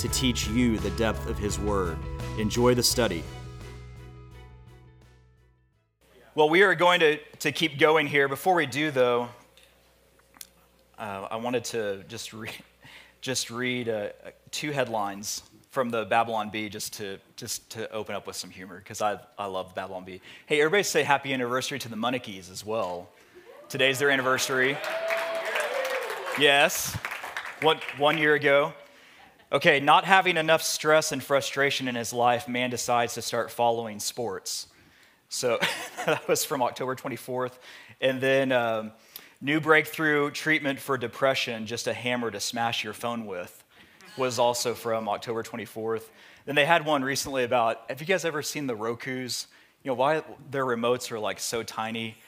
to 0.00 0.08
teach 0.08 0.48
you 0.48 0.78
the 0.78 0.90
depth 0.90 1.28
of 1.28 1.38
His 1.38 1.58
Word. 1.58 1.96
Enjoy 2.38 2.74
the 2.74 2.82
study. 2.82 3.22
Well, 6.34 6.48
we 6.48 6.62
are 6.62 6.74
going 6.74 7.00
to, 7.00 7.18
to 7.40 7.52
keep 7.52 7.78
going 7.78 8.06
here. 8.06 8.28
Before 8.28 8.54
we 8.54 8.64
do, 8.64 8.90
though, 8.90 9.28
uh, 10.98 11.28
I 11.30 11.36
wanted 11.36 11.64
to 11.64 12.04
just, 12.08 12.32
re- 12.32 12.50
just 13.20 13.50
read 13.50 13.88
uh, 13.88 14.08
two 14.50 14.70
headlines 14.70 15.42
from 15.70 15.90
the 15.90 16.04
Babylon 16.04 16.50
Bee 16.50 16.68
just 16.68 16.94
to, 16.94 17.18
just 17.36 17.68
to 17.70 17.90
open 17.92 18.14
up 18.14 18.26
with 18.26 18.36
some 18.36 18.50
humor, 18.50 18.78
because 18.78 19.02
I, 19.02 19.18
I 19.38 19.46
love 19.46 19.74
Babylon 19.74 20.04
Bee. 20.04 20.20
Hey, 20.46 20.60
everybody 20.60 20.82
say 20.82 21.02
happy 21.02 21.32
anniversary 21.34 21.78
to 21.78 21.88
the 21.88 21.96
Monarchies 21.96 22.48
as 22.48 22.64
well. 22.64 23.08
Today's 23.68 23.98
their 23.98 24.10
anniversary. 24.10 24.78
Yes, 26.38 26.96
one, 27.60 27.80
one 27.98 28.16
year 28.18 28.34
ago. 28.34 28.72
Okay, 29.52 29.80
not 29.80 30.04
having 30.04 30.36
enough 30.36 30.62
stress 30.62 31.10
and 31.10 31.20
frustration 31.20 31.88
in 31.88 31.96
his 31.96 32.12
life, 32.12 32.46
man 32.46 32.70
decides 32.70 33.14
to 33.14 33.22
start 33.22 33.50
following 33.50 33.98
sports. 33.98 34.68
So 35.28 35.58
that 36.06 36.28
was 36.28 36.44
from 36.44 36.62
October 36.62 36.94
24th. 36.94 37.54
And 38.00 38.20
then 38.20 38.52
um, 38.52 38.92
new 39.40 39.60
breakthrough 39.60 40.30
treatment 40.30 40.78
for 40.78 40.96
depression, 40.96 41.66
just 41.66 41.88
a 41.88 41.92
hammer 41.92 42.30
to 42.30 42.38
smash 42.38 42.84
your 42.84 42.92
phone 42.92 43.26
with, 43.26 43.64
was 44.16 44.38
also 44.38 44.72
from 44.72 45.08
October 45.08 45.42
24th. 45.42 46.04
Then 46.46 46.54
they 46.54 46.64
had 46.64 46.86
one 46.86 47.02
recently 47.02 47.42
about 47.42 47.80
have 47.88 48.00
you 48.00 48.06
guys 48.06 48.24
ever 48.24 48.42
seen 48.42 48.68
the 48.68 48.76
Roku's? 48.76 49.48
You 49.82 49.90
know, 49.90 49.94
why 49.94 50.22
their 50.52 50.64
remotes 50.64 51.10
are 51.10 51.18
like 51.18 51.40
so 51.40 51.64
tiny? 51.64 52.18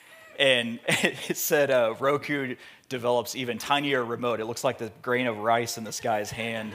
And 0.41 0.81
it 0.89 1.37
said 1.37 1.71
uh, 1.71 1.95
Roku 2.01 2.57
develops 2.89 3.37
even 3.37 3.59
tinier 3.59 4.05
remote. 4.05 4.41
It 4.41 4.47
looks 4.47 4.65
like 4.65 4.79
the 4.79 4.91
grain 5.03 5.29
of 5.29 5.39
rice 5.39 5.79
in 5.79 5.85
this 5.85 6.01
guy's 6.01 6.33
hand 6.33 6.73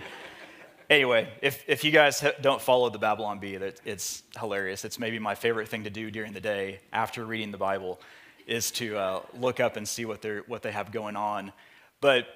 anyway, 0.89 1.29
if, 1.41 1.63
if 1.67 1.83
you 1.83 1.91
guys 1.91 2.23
don't 2.41 2.61
follow 2.61 2.89
the 2.89 2.99
Babylon 2.99 3.39
Bee, 3.39 3.55
it's 3.55 4.23
hilarious. 4.39 4.85
It's 4.85 4.99
maybe 4.99 5.19
my 5.19 5.35
favorite 5.35 5.67
thing 5.67 5.83
to 5.83 5.89
do 5.89 6.11
during 6.11 6.33
the 6.33 6.41
day 6.41 6.79
after 6.93 7.25
reading 7.25 7.51
the 7.51 7.57
Bible 7.57 7.99
is 8.45 8.71
to 8.71 8.97
uh, 8.97 9.21
look 9.39 9.59
up 9.59 9.75
and 9.75 9.87
see 9.87 10.05
what, 10.05 10.21
they're, 10.21 10.43
what 10.47 10.61
they 10.61 10.71
have 10.71 10.91
going 10.91 11.15
on. 11.15 11.51
But 11.99 12.27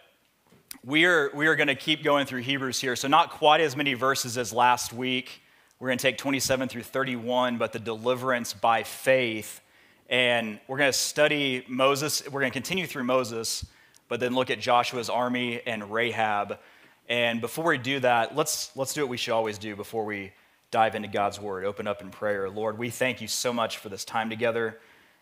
we 0.84 1.06
are, 1.06 1.32
we 1.34 1.48
are 1.48 1.56
going 1.56 1.68
to 1.68 1.76
keep 1.76 2.04
going 2.04 2.26
through 2.26 2.42
Hebrews 2.42 2.80
here. 2.80 2.96
So, 2.96 3.08
not 3.08 3.32
quite 3.32 3.62
as 3.62 3.76
many 3.76 3.94
verses 3.94 4.38
as 4.38 4.52
last 4.52 4.94
week. 4.94 5.42
We're 5.80 5.90
going 5.90 5.98
to 5.98 6.02
take 6.02 6.18
27 6.18 6.70
through 6.70 6.84
31, 6.84 7.58
but 7.58 7.74
the 7.74 7.80
deliverance 7.80 8.54
by 8.54 8.84
faith. 8.84 9.62
And 10.10 10.60
we're 10.68 10.78
going 10.78 10.92
to 10.92 10.98
study 10.98 11.66
Moses. 11.68 12.24
We're 12.26 12.42
going 12.42 12.52
to 12.52 12.54
continue 12.54 12.86
through 12.86 13.06
Moses, 13.06 13.66
but 14.08 14.20
then 14.20 14.36
look 14.36 14.50
at 14.50 14.60
Joshua's 14.60 15.10
army 15.10 15.62
and 15.66 15.92
Rahab 15.92 16.60
and 17.12 17.42
before 17.42 17.66
we 17.66 17.78
do 17.78 18.00
that, 18.00 18.38
let's, 18.38 18.72
let's 18.78 18.94
do 18.94 19.02
what 19.02 19.09
we 19.09 19.17
should 19.17 19.34
always 19.34 19.58
do 19.58 19.76
before 19.76 20.06
we 20.06 20.31
dive 20.72 20.95
into 20.95 21.09
God's 21.09 21.42
word. 21.42 21.66
Open 21.66 21.86
up 21.86 22.02
in 22.02 22.09
prayer. 22.09 22.50
Lord, 22.50 22.78
we 22.78 22.90
thank 22.90 23.20
you 23.20 23.28
so 23.28 23.52
much 23.52 23.80
for 23.80 23.90
this 23.90 24.06
time 24.06 24.30
together. 24.30 24.80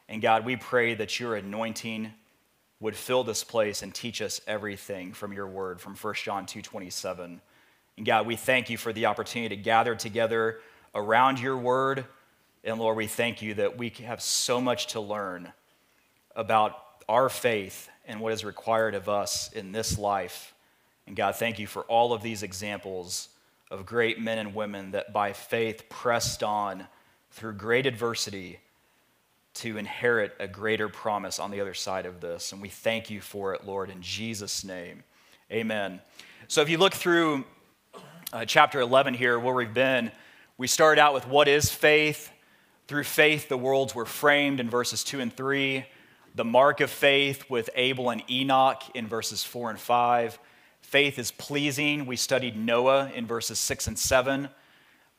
And 0.07 0.21
God, 0.21 0.45
we 0.45 0.55
pray 0.55 0.93
that 0.93 1.19
your 1.19 1.35
anointing 1.35 2.13
would 2.79 2.95
fill 2.95 3.23
this 3.23 3.43
place 3.43 3.81
and 3.81 3.91
teach 3.91 4.21
us 4.21 4.39
everything 4.45 5.13
from 5.13 5.33
your 5.33 5.47
word 5.47 5.81
from 5.81 5.95
1 5.95 6.13
John 6.23 6.45
2:27. 6.45 7.41
And 7.97 8.05
God, 8.05 8.27
we 8.27 8.35
thank 8.35 8.69
you 8.69 8.77
for 8.77 8.93
the 8.93 9.07
opportunity 9.07 9.55
to 9.55 9.61
gather 9.61 9.95
together 9.95 10.61
around 10.93 11.39
your 11.39 11.57
word. 11.57 12.05
And 12.63 12.77
Lord, 12.77 12.97
we 12.97 13.07
thank 13.07 13.41
you 13.41 13.55
that 13.55 13.79
we 13.79 13.89
have 14.05 14.21
so 14.21 14.61
much 14.61 14.87
to 14.93 14.99
learn 14.99 15.53
about 16.35 16.77
our 17.09 17.29
faith 17.29 17.89
and 18.05 18.19
what 18.19 18.31
is 18.31 18.45
required 18.45 18.93
of 18.93 19.09
us 19.09 19.51
in 19.53 19.71
this 19.71 19.97
life 19.97 20.53
and 21.09 21.15
God, 21.15 21.35
thank 21.35 21.57
you 21.57 21.65
for 21.65 21.81
all 21.85 22.13
of 22.13 22.21
these 22.21 22.43
examples 22.43 23.29
of 23.71 23.83
great 23.83 24.21
men 24.21 24.37
and 24.37 24.53
women 24.53 24.91
that 24.91 25.11
by 25.11 25.33
faith 25.33 25.89
pressed 25.89 26.43
on 26.43 26.85
through 27.31 27.53
great 27.53 27.87
adversity 27.87 28.59
to 29.55 29.77
inherit 29.77 30.35
a 30.39 30.47
greater 30.47 30.87
promise 30.87 31.39
on 31.39 31.49
the 31.49 31.61
other 31.61 31.73
side 31.73 32.05
of 32.05 32.21
this. 32.21 32.51
And 32.51 32.61
we 32.61 32.69
thank 32.69 33.09
you 33.09 33.21
for 33.21 33.55
it, 33.55 33.65
Lord, 33.65 33.89
in 33.89 34.03
Jesus' 34.03 34.63
name. 34.63 35.03
Amen. 35.51 35.99
So 36.47 36.61
if 36.61 36.69
you 36.69 36.77
look 36.77 36.93
through 36.93 37.43
uh, 38.31 38.45
chapter 38.45 38.79
11 38.79 39.15
here, 39.15 39.39
where 39.39 39.55
we've 39.55 39.73
been, 39.73 40.11
we 40.59 40.67
started 40.67 41.01
out 41.01 41.15
with 41.15 41.27
what 41.27 41.47
is 41.47 41.71
faith. 41.71 42.31
Through 42.87 43.05
faith, 43.05 43.49
the 43.49 43.57
worlds 43.57 43.95
were 43.95 44.05
framed 44.05 44.59
in 44.59 44.69
verses 44.69 45.03
2 45.03 45.21
and 45.21 45.35
3. 45.35 45.87
The 46.35 46.45
mark 46.45 46.81
of 46.81 46.91
faith 46.91 47.49
with 47.49 47.71
Abel 47.73 48.11
and 48.11 48.21
Enoch 48.29 48.83
in 48.93 49.07
verses 49.07 49.43
4 49.43 49.71
and 49.71 49.79
5 49.79 50.37
Faith 50.89 51.19
is 51.19 51.29
pleasing. 51.29 52.07
We 52.07 52.15
studied 52.15 52.57
Noah 52.57 53.11
in 53.13 53.27
verses 53.27 53.59
6 53.59 53.85
and 53.85 53.99
7. 53.99 54.49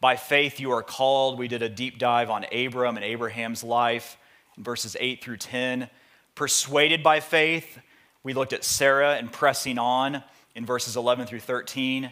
By 0.01 0.17
faith 0.17 0.59
you 0.59 0.73
are 0.73 0.83
called. 0.83 1.39
We 1.39 1.47
did 1.47 1.63
a 1.63 1.69
deep 1.69 2.01
dive 2.01 2.29
on 2.29 2.45
Abram 2.53 2.97
and 2.97 3.05
Abraham's 3.05 3.63
life 3.63 4.19
in 4.57 4.65
verses 4.65 4.97
8 4.99 5.23
through 5.23 5.37
10. 5.37 5.89
Persuaded 6.35 7.05
by 7.05 7.21
faith, 7.21 7.79
we 8.25 8.35
looked 8.35 8.53
at 8.53 8.65
Sarah 8.65 9.15
and 9.15 9.31
pressing 9.31 9.79
on 9.79 10.25
in 10.57 10.67
verses 10.67 10.97
11 10.97 11.29
through 11.29 11.39
13. 11.39 12.11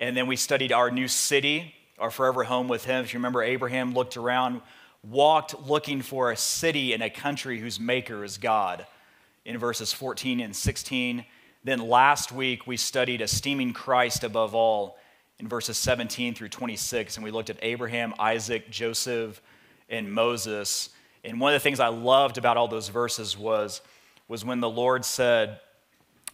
And 0.00 0.16
then 0.16 0.26
we 0.26 0.34
studied 0.34 0.72
our 0.72 0.90
new 0.90 1.06
city, 1.06 1.76
our 2.00 2.10
forever 2.10 2.42
home 2.42 2.66
with 2.66 2.86
him. 2.86 3.04
If 3.04 3.14
you 3.14 3.20
remember, 3.20 3.40
Abraham 3.40 3.94
looked 3.94 4.16
around, 4.16 4.62
walked 5.04 5.54
looking 5.68 6.02
for 6.02 6.32
a 6.32 6.36
city 6.36 6.92
and 6.92 7.04
a 7.04 7.10
country 7.10 7.60
whose 7.60 7.78
maker 7.78 8.24
is 8.24 8.36
God 8.36 8.84
in 9.44 9.58
verses 9.58 9.92
14 9.92 10.40
and 10.40 10.56
16. 10.56 11.24
Then 11.66 11.80
last 11.80 12.30
week 12.30 12.68
we 12.68 12.76
studied 12.76 13.20
esteeming 13.20 13.72
Christ 13.72 14.22
above 14.22 14.54
all 14.54 14.98
in 15.40 15.48
verses 15.48 15.76
17 15.76 16.32
through 16.32 16.50
26, 16.50 17.16
and 17.16 17.24
we 17.24 17.32
looked 17.32 17.50
at 17.50 17.58
Abraham, 17.60 18.14
Isaac, 18.20 18.70
Joseph, 18.70 19.42
and 19.88 20.12
Moses. 20.12 20.90
And 21.24 21.40
one 21.40 21.52
of 21.52 21.60
the 21.60 21.64
things 21.64 21.80
I 21.80 21.88
loved 21.88 22.38
about 22.38 22.56
all 22.56 22.68
those 22.68 22.88
verses 22.88 23.36
was, 23.36 23.80
was 24.28 24.44
when 24.44 24.60
the 24.60 24.70
Lord 24.70 25.04
said 25.04 25.58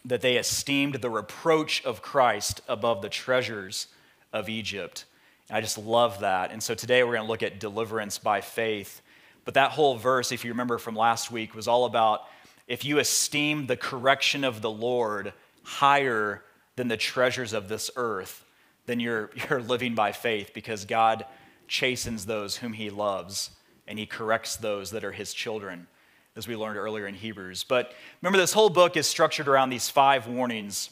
that 0.04 0.20
they 0.20 0.36
esteemed 0.36 0.96
the 0.96 1.08
reproach 1.08 1.82
of 1.86 2.02
Christ 2.02 2.60
above 2.68 3.00
the 3.00 3.08
treasures 3.08 3.86
of 4.34 4.50
Egypt. 4.50 5.06
And 5.48 5.56
I 5.56 5.62
just 5.62 5.78
love 5.78 6.20
that. 6.20 6.52
And 6.52 6.62
so 6.62 6.74
today 6.74 7.02
we're 7.04 7.14
going 7.14 7.24
to 7.24 7.30
look 7.30 7.42
at 7.42 7.58
deliverance 7.58 8.18
by 8.18 8.42
faith. 8.42 9.00
But 9.46 9.54
that 9.54 9.70
whole 9.70 9.96
verse, 9.96 10.30
if 10.30 10.44
you 10.44 10.50
remember 10.50 10.76
from 10.76 10.94
last 10.94 11.30
week, 11.30 11.54
was 11.54 11.68
all 11.68 11.86
about 11.86 12.24
if 12.72 12.86
you 12.86 12.98
esteem 12.98 13.66
the 13.66 13.76
correction 13.76 14.44
of 14.44 14.62
the 14.62 14.70
Lord 14.70 15.34
higher 15.62 16.42
than 16.76 16.88
the 16.88 16.96
treasures 16.96 17.52
of 17.52 17.68
this 17.68 17.90
earth, 17.96 18.46
then 18.86 18.98
you're, 18.98 19.30
you're 19.50 19.60
living 19.60 19.94
by 19.94 20.12
faith 20.12 20.52
because 20.54 20.86
God 20.86 21.26
chastens 21.68 22.24
those 22.24 22.56
whom 22.56 22.72
he 22.72 22.88
loves 22.88 23.50
and 23.86 23.98
he 23.98 24.06
corrects 24.06 24.56
those 24.56 24.90
that 24.92 25.04
are 25.04 25.12
his 25.12 25.34
children, 25.34 25.86
as 26.34 26.48
we 26.48 26.56
learned 26.56 26.78
earlier 26.78 27.06
in 27.06 27.12
Hebrews. 27.14 27.62
But 27.62 27.92
remember, 28.22 28.38
this 28.38 28.54
whole 28.54 28.70
book 28.70 28.96
is 28.96 29.06
structured 29.06 29.48
around 29.48 29.68
these 29.68 29.90
five 29.90 30.26
warnings 30.26 30.88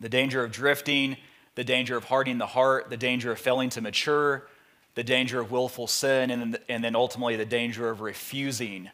the 0.00 0.08
danger 0.08 0.42
of 0.42 0.50
drifting, 0.50 1.18
the 1.56 1.64
danger 1.64 1.94
of 1.94 2.04
hardening 2.04 2.38
the 2.38 2.46
heart, 2.46 2.88
the 2.88 2.96
danger 2.96 3.30
of 3.32 3.38
failing 3.38 3.68
to 3.68 3.82
mature, 3.82 4.48
the 4.94 5.04
danger 5.04 5.40
of 5.40 5.50
willful 5.50 5.86
sin, 5.86 6.30
and 6.30 6.54
then, 6.54 6.62
and 6.70 6.82
then 6.82 6.96
ultimately 6.96 7.36
the 7.36 7.44
danger 7.44 7.90
of 7.90 8.00
refusing 8.00 8.88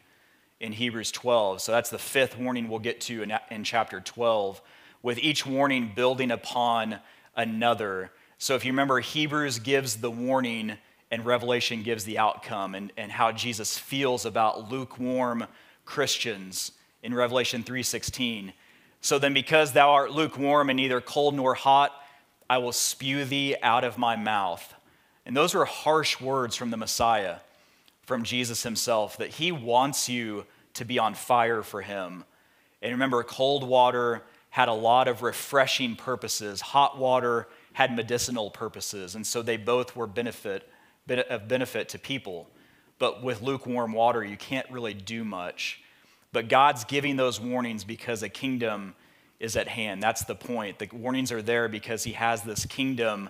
in 0.59 0.71
Hebrews 0.73 1.11
12. 1.11 1.61
So 1.61 1.71
that's 1.71 1.89
the 1.89 1.97
fifth 1.97 2.37
warning 2.37 2.67
we'll 2.67 2.79
get 2.79 3.01
to 3.01 3.21
in, 3.21 3.33
in 3.51 3.63
chapter 3.63 3.99
12, 3.99 4.61
with 5.03 5.19
each 5.19 5.45
warning 5.45 5.91
building 5.95 6.31
upon 6.31 6.99
another. 7.35 8.11
So 8.37 8.55
if 8.55 8.65
you 8.65 8.71
remember, 8.71 8.99
Hebrews 8.99 9.59
gives 9.59 9.97
the 9.97 10.11
warning 10.11 10.77
and 11.09 11.25
Revelation 11.25 11.83
gives 11.83 12.03
the 12.03 12.17
outcome 12.17 12.75
and, 12.75 12.91
and 12.97 13.11
how 13.11 13.31
Jesus 13.31 13.77
feels 13.77 14.25
about 14.25 14.69
lukewarm 14.69 15.47
Christians 15.85 16.73
in 17.01 17.13
Revelation 17.13 17.63
3:16. 17.63 18.53
So 18.99 19.19
then 19.19 19.33
because 19.33 19.71
thou 19.71 19.91
art 19.91 20.11
lukewarm 20.11 20.69
and 20.69 20.77
neither 20.77 20.99
cold 20.99 21.35
nor 21.35 21.53
hot, 21.53 21.93
I 22.49 22.57
will 22.57 22.73
spew 22.73 23.23
thee 23.23 23.55
out 23.61 23.83
of 23.83 23.97
my 23.97 24.15
mouth. 24.15 24.73
And 25.25 25.35
those 25.35 25.53
were 25.53 25.65
harsh 25.65 26.19
words 26.19 26.55
from 26.55 26.71
the 26.71 26.77
Messiah 26.77 27.37
from 28.07 28.23
Jesus 28.23 28.63
himself 28.63 29.17
that 29.17 29.31
he 29.31 29.51
wants 29.51 30.07
you 30.07 30.45
to 30.75 30.85
be 30.85 30.97
on 30.97 31.13
fire 31.13 31.61
for 31.61 31.81
him. 31.81 32.23
And 32.81 32.93
remember, 32.93 33.21
cold 33.21 33.67
water 33.67 34.23
had 34.49 34.69
a 34.69 34.73
lot 34.73 35.09
of 35.09 35.21
refreshing 35.21 35.97
purposes. 35.97 36.61
Hot 36.61 36.97
water 36.97 37.49
had 37.73 37.93
medicinal 37.93 38.49
purposes, 38.49 39.13
and 39.13 39.27
so 39.27 39.41
they 39.41 39.57
both 39.57 39.93
were 39.93 40.07
benefit, 40.07 40.69
of 41.09 41.49
benefit 41.49 41.89
to 41.89 41.99
people. 41.99 42.49
But 42.97 43.21
with 43.21 43.41
lukewarm 43.41 43.91
water, 43.91 44.23
you 44.23 44.37
can't 44.37 44.69
really 44.71 44.93
do 44.93 45.25
much. 45.25 45.81
But 46.31 46.47
God's 46.47 46.85
giving 46.85 47.17
those 47.17 47.41
warnings 47.41 47.83
because 47.83 48.23
a 48.23 48.29
kingdom 48.29 48.95
is 49.37 49.57
at 49.57 49.67
hand. 49.67 50.01
That's 50.01 50.23
the 50.23 50.33
point. 50.33 50.79
The 50.79 50.87
warnings 50.93 51.31
are 51.33 51.41
there 51.41 51.67
because 51.67 52.05
He 52.05 52.13
has 52.13 52.41
this 52.41 52.65
kingdom 52.65 53.29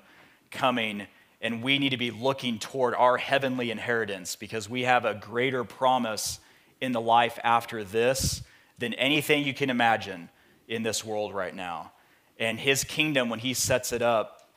coming, 0.51 1.07
and 1.41 1.63
we 1.63 1.79
need 1.79 1.89
to 1.89 1.97
be 1.97 2.11
looking 2.11 2.59
toward 2.59 2.95
our 2.95 3.17
heavenly 3.17 3.71
inheritance 3.71 4.35
because 4.35 4.69
we 4.69 4.83
have 4.83 5.05
a 5.05 5.13
greater 5.13 5.63
promise 5.63 6.39
in 6.81 6.91
the 6.91 7.01
life 7.01 7.39
after 7.43 7.83
this 7.83 8.41
than 8.77 8.93
anything 8.95 9.43
you 9.43 9.53
can 9.53 9.69
imagine 9.69 10.29
in 10.67 10.83
this 10.83 11.03
world 11.03 11.33
right 11.33 11.55
now. 11.55 11.91
And 12.39 12.59
His 12.59 12.83
kingdom, 12.83 13.29
when 13.29 13.39
He 13.39 13.53
sets 13.53 13.91
it 13.91 14.01
up, 14.01 14.49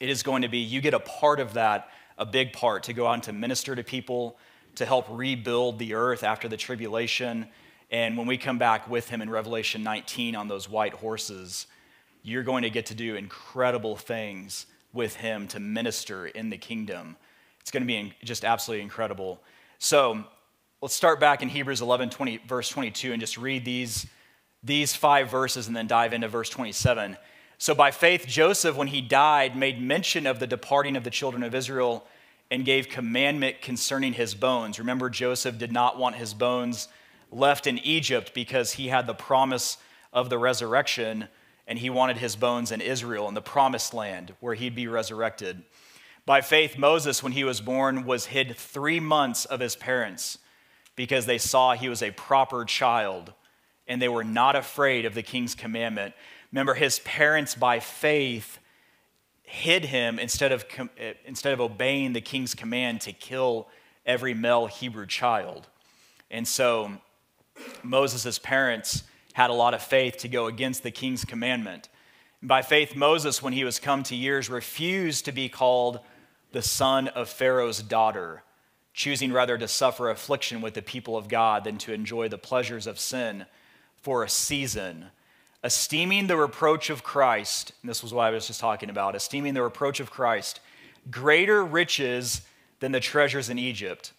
it 0.00 0.08
is 0.08 0.22
going 0.22 0.42
to 0.42 0.48
be 0.48 0.58
you 0.58 0.80
get 0.80 0.94
a 0.94 1.00
part 1.00 1.40
of 1.40 1.54
that, 1.54 1.88
a 2.16 2.26
big 2.26 2.52
part, 2.52 2.84
to 2.84 2.92
go 2.92 3.06
out 3.06 3.14
and 3.14 3.22
to 3.24 3.32
minister 3.32 3.74
to 3.74 3.82
people, 3.82 4.38
to 4.76 4.86
help 4.86 5.06
rebuild 5.10 5.78
the 5.78 5.94
earth 5.94 6.22
after 6.22 6.48
the 6.48 6.56
tribulation 6.56 7.48
and 7.90 8.18
when 8.18 8.26
we 8.26 8.36
come 8.36 8.58
back 8.58 8.88
with 8.88 9.08
him 9.08 9.22
in 9.22 9.30
Revelation 9.30 9.82
19 9.82 10.36
on 10.36 10.48
those 10.48 10.68
white 10.68 10.92
horses, 10.94 11.66
you're 12.22 12.42
going 12.42 12.62
to 12.62 12.70
get 12.70 12.86
to 12.86 12.94
do 12.94 13.16
incredible 13.16 13.96
things 13.96 14.66
with 14.98 15.14
him 15.14 15.46
to 15.46 15.60
minister 15.60 16.26
in 16.26 16.50
the 16.50 16.58
kingdom. 16.58 17.16
It's 17.60 17.70
going 17.70 17.84
to 17.84 17.86
be 17.86 18.12
just 18.24 18.44
absolutely 18.44 18.82
incredible. 18.82 19.40
So 19.78 20.24
let's 20.82 20.92
start 20.92 21.20
back 21.20 21.40
in 21.40 21.48
Hebrews 21.48 21.80
11, 21.80 22.10
20, 22.10 22.38
verse 22.48 22.68
22, 22.68 23.12
and 23.12 23.20
just 23.20 23.38
read 23.38 23.64
these, 23.64 24.08
these 24.64 24.96
five 24.96 25.30
verses 25.30 25.68
and 25.68 25.76
then 25.76 25.86
dive 25.86 26.12
into 26.12 26.26
verse 26.26 26.50
27. 26.50 27.16
So 27.58 27.76
by 27.76 27.92
faith, 27.92 28.26
Joseph, 28.26 28.74
when 28.76 28.88
he 28.88 29.00
died, 29.00 29.56
made 29.56 29.80
mention 29.80 30.26
of 30.26 30.40
the 30.40 30.48
departing 30.48 30.96
of 30.96 31.04
the 31.04 31.10
children 31.10 31.44
of 31.44 31.54
Israel 31.54 32.04
and 32.50 32.64
gave 32.64 32.88
commandment 32.88 33.62
concerning 33.62 34.14
his 34.14 34.34
bones. 34.34 34.80
Remember, 34.80 35.08
Joseph 35.08 35.58
did 35.58 35.70
not 35.70 35.96
want 35.96 36.16
his 36.16 36.34
bones 36.34 36.88
left 37.30 37.68
in 37.68 37.78
Egypt 37.78 38.32
because 38.34 38.72
he 38.72 38.88
had 38.88 39.06
the 39.06 39.14
promise 39.14 39.78
of 40.12 40.28
the 40.28 40.38
resurrection 40.38 41.28
and 41.68 41.78
he 41.78 41.90
wanted 41.90 42.16
his 42.16 42.34
bones 42.34 42.72
in 42.72 42.80
Israel, 42.80 43.28
in 43.28 43.34
the 43.34 43.42
promised 43.42 43.92
land 43.92 44.34
where 44.40 44.54
he'd 44.54 44.74
be 44.74 44.88
resurrected. 44.88 45.62
By 46.24 46.40
faith, 46.40 46.78
Moses, 46.78 47.22
when 47.22 47.32
he 47.32 47.44
was 47.44 47.60
born, 47.60 48.06
was 48.06 48.26
hid 48.26 48.56
three 48.56 48.98
months 48.98 49.44
of 49.44 49.60
his 49.60 49.76
parents 49.76 50.38
because 50.96 51.26
they 51.26 51.38
saw 51.38 51.74
he 51.74 51.90
was 51.90 52.02
a 52.02 52.10
proper 52.10 52.64
child 52.64 53.34
and 53.86 54.00
they 54.00 54.08
were 54.08 54.24
not 54.24 54.56
afraid 54.56 55.04
of 55.04 55.14
the 55.14 55.22
king's 55.22 55.54
commandment. 55.54 56.14
Remember, 56.50 56.74
his 56.74 57.00
parents, 57.00 57.54
by 57.54 57.80
faith, 57.80 58.58
hid 59.42 59.84
him 59.84 60.18
instead 60.18 60.52
of, 60.52 60.64
instead 61.26 61.52
of 61.52 61.60
obeying 61.60 62.14
the 62.14 62.20
king's 62.20 62.54
command 62.54 63.02
to 63.02 63.12
kill 63.12 63.68
every 64.06 64.34
male 64.34 64.66
Hebrew 64.66 65.06
child. 65.06 65.66
And 66.30 66.48
so 66.48 66.92
Moses' 67.82 68.38
parents 68.38 69.04
had 69.34 69.50
a 69.50 69.54
lot 69.54 69.74
of 69.74 69.82
faith 69.82 70.18
to 70.18 70.28
go 70.28 70.46
against 70.46 70.82
the 70.82 70.90
king's 70.90 71.24
commandment. 71.24 71.88
By 72.42 72.62
faith, 72.62 72.94
Moses, 72.94 73.42
when 73.42 73.52
he 73.52 73.64
was 73.64 73.78
come 73.78 74.02
to 74.04 74.14
years, 74.14 74.48
refused 74.48 75.24
to 75.24 75.32
be 75.32 75.48
called 75.48 76.00
the 76.52 76.62
son 76.62 77.08
of 77.08 77.28
Pharaoh's 77.28 77.82
daughter, 77.82 78.42
choosing 78.94 79.32
rather 79.32 79.58
to 79.58 79.68
suffer 79.68 80.10
affliction 80.10 80.60
with 80.60 80.74
the 80.74 80.82
people 80.82 81.16
of 81.16 81.28
God 81.28 81.64
than 81.64 81.78
to 81.78 81.92
enjoy 81.92 82.28
the 82.28 82.38
pleasures 82.38 82.86
of 82.86 82.98
sin 82.98 83.46
for 84.00 84.22
a 84.22 84.28
season, 84.28 85.06
esteeming 85.62 86.28
the 86.28 86.36
reproach 86.36 86.90
of 86.90 87.02
Christ, 87.02 87.72
this 87.82 88.02
was 88.02 88.14
what 88.14 88.26
I 88.26 88.30
was 88.30 88.46
just 88.46 88.60
talking 88.60 88.90
about, 88.90 89.14
esteeming 89.14 89.54
the 89.54 89.62
reproach 89.62 90.00
of 90.00 90.10
Christ 90.10 90.60
greater 91.10 91.64
riches 91.64 92.42
than 92.80 92.92
the 92.92 93.00
treasures 93.00 93.48
in 93.48 93.58
Egypt, 93.58 94.12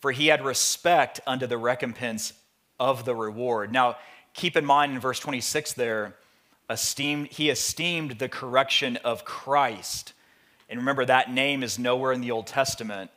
for 0.00 0.12
he 0.12 0.28
had 0.28 0.44
respect 0.44 1.20
unto 1.26 1.46
the 1.46 1.58
recompense 1.58 2.32
of 2.78 3.04
the 3.04 3.14
reward. 3.14 3.72
Now, 3.72 3.96
keep 4.38 4.56
in 4.56 4.64
mind 4.64 4.92
in 4.92 5.00
verse 5.00 5.18
26 5.20 5.74
there, 5.74 6.14
esteemed, 6.70 7.28
he 7.28 7.50
esteemed 7.50 8.12
the 8.12 8.28
correction 8.28 8.96
of 8.98 9.24
Christ. 9.24 10.14
And 10.68 10.78
remember, 10.78 11.04
that 11.04 11.30
name 11.30 11.62
is 11.62 11.78
nowhere 11.78 12.12
in 12.12 12.20
the 12.20 12.30
Old 12.30 12.46
Testament, 12.46 13.10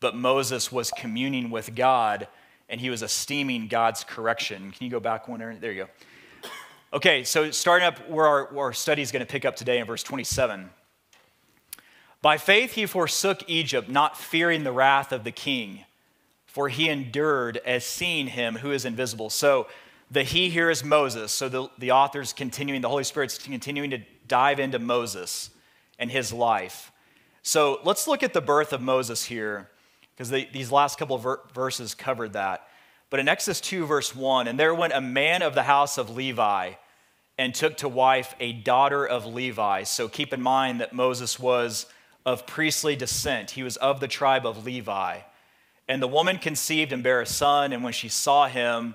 but 0.00 0.16
Moses 0.16 0.72
was 0.72 0.90
communing 0.90 1.50
with 1.50 1.74
God 1.74 2.28
and 2.68 2.80
he 2.80 2.88
was 2.88 3.02
esteeming 3.02 3.68
God's 3.68 4.04
correction. 4.04 4.70
Can 4.70 4.84
you 4.84 4.90
go 4.90 5.00
back 5.00 5.28
one? 5.28 5.40
There 5.60 5.72
you 5.72 5.84
go. 5.84 5.90
Okay, 6.94 7.24
so 7.24 7.50
starting 7.50 7.86
up 7.86 8.08
where 8.08 8.26
our, 8.26 8.44
where 8.52 8.66
our 8.66 8.72
study 8.72 9.02
is 9.02 9.12
going 9.12 9.24
to 9.24 9.30
pick 9.30 9.44
up 9.44 9.56
today 9.56 9.78
in 9.78 9.86
verse 9.86 10.02
27. 10.02 10.70
By 12.22 12.38
faith 12.38 12.72
he 12.72 12.86
forsook 12.86 13.42
Egypt, 13.48 13.88
not 13.88 14.16
fearing 14.16 14.64
the 14.64 14.72
wrath 14.72 15.12
of 15.12 15.24
the 15.24 15.32
king 15.32 15.84
for 16.52 16.68
he 16.68 16.90
endured 16.90 17.56
as 17.64 17.82
seeing 17.82 18.26
him 18.26 18.56
who 18.56 18.72
is 18.72 18.84
invisible. 18.84 19.30
So 19.30 19.68
the 20.12 20.22
he 20.22 20.50
here 20.50 20.68
is 20.68 20.84
Moses. 20.84 21.32
So 21.32 21.48
the, 21.48 21.68
the 21.78 21.92
author's 21.92 22.34
continuing, 22.34 22.82
the 22.82 22.88
Holy 22.88 23.04
Spirit's 23.04 23.38
continuing 23.38 23.90
to 23.90 24.00
dive 24.28 24.60
into 24.60 24.78
Moses 24.78 25.50
and 25.98 26.10
his 26.10 26.32
life. 26.32 26.92
So 27.42 27.80
let's 27.82 28.06
look 28.06 28.22
at 28.22 28.34
the 28.34 28.42
birth 28.42 28.74
of 28.74 28.82
Moses 28.82 29.24
here, 29.24 29.70
because 30.14 30.28
the, 30.28 30.46
these 30.52 30.70
last 30.70 30.98
couple 30.98 31.16
of 31.16 31.22
ver- 31.22 31.40
verses 31.54 31.94
covered 31.94 32.34
that. 32.34 32.68
But 33.08 33.20
in 33.20 33.28
Exodus 33.28 33.60
2, 33.62 33.86
verse 33.86 34.14
1, 34.14 34.48
and 34.48 34.60
there 34.60 34.74
went 34.74 34.92
a 34.92 35.00
man 35.00 35.42
of 35.42 35.54
the 35.54 35.62
house 35.62 35.96
of 35.96 36.10
Levi 36.10 36.72
and 37.38 37.54
took 37.54 37.78
to 37.78 37.88
wife 37.88 38.34
a 38.38 38.52
daughter 38.52 39.06
of 39.06 39.24
Levi. 39.24 39.84
So 39.84 40.08
keep 40.08 40.34
in 40.34 40.42
mind 40.42 40.80
that 40.80 40.92
Moses 40.92 41.38
was 41.38 41.86
of 42.24 42.46
priestly 42.46 42.94
descent, 42.94 43.52
he 43.52 43.62
was 43.62 43.76
of 43.78 43.98
the 43.98 44.08
tribe 44.08 44.46
of 44.46 44.64
Levi. 44.64 45.20
And 45.88 46.00
the 46.00 46.08
woman 46.08 46.38
conceived 46.38 46.92
and 46.92 47.02
bare 47.02 47.22
a 47.22 47.26
son, 47.26 47.72
and 47.72 47.82
when 47.82 47.92
she 47.92 48.08
saw 48.08 48.46
him, 48.46 48.94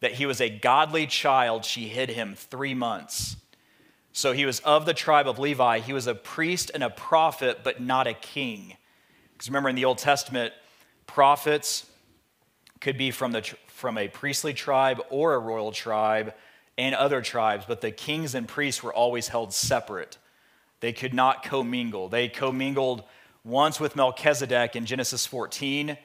that 0.00 0.12
he 0.12 0.26
was 0.26 0.40
a 0.40 0.48
godly 0.48 1.06
child, 1.06 1.64
she 1.64 1.88
hid 1.88 2.10
him 2.10 2.34
three 2.34 2.74
months. 2.74 3.36
So 4.12 4.32
he 4.32 4.46
was 4.46 4.60
of 4.60 4.86
the 4.86 4.94
tribe 4.94 5.28
of 5.28 5.38
Levi. 5.38 5.80
He 5.80 5.92
was 5.92 6.06
a 6.06 6.14
priest 6.14 6.70
and 6.74 6.82
a 6.82 6.90
prophet, 6.90 7.60
but 7.62 7.80
not 7.80 8.06
a 8.06 8.14
king. 8.14 8.76
Because 9.32 9.48
remember, 9.48 9.68
in 9.68 9.76
the 9.76 9.84
Old 9.84 9.98
Testament, 9.98 10.52
prophets 11.06 11.86
could 12.80 12.98
be 12.98 13.10
from, 13.10 13.32
the, 13.32 13.42
from 13.66 13.98
a 13.98 14.08
priestly 14.08 14.54
tribe 14.54 15.00
or 15.10 15.34
a 15.34 15.38
royal 15.38 15.70
tribe 15.70 16.34
and 16.76 16.94
other 16.94 17.20
tribes, 17.20 17.64
but 17.68 17.80
the 17.80 17.90
kings 17.90 18.34
and 18.34 18.48
priests 18.48 18.82
were 18.82 18.92
always 18.92 19.28
held 19.28 19.52
separate. 19.52 20.18
They 20.80 20.92
could 20.92 21.12
not 21.12 21.42
commingle. 21.42 22.08
They 22.08 22.28
commingled 22.28 23.04
once 23.44 23.78
with 23.78 23.96
Melchizedek 23.96 24.76
in 24.76 24.86
Genesis 24.86 25.26
14 25.26 25.96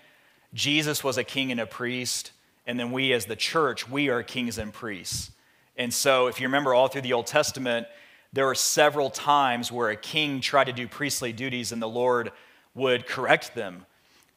Jesus 0.55 1.03
was 1.03 1.17
a 1.17 1.23
king 1.23 1.51
and 1.51 1.59
a 1.59 1.65
priest, 1.65 2.31
and 2.67 2.79
then 2.79 2.91
we 2.91 3.13
as 3.13 3.25
the 3.25 3.35
church, 3.35 3.89
we 3.89 4.09
are 4.09 4.23
kings 4.23 4.57
and 4.57 4.73
priests. 4.73 5.31
And 5.77 5.93
so, 5.93 6.27
if 6.27 6.39
you 6.39 6.47
remember 6.47 6.73
all 6.73 6.87
through 6.87 7.01
the 7.01 7.13
Old 7.13 7.27
Testament, 7.27 7.87
there 8.33 8.45
were 8.45 8.55
several 8.55 9.09
times 9.09 9.71
where 9.71 9.89
a 9.89 9.95
king 9.95 10.41
tried 10.41 10.65
to 10.65 10.73
do 10.73 10.87
priestly 10.87 11.31
duties 11.31 11.71
and 11.71 11.81
the 11.81 11.87
Lord 11.87 12.31
would 12.73 13.07
correct 13.07 13.55
them 13.55 13.85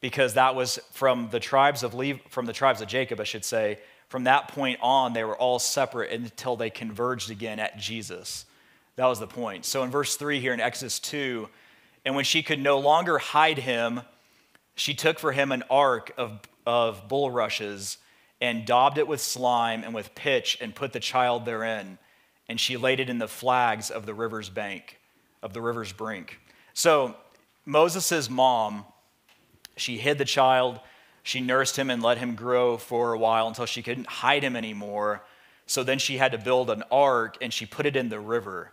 because 0.00 0.34
that 0.34 0.54
was 0.54 0.78
from 0.92 1.28
the 1.30 1.40
tribes 1.40 1.82
of 1.82 1.94
from 2.28 2.46
the 2.46 2.52
tribes 2.52 2.80
of 2.80 2.88
Jacob, 2.88 3.20
I 3.20 3.24
should 3.24 3.44
say. 3.44 3.78
From 4.08 4.24
that 4.24 4.48
point 4.48 4.78
on, 4.80 5.12
they 5.12 5.24
were 5.24 5.36
all 5.36 5.58
separate 5.58 6.12
until 6.12 6.56
they 6.56 6.70
converged 6.70 7.30
again 7.30 7.58
at 7.58 7.78
Jesus. 7.78 8.46
That 8.96 9.06
was 9.06 9.20
the 9.20 9.26
point. 9.26 9.64
So 9.64 9.82
in 9.82 9.90
verse 9.90 10.16
3 10.16 10.40
here 10.40 10.54
in 10.54 10.60
Exodus 10.60 10.98
2, 10.98 11.48
and 12.04 12.14
when 12.14 12.24
she 12.24 12.42
could 12.42 12.58
no 12.58 12.78
longer 12.78 13.18
hide 13.18 13.58
him, 13.58 14.00
she 14.76 14.94
took 14.94 15.18
for 15.18 15.32
him 15.32 15.52
an 15.52 15.62
ark 15.70 16.12
of, 16.16 16.40
of 16.66 17.06
bulrushes 17.06 17.98
and 18.40 18.64
daubed 18.64 18.98
it 18.98 19.08
with 19.08 19.20
slime 19.20 19.82
and 19.82 19.94
with 19.94 20.14
pitch 20.14 20.58
and 20.60 20.74
put 20.74 20.92
the 20.92 21.00
child 21.00 21.44
therein. 21.44 21.98
And 22.48 22.58
she 22.58 22.76
laid 22.76 23.00
it 23.00 23.10
in 23.10 23.18
the 23.18 23.28
flags 23.28 23.90
of 23.90 24.06
the 24.06 24.14
river's 24.14 24.48
bank, 24.48 24.98
of 25.42 25.52
the 25.52 25.60
river's 25.60 25.92
brink. 25.92 26.40
So 26.72 27.16
Moses' 27.64 28.30
mom, 28.30 28.84
she 29.76 29.98
hid 29.98 30.18
the 30.18 30.24
child. 30.24 30.80
She 31.22 31.40
nursed 31.40 31.76
him 31.76 31.90
and 31.90 32.02
let 32.02 32.18
him 32.18 32.34
grow 32.34 32.78
for 32.78 33.12
a 33.12 33.18
while 33.18 33.48
until 33.48 33.66
she 33.66 33.82
couldn't 33.82 34.06
hide 34.06 34.42
him 34.42 34.56
anymore. 34.56 35.24
So 35.66 35.82
then 35.82 35.98
she 35.98 36.16
had 36.16 36.32
to 36.32 36.38
build 36.38 36.70
an 36.70 36.84
ark 36.90 37.36
and 37.42 37.52
she 37.52 37.66
put 37.66 37.84
it 37.84 37.96
in 37.96 38.08
the 38.08 38.20
river. 38.20 38.72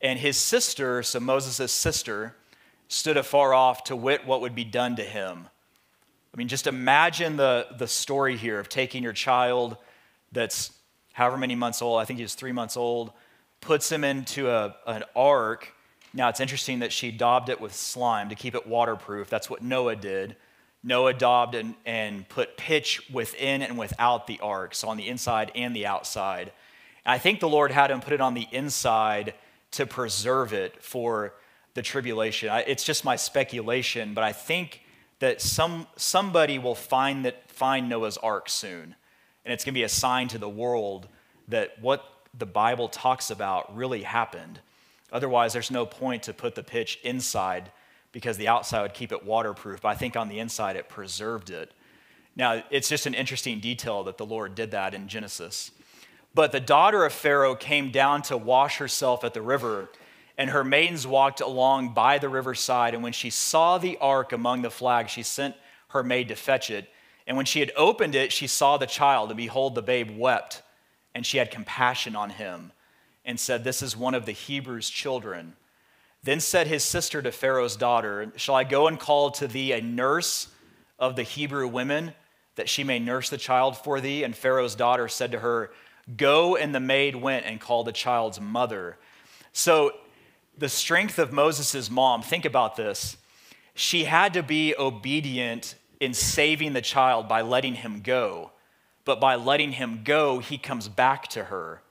And 0.00 0.18
his 0.18 0.36
sister, 0.36 1.02
so 1.02 1.20
Moses' 1.20 1.70
sister, 1.70 2.34
stood 2.88 3.16
afar 3.16 3.52
off 3.52 3.84
to 3.84 3.96
wit 3.96 4.26
what 4.26 4.40
would 4.40 4.54
be 4.54 4.64
done 4.64 4.96
to 4.96 5.02
him. 5.02 5.48
I 6.34 6.38
mean, 6.38 6.48
just 6.48 6.66
imagine 6.66 7.36
the, 7.36 7.66
the 7.76 7.86
story 7.86 8.36
here 8.36 8.58
of 8.58 8.68
taking 8.68 9.02
your 9.02 9.12
child 9.12 9.76
that's 10.32 10.72
however 11.12 11.36
many 11.36 11.54
months 11.54 11.82
old, 11.82 12.00
I 12.00 12.06
think 12.06 12.18
he 12.18 12.22
was 12.22 12.34
three 12.34 12.52
months 12.52 12.76
old, 12.76 13.12
puts 13.60 13.92
him 13.92 14.02
into 14.02 14.48
a, 14.48 14.74
an 14.86 15.04
ark. 15.14 15.74
Now, 16.14 16.28
it's 16.30 16.40
interesting 16.40 16.78
that 16.78 16.92
she 16.92 17.10
daubed 17.10 17.50
it 17.50 17.60
with 17.60 17.74
slime 17.74 18.30
to 18.30 18.34
keep 18.34 18.54
it 18.54 18.66
waterproof. 18.66 19.28
That's 19.28 19.50
what 19.50 19.62
Noah 19.62 19.96
did. 19.96 20.36
Noah 20.82 21.14
daubed 21.14 21.54
and, 21.54 21.74
and 21.86 22.28
put 22.28 22.56
pitch 22.56 23.08
within 23.12 23.62
and 23.62 23.78
without 23.78 24.26
the 24.26 24.40
ark, 24.40 24.74
so 24.74 24.88
on 24.88 24.96
the 24.96 25.08
inside 25.08 25.52
and 25.54 25.76
the 25.76 25.86
outside. 25.86 26.52
I 27.04 27.18
think 27.18 27.40
the 27.40 27.48
Lord 27.48 27.70
had 27.70 27.90
him 27.90 28.00
put 28.00 28.12
it 28.12 28.20
on 28.20 28.34
the 28.34 28.48
inside 28.52 29.34
to 29.72 29.86
preserve 29.86 30.52
it 30.52 30.82
for 30.82 31.34
the 31.74 31.82
tribulation. 31.82 32.48
I, 32.48 32.60
it's 32.60 32.84
just 32.84 33.04
my 33.04 33.16
speculation, 33.16 34.14
but 34.14 34.24
I 34.24 34.32
think 34.32 34.81
that 35.22 35.40
some, 35.40 35.86
somebody 35.94 36.58
will 36.58 36.74
find, 36.74 37.24
that, 37.24 37.48
find 37.48 37.88
Noah's 37.88 38.18
ark 38.18 38.48
soon. 38.48 38.96
And 39.44 39.54
it's 39.54 39.64
going 39.64 39.72
to 39.72 39.78
be 39.78 39.84
a 39.84 39.88
sign 39.88 40.26
to 40.26 40.38
the 40.38 40.48
world 40.48 41.06
that 41.46 41.80
what 41.80 42.04
the 42.36 42.44
Bible 42.44 42.88
talks 42.88 43.30
about 43.30 43.76
really 43.76 44.02
happened. 44.02 44.58
Otherwise, 45.12 45.52
there's 45.52 45.70
no 45.70 45.86
point 45.86 46.24
to 46.24 46.32
put 46.32 46.56
the 46.56 46.64
pitch 46.64 46.98
inside 47.04 47.70
because 48.10 48.36
the 48.36 48.48
outside 48.48 48.82
would 48.82 48.94
keep 48.94 49.12
it 49.12 49.24
waterproof. 49.24 49.82
But 49.82 49.90
I 49.90 49.94
think 49.94 50.16
on 50.16 50.28
the 50.28 50.40
inside, 50.40 50.74
it 50.74 50.88
preserved 50.88 51.50
it. 51.50 51.70
Now, 52.34 52.64
it's 52.70 52.88
just 52.88 53.06
an 53.06 53.14
interesting 53.14 53.60
detail 53.60 54.02
that 54.02 54.18
the 54.18 54.26
Lord 54.26 54.56
did 54.56 54.72
that 54.72 54.92
in 54.92 55.06
Genesis. 55.06 55.70
But 56.34 56.50
the 56.50 56.58
daughter 56.58 57.04
of 57.04 57.12
Pharaoh 57.12 57.54
came 57.54 57.92
down 57.92 58.22
to 58.22 58.36
wash 58.36 58.78
herself 58.78 59.22
at 59.22 59.34
the 59.34 59.42
river, 59.42 59.88
and 60.38 60.50
her 60.50 60.64
maidens 60.64 61.06
walked 61.06 61.40
along 61.40 61.94
by 61.94 62.18
the 62.18 62.28
riverside. 62.28 62.94
And 62.94 63.02
when 63.02 63.12
she 63.12 63.30
saw 63.30 63.78
the 63.78 63.98
ark 63.98 64.32
among 64.32 64.62
the 64.62 64.70
flags, 64.70 65.10
she 65.10 65.22
sent 65.22 65.54
her 65.88 66.02
maid 66.02 66.28
to 66.28 66.36
fetch 66.36 66.70
it. 66.70 66.88
And 67.26 67.36
when 67.36 67.46
she 67.46 67.60
had 67.60 67.72
opened 67.76 68.14
it, 68.14 68.32
she 68.32 68.46
saw 68.46 68.76
the 68.76 68.86
child, 68.86 69.30
and 69.30 69.36
behold, 69.36 69.74
the 69.74 69.82
babe 69.82 70.10
wept. 70.16 70.62
And 71.14 71.24
she 71.24 71.38
had 71.38 71.50
compassion 71.50 72.16
on 72.16 72.30
him 72.30 72.72
and 73.24 73.38
said, 73.38 73.62
This 73.62 73.82
is 73.82 73.96
one 73.96 74.14
of 74.14 74.26
the 74.26 74.32
Hebrews' 74.32 74.90
children. 74.90 75.54
Then 76.24 76.40
said 76.40 76.66
his 76.66 76.84
sister 76.84 77.20
to 77.20 77.32
Pharaoh's 77.32 77.76
daughter, 77.76 78.32
Shall 78.36 78.54
I 78.54 78.64
go 78.64 78.86
and 78.86 78.98
call 78.98 79.30
to 79.32 79.46
thee 79.46 79.72
a 79.72 79.80
nurse 79.80 80.48
of 80.98 81.16
the 81.16 81.22
Hebrew 81.22 81.68
women, 81.68 82.14
that 82.54 82.68
she 82.68 82.84
may 82.84 82.98
nurse 82.98 83.28
the 83.28 83.38
child 83.38 83.76
for 83.76 84.00
thee? 84.00 84.22
And 84.22 84.34
Pharaoh's 84.34 84.74
daughter 84.74 85.08
said 85.08 85.32
to 85.32 85.40
her, 85.40 85.70
Go, 86.16 86.56
and 86.56 86.74
the 86.74 86.80
maid 86.80 87.14
went 87.16 87.44
and 87.46 87.60
called 87.60 87.86
the 87.86 87.92
child's 87.92 88.40
mother. 88.40 88.98
So, 89.52 89.92
the 90.62 90.68
strength 90.68 91.18
of 91.18 91.32
Moses' 91.32 91.90
mom, 91.90 92.22
think 92.22 92.44
about 92.44 92.76
this. 92.76 93.16
She 93.74 94.04
had 94.04 94.34
to 94.34 94.42
be 94.42 94.74
obedient 94.76 95.74
in 95.98 96.14
saving 96.14 96.72
the 96.72 96.80
child 96.80 97.28
by 97.28 97.42
letting 97.42 97.74
him 97.74 98.00
go. 98.00 98.52
But 99.04 99.20
by 99.20 99.34
letting 99.34 99.72
him 99.72 100.02
go, 100.04 100.38
he 100.38 100.58
comes 100.58 100.88
back 100.88 101.26
to 101.28 101.44
her 101.44 101.82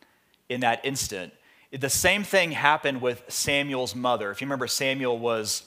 in 0.48 0.62
that 0.62 0.86
instant. 0.86 1.34
The 1.72 1.90
same 1.90 2.24
thing 2.24 2.52
happened 2.52 3.02
with 3.02 3.24
Samuel's 3.28 3.96
mother. 3.96 4.32
If 4.32 4.42
you 4.42 4.46
remember, 4.46 4.68
Samuel 4.68 5.20
was, 5.20 5.64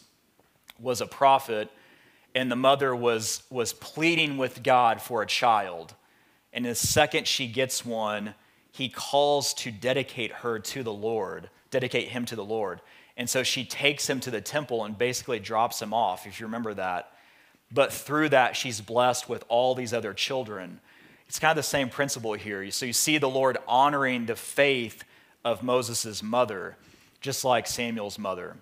was 0.79 1.01
a 1.01 1.07
prophet, 1.07 1.71
and 2.35 2.51
the 2.51 2.57
mother 2.57 2.97
was, 2.97 3.43
was 3.51 3.73
pleading 3.73 4.37
with 4.37 4.63
God 4.63 5.01
for 5.01 5.23
a 5.23 5.27
child. 5.27 5.95
And 6.53 6.65
the 6.65 6.75
second 6.75 7.27
she 7.27 7.49
gets 7.49 7.85
one, 7.85 8.35
he 8.73 8.89
calls 8.89 9.55
to 9.55 9.71
dedicate 9.71 10.33
her 10.33 10.59
to 10.59 10.83
the 10.83 10.93
Lord, 10.93 11.51
dedicate 11.71 12.09
him 12.09 12.25
to 12.27 12.37
the 12.37 12.45
Lord. 12.45 12.81
And 13.17 13.31
so 13.31 13.43
she 13.43 13.65
takes 13.65 14.09
him 14.09 14.21
to 14.21 14.31
the 14.31 14.41
temple 14.41 14.85
and 14.85 14.99
basically 14.99 15.39
drops 15.39 15.81
him 15.81 15.95
off, 15.95 16.27
if 16.27 16.41
you 16.41 16.47
remember 16.47 16.75
that. 16.75 17.13
But 17.73 17.93
through 17.93 18.31
that, 18.31 18.57
she's 18.57 18.81
blessed 18.81 19.29
with 19.29 19.45
all 19.49 19.75
these 19.75 19.95
other 19.95 20.13
children. 20.13 20.81
It's 21.29 21.39
kind 21.39 21.51
of 21.51 21.57
the 21.57 21.63
same 21.63 21.89
principle 21.89 22.35
here. 22.35 22.71
So 22.71 22.87
you 22.87 22.93
see 22.93 23.19
the 23.19 23.29
Lord 23.29 23.59
honoring 23.67 24.27
the 24.27 24.37
faith 24.37 25.05
of 25.45 25.63
Moses' 25.63 26.23
mother, 26.23 26.77
just 27.21 27.45
like 27.45 27.67
Samuel's 27.67 28.19
mother. 28.19 28.57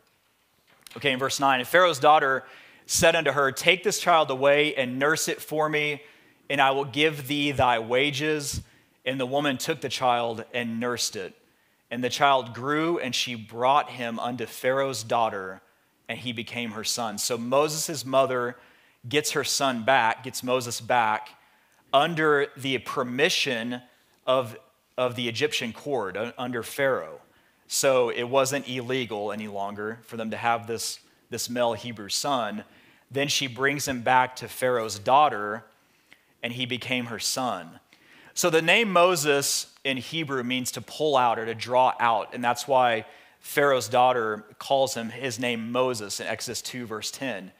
Okay, 0.96 1.12
in 1.12 1.18
verse 1.18 1.40
9, 1.40 1.60
and 1.60 1.68
Pharaoh's 1.68 1.98
daughter 1.98 2.44
said 2.86 3.16
unto 3.16 3.32
her, 3.32 3.50
Take 3.52 3.82
this 3.82 3.98
child 3.98 4.30
away 4.30 4.74
and 4.74 4.98
nurse 4.98 5.28
it 5.28 5.40
for 5.40 5.68
me 5.68 6.02
and 6.52 6.60
I 6.60 6.72
will 6.72 6.84
give 6.84 7.28
thee 7.28 7.50
thy 7.52 7.78
wages. 7.78 8.60
And 9.06 9.18
the 9.18 9.24
woman 9.24 9.56
took 9.56 9.80
the 9.80 9.88
child 9.88 10.44
and 10.52 10.78
nursed 10.78 11.16
it. 11.16 11.34
And 11.92 12.02
the 12.02 12.08
child 12.08 12.54
grew, 12.54 12.98
and 12.98 13.14
she 13.14 13.34
brought 13.34 13.90
him 13.90 14.18
unto 14.18 14.46
Pharaoh's 14.46 15.04
daughter, 15.04 15.60
and 16.08 16.18
he 16.18 16.32
became 16.32 16.70
her 16.70 16.84
son. 16.84 17.18
So 17.18 17.36
Moses' 17.36 18.06
mother 18.06 18.56
gets 19.06 19.32
her 19.32 19.44
son 19.44 19.84
back, 19.84 20.24
gets 20.24 20.42
Moses 20.42 20.80
back, 20.80 21.28
under 21.92 22.46
the 22.56 22.78
permission 22.78 23.82
of, 24.26 24.56
of 24.96 25.16
the 25.16 25.28
Egyptian 25.28 25.74
court, 25.74 26.16
under 26.38 26.62
Pharaoh. 26.62 27.20
So 27.66 28.08
it 28.08 28.24
wasn't 28.24 28.66
illegal 28.66 29.30
any 29.30 29.48
longer 29.48 29.98
for 30.02 30.16
them 30.16 30.30
to 30.30 30.36
have 30.38 30.66
this, 30.66 30.98
this 31.28 31.50
male 31.50 31.74
Hebrew 31.74 32.08
son. 32.08 32.64
Then 33.10 33.28
she 33.28 33.46
brings 33.46 33.86
him 33.86 34.00
back 34.00 34.34
to 34.36 34.48
Pharaoh's 34.48 34.98
daughter 34.98 35.64
and 36.42 36.54
he 36.54 36.64
became 36.64 37.06
her 37.06 37.18
son. 37.18 37.80
So 38.32 38.48
the 38.48 38.62
name 38.62 38.90
Moses 38.90 39.71
in 39.84 39.96
Hebrew 39.96 40.42
means 40.42 40.72
to 40.72 40.80
pull 40.80 41.16
out 41.16 41.38
or 41.38 41.44
to 41.44 41.54
draw 41.54 41.94
out, 41.98 42.34
and 42.34 42.42
that's 42.42 42.68
why 42.68 43.04
Pharaoh's 43.40 43.88
daughter 43.88 44.44
calls 44.58 44.94
him 44.94 45.10
his 45.10 45.38
name 45.38 45.72
Moses 45.72 46.20
in 46.20 46.26
Exodus 46.28 46.62
2, 46.62 46.86
verse 46.86 47.10
10. 47.10 47.50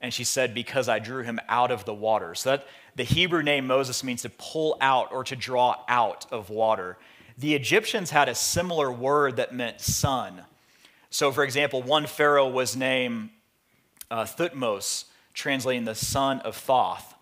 And 0.00 0.12
she 0.12 0.24
said, 0.24 0.54
Because 0.54 0.88
I 0.88 0.98
drew 0.98 1.22
him 1.22 1.38
out 1.48 1.70
of 1.70 1.84
the 1.84 1.94
water. 1.94 2.34
So 2.34 2.50
that 2.50 2.66
the 2.96 3.04
Hebrew 3.04 3.42
name 3.42 3.66
Moses 3.66 4.02
means 4.02 4.22
to 4.22 4.30
pull 4.30 4.78
out 4.80 5.12
or 5.12 5.24
to 5.24 5.36
draw 5.36 5.76
out 5.88 6.26
of 6.32 6.48
water. 6.48 6.96
The 7.36 7.54
Egyptians 7.54 8.10
had 8.10 8.30
a 8.30 8.34
similar 8.34 8.90
word 8.90 9.36
that 9.36 9.54
meant 9.54 9.82
son. 9.82 10.42
So, 11.10 11.30
for 11.32 11.44
example, 11.44 11.82
one 11.82 12.06
Pharaoh 12.06 12.48
was 12.48 12.74
named 12.74 13.28
uh, 14.10 14.24
Thutmose, 14.24 15.04
translating 15.34 15.84
the 15.84 15.94
son 15.94 16.40
of 16.40 16.56
Thoth. 16.56 17.14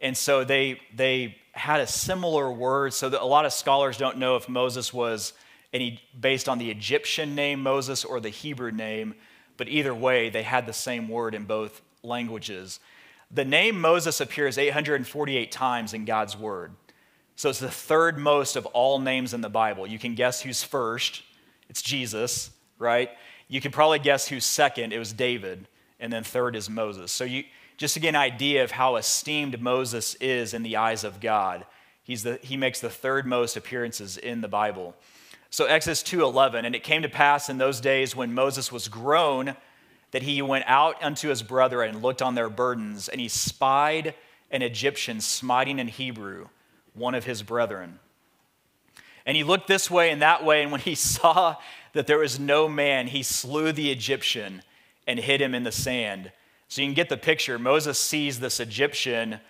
And 0.00 0.16
so 0.16 0.42
they, 0.42 0.80
they 0.94 1.36
had 1.60 1.80
a 1.80 1.86
similar 1.86 2.50
word. 2.50 2.92
So 2.94 3.08
that 3.08 3.22
a 3.22 3.24
lot 3.24 3.44
of 3.44 3.52
scholars 3.52 3.96
don't 3.96 4.18
know 4.18 4.36
if 4.36 4.48
Moses 4.48 4.92
was 4.92 5.32
any 5.72 6.00
based 6.18 6.48
on 6.48 6.58
the 6.58 6.70
Egyptian 6.70 7.34
name 7.34 7.62
Moses 7.62 8.04
or 8.04 8.18
the 8.18 8.28
Hebrew 8.28 8.72
name, 8.72 9.14
but 9.56 9.68
either 9.68 9.94
way, 9.94 10.30
they 10.30 10.42
had 10.42 10.66
the 10.66 10.72
same 10.72 11.08
word 11.08 11.34
in 11.34 11.44
both 11.44 11.82
languages. 12.02 12.80
The 13.30 13.44
name 13.44 13.80
Moses 13.80 14.20
appears 14.20 14.58
848 14.58 15.52
times 15.52 15.94
in 15.94 16.04
God's 16.04 16.36
word. 16.36 16.72
So 17.36 17.48
it's 17.48 17.60
the 17.60 17.70
third 17.70 18.18
most 18.18 18.56
of 18.56 18.66
all 18.66 18.98
names 18.98 19.32
in 19.32 19.40
the 19.40 19.48
Bible. 19.48 19.86
You 19.86 19.98
can 19.98 20.14
guess 20.14 20.40
who's 20.40 20.64
first. 20.64 21.22
It's 21.68 21.82
Jesus, 21.82 22.50
right? 22.78 23.10
You 23.48 23.60
can 23.60 23.70
probably 23.70 23.98
guess 23.98 24.26
who's 24.26 24.44
second. 24.44 24.92
It 24.92 24.98
was 24.98 25.12
David. 25.12 25.68
And 26.00 26.12
then 26.12 26.24
third 26.24 26.56
is 26.56 26.68
Moses. 26.68 27.12
So 27.12 27.24
you, 27.24 27.44
just 27.80 27.94
to 27.94 28.00
get 28.00 28.10
an 28.10 28.16
idea 28.16 28.62
of 28.62 28.72
how 28.72 28.96
esteemed 28.96 29.58
Moses 29.58 30.14
is 30.16 30.52
in 30.52 30.62
the 30.62 30.76
eyes 30.76 31.02
of 31.02 31.18
God. 31.18 31.64
He's 32.02 32.22
the, 32.22 32.38
he 32.42 32.58
makes 32.58 32.78
the 32.78 32.90
third 32.90 33.24
most 33.24 33.56
appearances 33.56 34.18
in 34.18 34.42
the 34.42 34.48
Bible. 34.48 34.94
So 35.48 35.64
Exodus 35.64 36.02
2:11, 36.02 36.66
and 36.66 36.74
it 36.74 36.84
came 36.84 37.00
to 37.00 37.08
pass 37.08 37.48
in 37.48 37.56
those 37.56 37.80
days 37.80 38.14
when 38.14 38.34
Moses 38.34 38.70
was 38.70 38.88
grown 38.88 39.56
that 40.10 40.24
he 40.24 40.42
went 40.42 40.66
out 40.66 41.02
unto 41.02 41.30
his 41.30 41.42
brother 41.42 41.80
and 41.80 42.02
looked 42.02 42.20
on 42.20 42.34
their 42.34 42.50
burdens, 42.50 43.08
and 43.08 43.18
he 43.18 43.28
spied 43.28 44.14
an 44.50 44.60
Egyptian 44.60 45.22
smiting 45.22 45.80
an 45.80 45.88
Hebrew, 45.88 46.48
one 46.92 47.14
of 47.14 47.24
his 47.24 47.42
brethren. 47.42 47.98
And 49.24 49.38
he 49.38 49.42
looked 49.42 49.68
this 49.68 49.90
way 49.90 50.10
and 50.10 50.20
that 50.20 50.44
way, 50.44 50.62
and 50.62 50.70
when 50.70 50.82
he 50.82 50.94
saw 50.96 51.56
that 51.94 52.06
there 52.06 52.18
was 52.18 52.38
no 52.38 52.68
man, 52.68 53.06
he 53.06 53.22
slew 53.22 53.72
the 53.72 53.90
Egyptian 53.90 54.60
and 55.06 55.18
hid 55.18 55.40
him 55.40 55.54
in 55.54 55.62
the 55.62 55.72
sand. 55.72 56.30
So 56.70 56.82
you 56.82 56.86
can 56.86 56.94
get 56.94 57.08
the 57.08 57.16
picture. 57.16 57.58
Moses 57.58 57.98
sees 57.98 58.38
this 58.38 58.60
Egyptian 58.60 59.40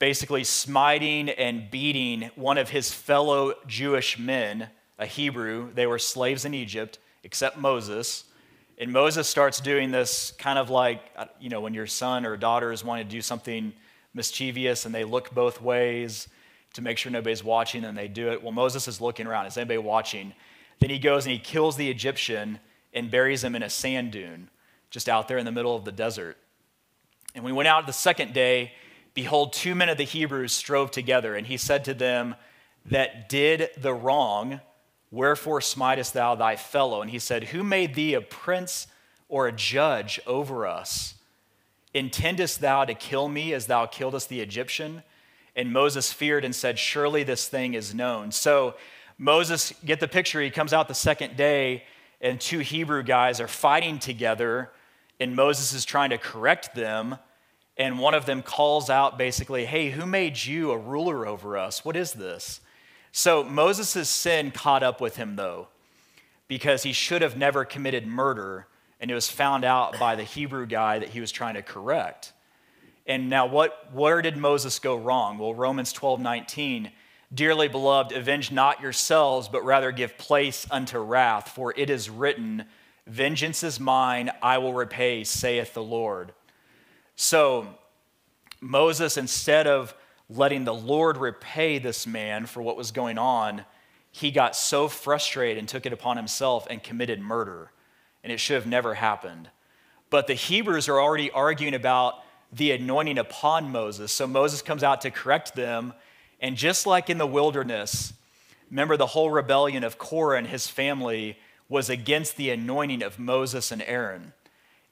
basically 0.00 0.42
smiting 0.42 1.28
and 1.28 1.70
beating 1.70 2.32
one 2.34 2.58
of 2.58 2.68
his 2.68 2.92
fellow 2.92 3.54
Jewish 3.68 4.18
men, 4.18 4.68
a 4.98 5.06
Hebrew. 5.06 5.72
They 5.72 5.86
were 5.86 6.00
slaves 6.00 6.44
in 6.44 6.52
Egypt, 6.52 6.98
except 7.22 7.58
Moses. 7.58 8.24
And 8.76 8.92
Moses 8.92 9.28
starts 9.28 9.60
doing 9.60 9.92
this 9.92 10.32
kind 10.36 10.58
of 10.58 10.68
like, 10.68 11.00
uh, 11.14 11.26
you 11.38 11.48
know, 11.48 11.60
when 11.60 11.74
your 11.74 11.86
son 11.86 12.26
or 12.26 12.36
daughter 12.36 12.72
is 12.72 12.84
wanting 12.84 13.06
to 13.06 13.12
do 13.12 13.22
something 13.22 13.72
mischievous 14.12 14.84
and 14.84 14.92
they 14.92 15.04
look 15.04 15.32
both 15.32 15.62
ways 15.62 16.26
to 16.72 16.82
make 16.82 16.98
sure 16.98 17.12
nobody's 17.12 17.44
watching 17.44 17.84
and 17.84 17.96
they 17.96 18.08
do 18.08 18.32
it. 18.32 18.42
Well, 18.42 18.50
Moses 18.50 18.88
is 18.88 19.00
looking 19.00 19.28
around. 19.28 19.46
Is 19.46 19.56
anybody 19.56 19.78
watching? 19.78 20.34
Then 20.80 20.90
he 20.90 20.98
goes 20.98 21.24
and 21.24 21.32
he 21.32 21.38
kills 21.38 21.76
the 21.76 21.88
Egyptian 21.88 22.58
and 22.92 23.12
buries 23.12 23.44
him 23.44 23.54
in 23.54 23.62
a 23.62 23.70
sand 23.70 24.10
dune 24.10 24.48
just 24.92 25.08
out 25.08 25.26
there 25.26 25.38
in 25.38 25.46
the 25.46 25.50
middle 25.50 25.74
of 25.74 25.84
the 25.84 25.90
desert. 25.90 26.36
And 27.34 27.42
we 27.44 27.50
went 27.50 27.66
out 27.66 27.86
the 27.86 27.92
second 27.94 28.34
day. 28.34 28.72
Behold, 29.14 29.54
two 29.54 29.74
men 29.74 29.88
of 29.88 29.96
the 29.96 30.04
Hebrews 30.04 30.52
strove 30.52 30.90
together, 30.90 31.34
and 31.34 31.46
he 31.46 31.56
said 31.56 31.84
to 31.86 31.94
them 31.94 32.36
that 32.86 33.28
did 33.28 33.70
the 33.78 33.94
wrong, 33.94 34.60
Wherefore 35.10 35.60
smitest 35.60 36.12
thou 36.12 36.34
thy 36.34 36.56
fellow? 36.56 37.00
And 37.00 37.10
he 37.10 37.18
said, 37.18 37.44
Who 37.44 37.64
made 37.64 37.94
thee 37.94 38.14
a 38.14 38.20
prince 38.20 38.86
or 39.28 39.46
a 39.46 39.52
judge 39.52 40.20
over 40.26 40.66
us? 40.66 41.14
Intendest 41.94 42.60
thou 42.60 42.84
to 42.84 42.94
kill 42.94 43.28
me 43.28 43.54
as 43.54 43.66
thou 43.66 43.86
killedest 43.86 44.28
the 44.28 44.40
Egyptian? 44.40 45.02
And 45.56 45.72
Moses 45.72 46.12
feared 46.12 46.44
and 46.44 46.54
said, 46.54 46.78
Surely 46.78 47.22
this 47.24 47.48
thing 47.48 47.72
is 47.74 47.94
known. 47.94 48.30
So 48.30 48.74
Moses, 49.16 49.72
get 49.84 50.00
the 50.00 50.08
picture, 50.08 50.40
he 50.40 50.50
comes 50.50 50.72
out 50.74 50.88
the 50.88 50.94
second 50.94 51.36
day, 51.36 51.84
and 52.20 52.40
two 52.40 52.60
Hebrew 52.60 53.02
guys 53.02 53.40
are 53.40 53.48
fighting 53.48 53.98
together 53.98 54.70
and 55.22 55.36
Moses 55.36 55.72
is 55.72 55.84
trying 55.84 56.10
to 56.10 56.18
correct 56.18 56.74
them. 56.74 57.16
And 57.76 58.00
one 58.00 58.12
of 58.12 58.26
them 58.26 58.42
calls 58.42 58.90
out 58.90 59.16
basically, 59.16 59.64
Hey, 59.64 59.90
who 59.90 60.04
made 60.04 60.44
you 60.44 60.72
a 60.72 60.76
ruler 60.76 61.26
over 61.26 61.56
us? 61.56 61.84
What 61.84 61.96
is 61.96 62.12
this? 62.12 62.60
So 63.12 63.44
Moses' 63.44 64.08
sin 64.08 64.50
caught 64.50 64.82
up 64.82 65.00
with 65.00 65.16
him, 65.16 65.36
though, 65.36 65.68
because 66.48 66.82
he 66.82 66.92
should 66.92 67.22
have 67.22 67.36
never 67.36 67.64
committed 67.64 68.06
murder, 68.06 68.66
and 69.00 69.10
it 69.10 69.14
was 69.14 69.30
found 69.30 69.64
out 69.64 69.98
by 69.98 70.16
the 70.16 70.24
Hebrew 70.24 70.66
guy 70.66 70.98
that 70.98 71.10
he 71.10 71.20
was 71.20 71.30
trying 71.30 71.54
to 71.54 71.62
correct. 71.62 72.32
And 73.06 73.30
now, 73.30 73.46
what, 73.46 73.92
where 73.92 74.22
did 74.22 74.36
Moses 74.36 74.78
go 74.78 74.96
wrong? 74.96 75.38
Well, 75.38 75.54
Romans 75.54 75.92
12 75.92 76.20
19, 76.20 76.90
dearly 77.32 77.68
beloved, 77.68 78.12
avenge 78.12 78.50
not 78.52 78.80
yourselves, 78.80 79.48
but 79.48 79.64
rather 79.64 79.92
give 79.92 80.18
place 80.18 80.66
unto 80.70 80.98
wrath, 80.98 81.50
for 81.50 81.72
it 81.76 81.90
is 81.90 82.10
written, 82.10 82.64
Vengeance 83.06 83.62
is 83.62 83.80
mine, 83.80 84.30
I 84.42 84.58
will 84.58 84.74
repay, 84.74 85.24
saith 85.24 85.74
the 85.74 85.82
Lord. 85.82 86.32
So, 87.16 87.66
Moses, 88.60 89.16
instead 89.16 89.66
of 89.66 89.94
letting 90.28 90.64
the 90.64 90.74
Lord 90.74 91.16
repay 91.16 91.78
this 91.78 92.06
man 92.06 92.46
for 92.46 92.62
what 92.62 92.76
was 92.76 92.92
going 92.92 93.18
on, 93.18 93.64
he 94.12 94.30
got 94.30 94.54
so 94.54 94.88
frustrated 94.88 95.58
and 95.58 95.68
took 95.68 95.86
it 95.86 95.92
upon 95.92 96.16
himself 96.16 96.66
and 96.70 96.82
committed 96.82 97.20
murder. 97.20 97.72
And 98.22 98.32
it 98.32 98.38
should 98.38 98.54
have 98.54 98.66
never 98.66 98.94
happened. 98.94 99.50
But 100.10 100.26
the 100.26 100.34
Hebrews 100.34 100.88
are 100.88 101.00
already 101.00 101.30
arguing 101.30 101.74
about 101.74 102.22
the 102.52 102.72
anointing 102.72 103.18
upon 103.18 103.72
Moses. 103.72 104.12
So 104.12 104.26
Moses 104.26 104.62
comes 104.62 104.84
out 104.84 105.00
to 105.00 105.10
correct 105.10 105.54
them. 105.54 105.94
And 106.42 106.56
just 106.56 106.86
like 106.86 107.08
in 107.08 107.18
the 107.18 107.26
wilderness, 107.26 108.12
remember 108.68 108.96
the 108.96 109.06
whole 109.06 109.30
rebellion 109.30 109.84
of 109.84 109.96
Korah 109.96 110.38
and 110.38 110.48
his 110.48 110.66
family 110.66 111.38
was 111.68 111.88
against 111.88 112.36
the 112.36 112.50
anointing 112.50 113.02
of 113.02 113.18
Moses 113.18 113.70
and 113.70 113.80
Aaron. 113.82 114.32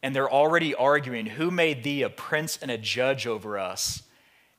And 0.03 0.15
they're 0.15 0.31
already 0.31 0.75
arguing 0.75 1.27
who 1.27 1.51
made 1.51 1.83
thee 1.83 2.03
a 2.03 2.09
prince 2.09 2.57
and 2.63 2.71
a 2.71 2.79
judge 2.79 3.27
over 3.27 3.59
us? 3.59 4.05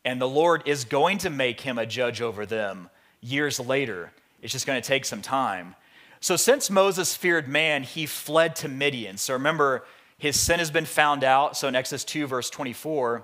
And 0.03 0.21
the 0.21 0.27
Lord 0.27 0.63
is 0.65 0.83
going 0.83 1.17
to 1.19 1.29
make 1.29 1.62
him 1.62 1.77
a 1.77 1.86
judge 1.86 2.21
over 2.21 2.45
them 2.45 2.89
years 3.21 3.60
later. 3.60 4.12
It's 4.41 4.51
just 4.51 4.67
going 4.67 4.81
to 4.81 4.88
take 4.88 5.05
some 5.05 5.21
time. 5.21 5.75
So, 6.19 6.36
since 6.36 6.69
Moses 6.69 7.15
feared 7.15 7.48
man, 7.48 7.81
he 7.81 8.05
fled 8.05 8.55
to 8.57 8.67
Midian. 8.67 9.17
So, 9.17 9.33
remember, 9.33 9.83
his 10.17 10.39
sin 10.39 10.60
has 10.60 10.69
been 10.69 10.86
found 10.86 11.24
out. 11.24 11.57
So, 11.57 11.67
in 11.67 11.75
Exodus 11.75 12.03
2, 12.03 12.27
verse 12.27 12.50
24, 12.51 13.24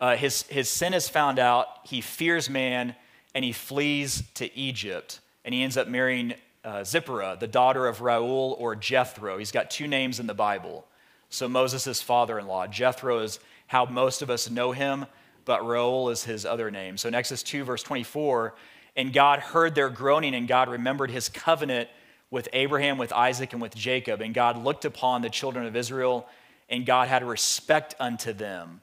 uh, 0.00 0.16
his, 0.16 0.42
his 0.42 0.68
sin 0.68 0.94
is 0.94 1.08
found 1.08 1.38
out. 1.38 1.66
He 1.84 2.00
fears 2.00 2.48
man 2.48 2.94
and 3.34 3.44
he 3.44 3.52
flees 3.52 4.22
to 4.34 4.56
Egypt. 4.56 5.20
And 5.44 5.54
he 5.54 5.62
ends 5.62 5.76
up 5.76 5.88
marrying 5.88 6.34
uh, 6.64 6.84
Zipporah, 6.84 7.36
the 7.38 7.46
daughter 7.46 7.86
of 7.86 8.00
Reuel 8.00 8.56
or 8.58 8.76
Jethro. 8.76 9.38
He's 9.38 9.52
got 9.52 9.70
two 9.70 9.86
names 9.86 10.20
in 10.20 10.26
the 10.26 10.34
Bible. 10.34 10.86
So, 11.30 11.48
Moses' 11.48 12.02
father 12.02 12.38
in 12.38 12.46
law. 12.46 12.66
Jethro 12.66 13.20
is 13.20 13.38
how 13.68 13.84
most 13.84 14.20
of 14.20 14.30
us 14.30 14.50
know 14.50 14.72
him 14.72 15.06
but 15.50 15.66
Reuel 15.66 16.10
is 16.10 16.22
his 16.22 16.46
other 16.46 16.70
name. 16.70 16.96
So 16.96 17.08
in 17.08 17.14
Exodus 17.14 17.42
2, 17.42 17.64
verse 17.64 17.82
24, 17.82 18.54
and 18.96 19.12
God 19.12 19.40
heard 19.40 19.74
their 19.74 19.88
groaning, 19.88 20.34
and 20.34 20.46
God 20.46 20.68
remembered 20.68 21.10
his 21.10 21.28
covenant 21.28 21.88
with 22.30 22.48
Abraham, 22.52 22.98
with 22.98 23.12
Isaac, 23.12 23.52
and 23.52 23.60
with 23.60 23.74
Jacob. 23.74 24.20
And 24.20 24.34
God 24.34 24.62
looked 24.62 24.84
upon 24.84 25.22
the 25.22 25.30
children 25.30 25.66
of 25.66 25.74
Israel, 25.74 26.28
and 26.68 26.86
God 26.86 27.08
had 27.08 27.24
respect 27.24 27.94
unto 27.98 28.32
them. 28.32 28.80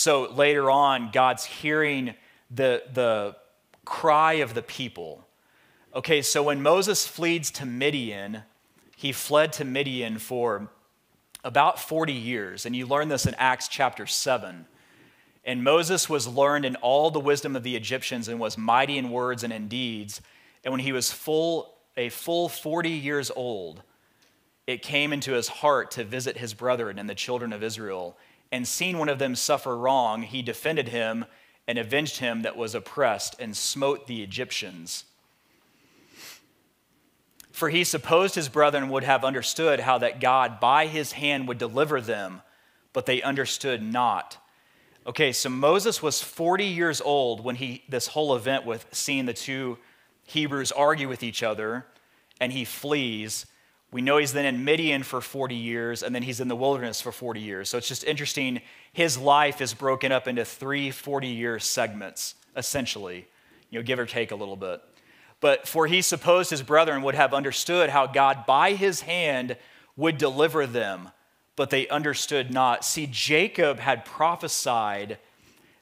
So 0.00 0.30
later 0.32 0.70
on, 0.70 1.10
God's 1.12 1.44
hearing 1.44 2.14
the, 2.50 2.82
the 2.94 3.36
cry 3.84 4.34
of 4.34 4.54
the 4.54 4.62
people. 4.62 5.26
Okay, 5.94 6.22
so 6.22 6.42
when 6.42 6.62
Moses 6.62 7.06
flees 7.06 7.50
to 7.50 7.66
Midian, 7.66 8.44
he 8.96 9.12
fled 9.12 9.52
to 9.54 9.64
Midian 9.66 10.16
for 10.16 10.70
about 11.44 11.78
40 11.78 12.14
years. 12.14 12.64
And 12.64 12.74
you 12.74 12.86
learn 12.86 13.08
this 13.08 13.26
in 13.26 13.34
Acts 13.34 13.68
chapter 13.68 14.06
7. 14.06 14.64
And 15.44 15.62
Moses 15.62 16.08
was 16.08 16.26
learned 16.26 16.64
in 16.64 16.76
all 16.76 17.10
the 17.10 17.20
wisdom 17.20 17.54
of 17.54 17.62
the 17.62 17.76
Egyptians 17.76 18.26
and 18.26 18.40
was 18.40 18.56
mighty 18.56 18.96
in 18.96 19.10
words 19.10 19.44
and 19.44 19.52
in 19.52 19.68
deeds. 19.68 20.22
And 20.64 20.72
when 20.72 20.80
he 20.80 20.92
was 20.92 21.12
full, 21.12 21.74
a 21.98 22.08
full 22.08 22.48
40 22.48 22.88
years 22.88 23.30
old, 23.36 23.82
it 24.66 24.80
came 24.80 25.12
into 25.12 25.32
his 25.32 25.48
heart 25.48 25.90
to 25.90 26.04
visit 26.04 26.38
his 26.38 26.54
brethren 26.54 26.98
and 26.98 27.10
the 27.10 27.14
children 27.14 27.52
of 27.52 27.62
Israel. 27.62 28.16
And 28.52 28.66
seeing 28.66 28.98
one 28.98 29.08
of 29.08 29.18
them 29.18 29.36
suffer 29.36 29.76
wrong, 29.76 30.22
he 30.22 30.42
defended 30.42 30.88
him 30.88 31.24
and 31.68 31.78
avenged 31.78 32.18
him 32.18 32.42
that 32.42 32.56
was 32.56 32.74
oppressed 32.74 33.36
and 33.38 33.56
smote 33.56 34.06
the 34.06 34.22
Egyptians. 34.22 35.04
For 37.52 37.68
he 37.68 37.84
supposed 37.84 38.34
his 38.34 38.48
brethren 38.48 38.88
would 38.88 39.04
have 39.04 39.24
understood 39.24 39.80
how 39.80 39.98
that 39.98 40.20
God 40.20 40.60
by 40.60 40.86
his 40.86 41.12
hand 41.12 41.46
would 41.46 41.58
deliver 41.58 42.00
them, 42.00 42.42
but 42.92 43.06
they 43.06 43.22
understood 43.22 43.82
not. 43.82 44.38
Okay, 45.06 45.32
so 45.32 45.48
Moses 45.48 46.02
was 46.02 46.22
40 46.22 46.64
years 46.64 47.00
old 47.00 47.44
when 47.44 47.56
he 47.56 47.84
this 47.88 48.08
whole 48.08 48.34
event 48.34 48.66
with 48.66 48.86
seeing 48.92 49.26
the 49.26 49.32
two 49.32 49.78
Hebrews 50.24 50.72
argue 50.72 51.08
with 51.08 51.22
each 51.22 51.42
other 51.42 51.86
and 52.40 52.52
he 52.52 52.64
flees. 52.64 53.46
We 53.92 54.02
know 54.02 54.18
he's 54.18 54.32
then 54.32 54.44
in 54.44 54.64
Midian 54.64 55.02
for 55.02 55.20
40 55.20 55.54
years 55.54 56.02
and 56.02 56.14
then 56.14 56.22
he's 56.22 56.40
in 56.40 56.48
the 56.48 56.56
wilderness 56.56 57.00
for 57.00 57.10
40 57.10 57.40
years. 57.40 57.68
So 57.68 57.78
it's 57.78 57.88
just 57.88 58.04
interesting. 58.04 58.60
His 58.92 59.18
life 59.18 59.60
is 59.60 59.74
broken 59.74 60.12
up 60.12 60.28
into 60.28 60.44
three 60.44 60.90
40 60.90 61.26
year 61.28 61.58
segments, 61.58 62.36
essentially, 62.56 63.26
you 63.70 63.78
know, 63.78 63.82
give 63.84 63.98
or 63.98 64.06
take 64.06 64.30
a 64.30 64.36
little 64.36 64.56
bit. 64.56 64.80
But 65.40 65.66
for 65.66 65.86
he 65.86 66.02
supposed 66.02 66.50
his 66.50 66.62
brethren 66.62 67.02
would 67.02 67.14
have 67.14 67.34
understood 67.34 67.90
how 67.90 68.06
God 68.06 68.46
by 68.46 68.74
his 68.74 69.00
hand 69.00 69.56
would 69.96 70.18
deliver 70.18 70.66
them 70.66 71.10
but 71.60 71.68
they 71.68 71.86
understood 71.88 72.50
not. 72.50 72.86
See, 72.86 73.06
Jacob 73.06 73.80
had 73.80 74.06
prophesied 74.06 75.18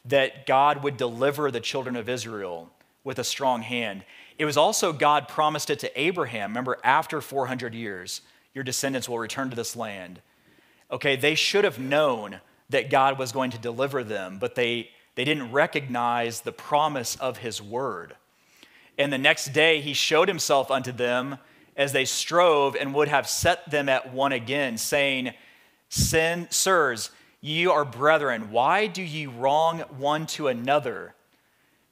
that 0.05 0.45
God 0.45 0.83
would 0.83 0.97
deliver 0.97 1.53
the 1.53 1.61
children 1.61 1.95
of 1.95 2.09
Israel 2.09 2.71
with 3.05 3.21
a 3.21 3.23
strong 3.23 3.63
hand. 3.63 4.05
It 4.39 4.45
was 4.45 4.57
also 4.57 4.93
God 4.93 5.27
promised 5.27 5.69
it 5.69 5.81
to 5.81 6.01
Abraham. 6.01 6.51
Remember, 6.51 6.79
after 6.85 7.21
400 7.21 7.75
years, 7.75 8.23
your 8.55 8.65
descendants 8.65 9.09
will 9.09 9.19
return 9.19 9.51
to 9.51 9.57
this 9.57 9.75
land. 9.75 10.21
Okay, 10.91 11.17
they 11.17 11.35
should 11.35 11.65
have 11.65 11.79
known 11.79 12.41
that 12.71 12.91
God 12.91 13.19
was 13.19 13.33
going 13.33 13.51
to 13.51 13.59
deliver 13.59 14.05
them, 14.05 14.39
but 14.39 14.55
they, 14.55 14.91
they 15.17 15.25
didn't 15.25 15.53
recognize 15.53 16.41
the 16.41 16.53
promise 16.53 17.17
of 17.17 17.39
his 17.39 17.61
word. 17.61 18.15
And 18.97 19.13
the 19.13 19.19
next 19.19 19.53
day, 19.53 19.81
he 19.81 19.93
showed 19.93 20.29
himself 20.29 20.71
unto 20.71 20.93
them 20.93 21.39
as 21.77 21.93
they 21.93 22.05
strove 22.05 22.77
and 22.77 22.95
would 22.95 23.09
have 23.09 23.29
set 23.29 23.71
them 23.71 23.89
at 23.89 24.13
one 24.13 24.33
again, 24.33 24.79
saying, 24.79 25.33
Sin, 25.89 26.47
sirs, 26.51 27.11
ye 27.41 27.67
are 27.67 27.85
brethren. 27.85 28.51
Why 28.51 28.87
do 28.87 29.03
ye 29.03 29.27
wrong 29.27 29.81
one 29.97 30.27
to 30.27 30.49
another? 30.49 31.15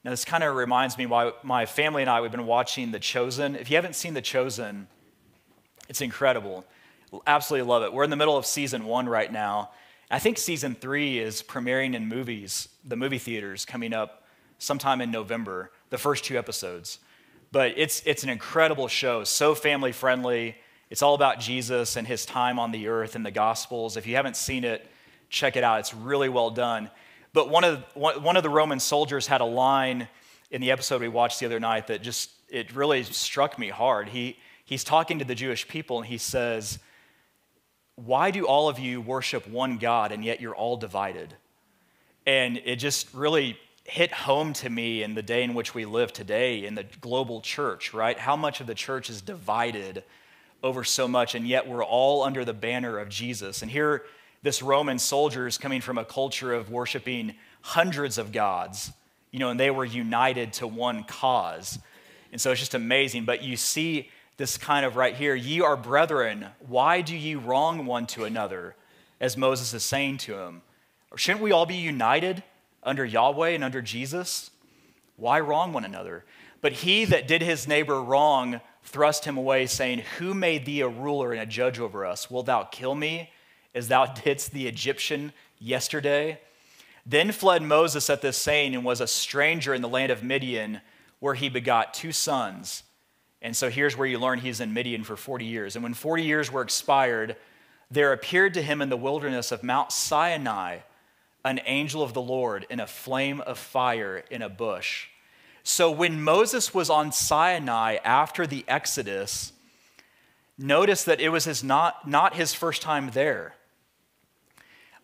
Now, 0.07 0.12
this 0.12 0.25
kind 0.25 0.45
of 0.45 0.55
reminds 0.55 0.97
me 0.97 1.07
why 1.07 1.33
my 1.42 1.66
family 1.66 2.01
and 2.01 2.09
I, 2.09 2.21
we've 2.21 2.31
been 2.31 2.47
watching 2.47 2.92
The 2.92 3.01
Chosen. 3.01 3.57
If 3.57 3.69
you 3.69 3.75
haven't 3.75 3.97
seen 3.97 4.14
The 4.14 4.23
Chosen, 4.23 4.87
it's 5.88 6.01
incredible. 6.01 6.64
Absolutely 7.27 7.66
love 7.66 7.83
it. 7.83 7.92
We're 7.92 8.05
in 8.05 8.11
the 8.11 8.16
middle 8.16 8.37
of 8.37 8.47
season 8.47 8.85
one 8.85 9.09
right 9.09 9.33
now. 9.33 9.73
I 10.09 10.21
think 10.21 10.38
season 10.38 10.77
three 10.77 11.19
is 11.19 11.42
premiering 11.42 11.97
in 11.97 12.07
movies, 12.07 12.69
the 12.85 12.95
movie 12.95 13.19
theaters 13.19 13.64
coming 13.64 13.92
up 13.92 14.23
sometime 14.59 15.01
in 15.01 15.11
November, 15.11 15.73
the 15.90 15.99
first 15.99 16.25
two 16.25 16.38
episodes. 16.38 17.01
But 17.51 17.75
it's, 17.77 18.01
it's 18.07 18.23
an 18.23 18.29
incredible 18.31 18.87
show, 18.87 19.25
so 19.25 19.57
family 19.57 19.90
friendly. 19.90 20.55
It's 20.88 21.03
all 21.03 21.16
about 21.16 21.40
Jesus 21.40 21.97
and 21.97 22.07
his 22.07 22.25
time 22.25 22.61
on 22.61 22.71
the 22.71 22.87
earth 22.87 23.16
and 23.16 23.27
the 23.27 23.33
Gospels. 23.33 23.97
If 23.97 24.07
you 24.07 24.14
haven't 24.14 24.37
seen 24.37 24.62
it, 24.62 24.88
check 25.31 25.57
it 25.57 25.64
out. 25.64 25.81
It's 25.81 25.95
really 25.95 26.29
well 26.29 26.51
done. 26.51 26.92
But 27.37 27.51
one 27.51 27.64
of, 27.64 27.85
one 27.94 28.38
of 28.38 28.42
the 28.42 28.49
Roman 28.49 28.81
soldiers 28.81 29.27
had 29.27 29.42
a 29.42 29.44
line 29.44 30.09
in 30.51 30.62
the 30.62 30.70
episode 30.70 31.03
we 31.03 31.09
watched 31.09 31.38
the 31.38 31.44
other 31.44 31.61
night 31.61 31.88
that 31.88 32.01
just, 32.01 32.31
it 32.49 32.75
really 32.75 33.03
struck 33.03 33.59
me 33.59 33.68
hard. 33.68 34.09
He, 34.09 34.38
he's 34.64 34.83
talking 34.83 35.18
to 35.18 35.25
the 35.27 35.35
Jewish 35.35 35.68
people 35.68 35.99
and 35.99 36.07
he 36.07 36.16
says, 36.16 36.79
Why 37.96 38.31
do 38.31 38.46
all 38.46 38.70
of 38.70 38.79
you 38.79 39.03
worship 39.03 39.46
one 39.46 39.77
God 39.77 40.12
and 40.12 40.25
yet 40.25 40.40
you're 40.40 40.55
all 40.55 40.79
divided? 40.79 41.35
And 42.25 42.57
it 42.64 42.77
just 42.77 43.12
really 43.12 43.59
hit 43.85 44.14
home 44.14 44.55
to 44.55 44.70
me 44.70 45.03
in 45.03 45.12
the 45.12 45.22
day 45.22 45.42
in 45.42 45.53
which 45.53 45.75
we 45.75 45.85
live 45.85 46.14
today 46.14 46.64
in 46.64 46.75
the 46.75 46.87
global 47.03 47.42
church, 47.42 47.92
right? 47.92 48.18
How 48.18 48.37
much 48.37 48.62
of 48.62 48.66
the 48.66 48.75
church 48.75 49.11
is 49.11 49.20
divided 49.20 50.05
over 50.62 50.85
so 50.85 51.07
much, 51.07 51.35
and 51.35 51.46
yet 51.46 51.68
we're 51.68 51.85
all 51.85 52.22
under 52.22 52.46
the 52.46 52.55
banner 52.55 52.96
of 52.99 53.11
Jesus. 53.11 53.61
And 53.61 53.70
here, 53.70 54.05
this 54.47 54.63
Roman 54.63 55.01
soldier 55.01 55.49
is 55.49 55.59
coming 55.59 55.81
from 55.81 55.99
a 55.99 56.05
culture 56.05 56.55
of 56.55 56.71
worshiping 56.71 57.35
hundreds 57.63 58.17
of 58.17 58.31
gods, 58.31 58.93
you 59.33 59.41
know, 59.41 59.51
and 59.51 59.59
they 59.59 59.73
were 59.73 59.85
united 59.85 60.53
to 60.53 60.69
one 60.69 61.03
cause. 61.03 61.81
And 62.31 62.41
so 62.41 62.53
it's 62.53 62.61
just 62.61 62.75
amazing. 62.75 63.25
But 63.25 63.43
you 63.43 63.57
see 63.57 64.09
this 64.37 64.57
kind 64.57 64.87
of 64.87 64.95
right 64.95 65.17
here 65.17 65.35
ye 65.35 65.61
are 65.61 65.77
brethren, 65.77 66.47
why 66.61 67.01
do 67.01 67.17
ye 67.17 67.35
wrong 67.35 67.87
one 67.87 68.07
to 68.07 68.23
another? 68.23 68.77
As 69.21 69.37
Moses 69.37 69.75
is 69.75 69.83
saying 69.83 70.19
to 70.19 70.39
him. 70.39 70.63
Shouldn't 71.17 71.43
we 71.43 71.51
all 71.51 71.67
be 71.67 71.75
united 71.75 72.45
under 72.85 73.05
Yahweh 73.05 73.49
and 73.49 73.65
under 73.65 73.83
Jesus? 73.83 74.53
Why 75.17 75.41
wrong 75.41 75.73
one 75.73 75.85
another? 75.85 76.25
But 76.61 76.73
he 76.73 77.05
that 77.07 77.27
did 77.27 77.43
his 77.43 77.67
neighbor 77.67 78.01
wrong 78.01 78.61
thrust 78.85 79.25
him 79.25 79.39
away, 79.39 79.67
saying, 79.67 80.03
Who 80.19 80.35
made 80.35 80.67
thee 80.67 80.83
a 80.83 80.89
ruler 80.89 81.33
and 81.33 81.43
a 81.43 81.47
judge 81.47 81.81
over 81.81 82.07
us? 82.07 82.31
Wilt 82.31 82.47
thou 82.47 82.63
kill 82.63 82.95
me 82.95 83.31
as 83.77 83.89
thou 83.89 84.07
didst 84.07 84.53
the 84.53 84.67
Egyptian 84.67 85.33
yesterday? 85.61 86.41
Then 87.05 87.31
fled 87.31 87.62
Moses 87.62 88.11
at 88.11 88.23
this 88.23 88.37
saying 88.37 88.75
and 88.75 88.85
was 88.85 89.01
a 89.01 89.07
stranger 89.07 89.73
in 89.73 89.83
the 89.83 89.89
land 89.89 90.11
of 90.11 90.25
Midian 90.25 90.81
where 91.21 91.35
he 91.35 91.49
begot 91.49 91.95
two 91.95 92.11
sons. 92.11 92.83
And 93.41 93.55
so 93.55 93.71
here's 93.71 93.97
where 93.97 94.09
you 94.09 94.19
learn 94.19 94.41
he's 94.41 94.61
in 94.61 94.75
Midian 94.75 95.05
for 95.05 95.17
40 95.17 95.45
years. 95.45 95.77
And 95.77 95.83
when 95.85 95.95
40 95.95 96.25
years 96.25 96.51
were 96.51 96.62
expired, 96.62 97.37
there 97.91 98.12
appeared 98.12 98.55
to 98.55 98.62
him 98.62 98.83
in 98.83 98.89
the 98.89 98.97
wilderness 98.97 99.53
of 99.53 99.62
Mount 99.62 99.93
Sinai 99.93 100.79
an 101.45 101.61
angel 101.65 102.03
of 102.03 102.12
the 102.12 102.21
Lord 102.21 102.67
in 102.69 102.81
a 102.81 102.89
flame 102.89 103.41
of 103.41 103.57
fire 103.57 104.25
in 104.31 104.43
a 104.43 104.49
bush. 104.49 105.07
So 105.62 105.91
when 105.91 106.21
Moses 106.21 106.75
was 106.75 106.91
on 106.91 107.12
Sinai 107.12 107.99
after 108.05 108.49
the 108.49 108.65
Exodus, 108.67 109.53
notice 110.59 111.05
that 111.05 111.21
it 111.21 111.29
was 111.29 111.45
his 111.45 111.62
not, 111.62 112.09
not 112.09 112.35
his 112.35 112.53
first 112.53 112.83
time 112.83 113.11
there. 113.12 113.55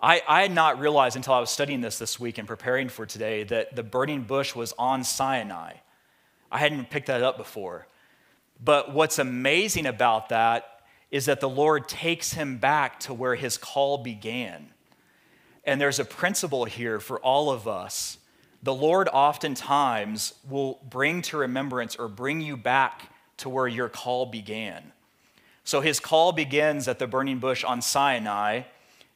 I, 0.03 0.21
I 0.27 0.43
had 0.43 0.53
not 0.53 0.81
realized 0.81 1.15
until 1.15 1.35
I 1.35 1.41
was 1.41 1.51
studying 1.51 1.81
this 1.81 1.99
this 1.99 2.19
week 2.19 2.39
and 2.39 2.49
preparing 2.49 2.89
for 2.89 3.07
today 3.07 3.45
that 3.45 3.77
the 3.77 3.85
burning 3.85 4.23
bush 4.23 4.55
was 4.55 4.75
on 4.77 5.05
Sinai. 5.05 5.75
I 6.51 6.59
hadn't 6.59 6.91
picked 6.91 7.07
that 7.07 7.23
up 7.23 7.37
before. 7.39 7.87
But 8.63 8.93
what's 8.93 9.21
amazing 9.21 9.87
about 9.87 10.29
that 10.31 10.81
is 11.13 11.27
that 11.27 11.41
the 11.41 11.49
Lord 11.49 11.89
takes 11.89 12.33
him 12.33 12.59
back 12.59 12.99
to 13.01 13.15
where 13.15 13.37
his 13.37 13.57
call 13.57 13.99
began. 13.99 14.71
And 15.65 15.81
there's 15.81 16.01
a 16.01 16.05
principle 16.05 16.65
here 16.65 16.99
for 16.99 17.21
all 17.21 17.51
of 17.51 17.69
us. 17.69 18.19
The 18.63 18.75
Lord 18.75 19.09
oftentimes 19.13 20.35
will 20.49 20.81
bring 20.89 21.23
to 21.23 21.37
remembrance 21.37 21.95
or 21.95 22.09
bring 22.09 22.41
you 22.41 22.57
back 22.57 23.13
to 23.39 23.49
where 23.49 23.69
your 23.69 23.89
call 23.89 24.27
began. 24.27 24.93
So 25.65 25.81
his 25.81 26.01
call 26.01 26.33
begins 26.33 26.89
at 26.89 26.99
the 26.99 27.07
burning 27.07 27.39
bush 27.39 27.63
on 27.63 27.83
Sinai. 27.83 28.63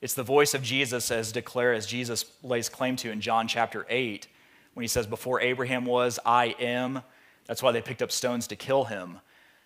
It's 0.07 0.15
the 0.15 0.23
voice 0.23 0.55
of 0.55 0.63
Jesus 0.63 1.11
as 1.11 1.33
declared 1.33 1.77
as 1.77 1.85
Jesus 1.85 2.27
lays 2.45 2.69
claim 2.69 2.95
to 2.95 3.11
in 3.11 3.21
John 3.21 3.49
chapter 3.49 3.85
8 3.89 4.29
when 4.75 4.85
he 4.85 4.87
says, 4.87 5.05
Before 5.05 5.41
Abraham 5.41 5.85
was, 5.85 6.21
I 6.25 6.55
am. 6.61 7.03
That's 7.47 7.61
why 7.61 7.73
they 7.73 7.83
picked 7.83 8.03
up 8.03 8.13
stones 8.13 8.47
to 8.47 8.55
kill 8.55 8.85
him, 8.85 9.19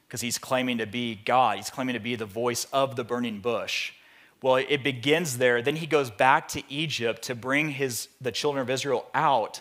because 0.08 0.22
he's 0.22 0.38
claiming 0.38 0.78
to 0.78 0.86
be 0.86 1.14
God. 1.14 1.58
He's 1.58 1.68
claiming 1.68 1.92
to 1.92 2.00
be 2.00 2.16
the 2.16 2.24
voice 2.24 2.66
of 2.72 2.96
the 2.96 3.04
burning 3.04 3.40
bush. 3.40 3.92
Well, 4.40 4.56
it 4.56 4.82
begins 4.82 5.36
there. 5.36 5.60
Then 5.60 5.76
he 5.76 5.86
goes 5.86 6.10
back 6.10 6.48
to 6.48 6.62
Egypt 6.72 7.20
to 7.24 7.34
bring 7.34 7.72
his, 7.72 8.08
the 8.18 8.32
children 8.32 8.62
of 8.62 8.70
Israel 8.70 9.08
out. 9.12 9.60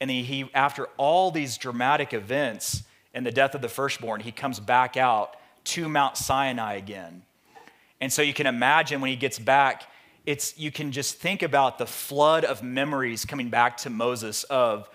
And 0.00 0.12
he, 0.12 0.48
after 0.54 0.86
all 0.96 1.32
these 1.32 1.58
dramatic 1.58 2.14
events 2.14 2.84
and 3.12 3.26
the 3.26 3.32
death 3.32 3.56
of 3.56 3.62
the 3.62 3.68
firstborn, 3.68 4.20
he 4.20 4.30
comes 4.30 4.60
back 4.60 4.96
out 4.96 5.34
to 5.64 5.88
Mount 5.88 6.16
Sinai 6.16 6.74
again. 6.74 7.22
And 8.00 8.12
so 8.12 8.22
you 8.22 8.32
can 8.32 8.46
imagine 8.46 9.00
when 9.00 9.10
he 9.10 9.16
gets 9.16 9.40
back, 9.40 9.89
it's, 10.26 10.58
you 10.58 10.70
can 10.70 10.92
just 10.92 11.16
think 11.16 11.42
about 11.42 11.78
the 11.78 11.86
flood 11.86 12.44
of 12.44 12.62
memories 12.62 13.24
coming 13.24 13.48
back 13.48 13.78
to 13.78 13.90
Moses 13.90 14.44
of, 14.44 14.88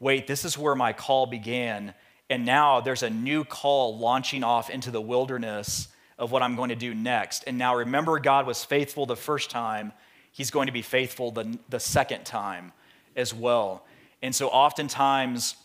wait, 0.00 0.26
this 0.26 0.44
is 0.44 0.58
where 0.58 0.74
my 0.74 0.92
call 0.92 1.26
began. 1.26 1.94
And 2.28 2.44
now 2.44 2.80
there's 2.80 3.02
a 3.02 3.10
new 3.10 3.44
call 3.44 3.98
launching 3.98 4.42
off 4.42 4.70
into 4.70 4.90
the 4.90 5.00
wilderness 5.00 5.88
of 6.18 6.30
what 6.30 6.42
I'm 6.42 6.56
going 6.56 6.70
to 6.70 6.76
do 6.76 6.94
next. 6.94 7.44
And 7.46 7.58
now 7.58 7.76
remember, 7.76 8.18
God 8.18 8.46
was 8.46 8.64
faithful 8.64 9.06
the 9.06 9.16
first 9.16 9.50
time, 9.50 9.92
He's 10.34 10.50
going 10.50 10.66
to 10.66 10.72
be 10.72 10.80
faithful 10.80 11.30
the, 11.30 11.58
the 11.68 11.78
second 11.78 12.24
time 12.24 12.72
as 13.14 13.34
well. 13.34 13.84
And 14.22 14.34
so 14.34 14.48
oftentimes, 14.48 15.56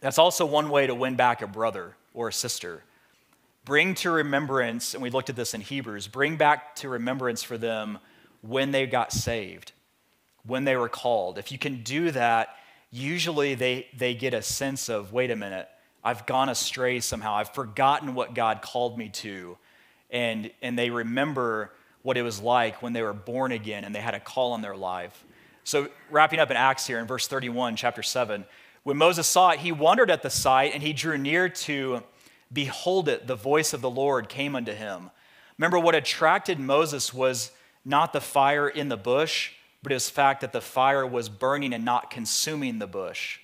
that's 0.00 0.18
also 0.18 0.46
one 0.46 0.70
way 0.70 0.86
to 0.86 0.94
win 0.94 1.14
back 1.14 1.42
a 1.42 1.46
brother 1.46 1.94
or 2.14 2.28
a 2.28 2.32
sister. 2.32 2.82
Bring 3.66 3.94
to 3.96 4.10
remembrance, 4.10 4.94
and 4.94 5.02
we 5.02 5.10
looked 5.10 5.28
at 5.28 5.36
this 5.36 5.52
in 5.52 5.60
Hebrews, 5.60 6.08
bring 6.08 6.36
back 6.36 6.74
to 6.76 6.88
remembrance 6.88 7.42
for 7.42 7.58
them 7.58 7.98
when 8.42 8.70
they 8.72 8.86
got 8.86 9.12
saved, 9.12 9.72
when 10.44 10.64
they 10.64 10.76
were 10.76 10.88
called. 10.88 11.38
If 11.38 11.50
you 11.50 11.58
can 11.58 11.82
do 11.82 12.10
that, 12.10 12.56
usually 12.90 13.54
they, 13.54 13.86
they 13.96 14.14
get 14.14 14.34
a 14.34 14.42
sense 14.42 14.88
of 14.88 15.12
wait 15.12 15.30
a 15.30 15.36
minute, 15.36 15.68
I've 16.04 16.26
gone 16.26 16.48
astray 16.48 17.00
somehow. 17.00 17.34
I've 17.34 17.54
forgotten 17.54 18.14
what 18.14 18.34
God 18.34 18.60
called 18.60 18.98
me 18.98 19.08
to. 19.10 19.56
And, 20.10 20.50
and 20.60 20.78
they 20.78 20.90
remember 20.90 21.72
what 22.02 22.16
it 22.16 22.22
was 22.22 22.40
like 22.40 22.82
when 22.82 22.92
they 22.92 23.02
were 23.02 23.12
born 23.12 23.52
again 23.52 23.84
and 23.84 23.94
they 23.94 24.00
had 24.00 24.14
a 24.14 24.20
call 24.20 24.52
on 24.52 24.60
their 24.60 24.76
life. 24.76 25.24
So, 25.64 25.88
wrapping 26.10 26.40
up 26.40 26.50
in 26.50 26.56
Acts 26.56 26.88
here 26.88 26.98
in 26.98 27.06
verse 27.06 27.28
31, 27.28 27.76
chapter 27.76 28.02
7, 28.02 28.44
when 28.82 28.96
Moses 28.96 29.28
saw 29.28 29.50
it, 29.50 29.60
he 29.60 29.70
wondered 29.70 30.10
at 30.10 30.22
the 30.22 30.30
sight 30.30 30.72
and 30.74 30.82
he 30.82 30.92
drew 30.92 31.16
near 31.16 31.48
to 31.48 32.02
behold 32.52 33.08
it. 33.08 33.28
The 33.28 33.36
voice 33.36 33.72
of 33.72 33.80
the 33.80 33.90
Lord 33.90 34.28
came 34.28 34.56
unto 34.56 34.72
him. 34.72 35.10
Remember, 35.56 35.78
what 35.78 35.94
attracted 35.94 36.58
Moses 36.58 37.14
was 37.14 37.52
not 37.84 38.12
the 38.12 38.20
fire 38.20 38.68
in 38.68 38.88
the 38.88 38.96
bush, 38.96 39.52
but 39.82 39.92
his 39.92 40.08
fact 40.08 40.40
that 40.42 40.52
the 40.52 40.60
fire 40.60 41.06
was 41.06 41.28
burning 41.28 41.72
and 41.74 41.84
not 41.84 42.10
consuming 42.10 42.78
the 42.78 42.86
bush. 42.86 43.40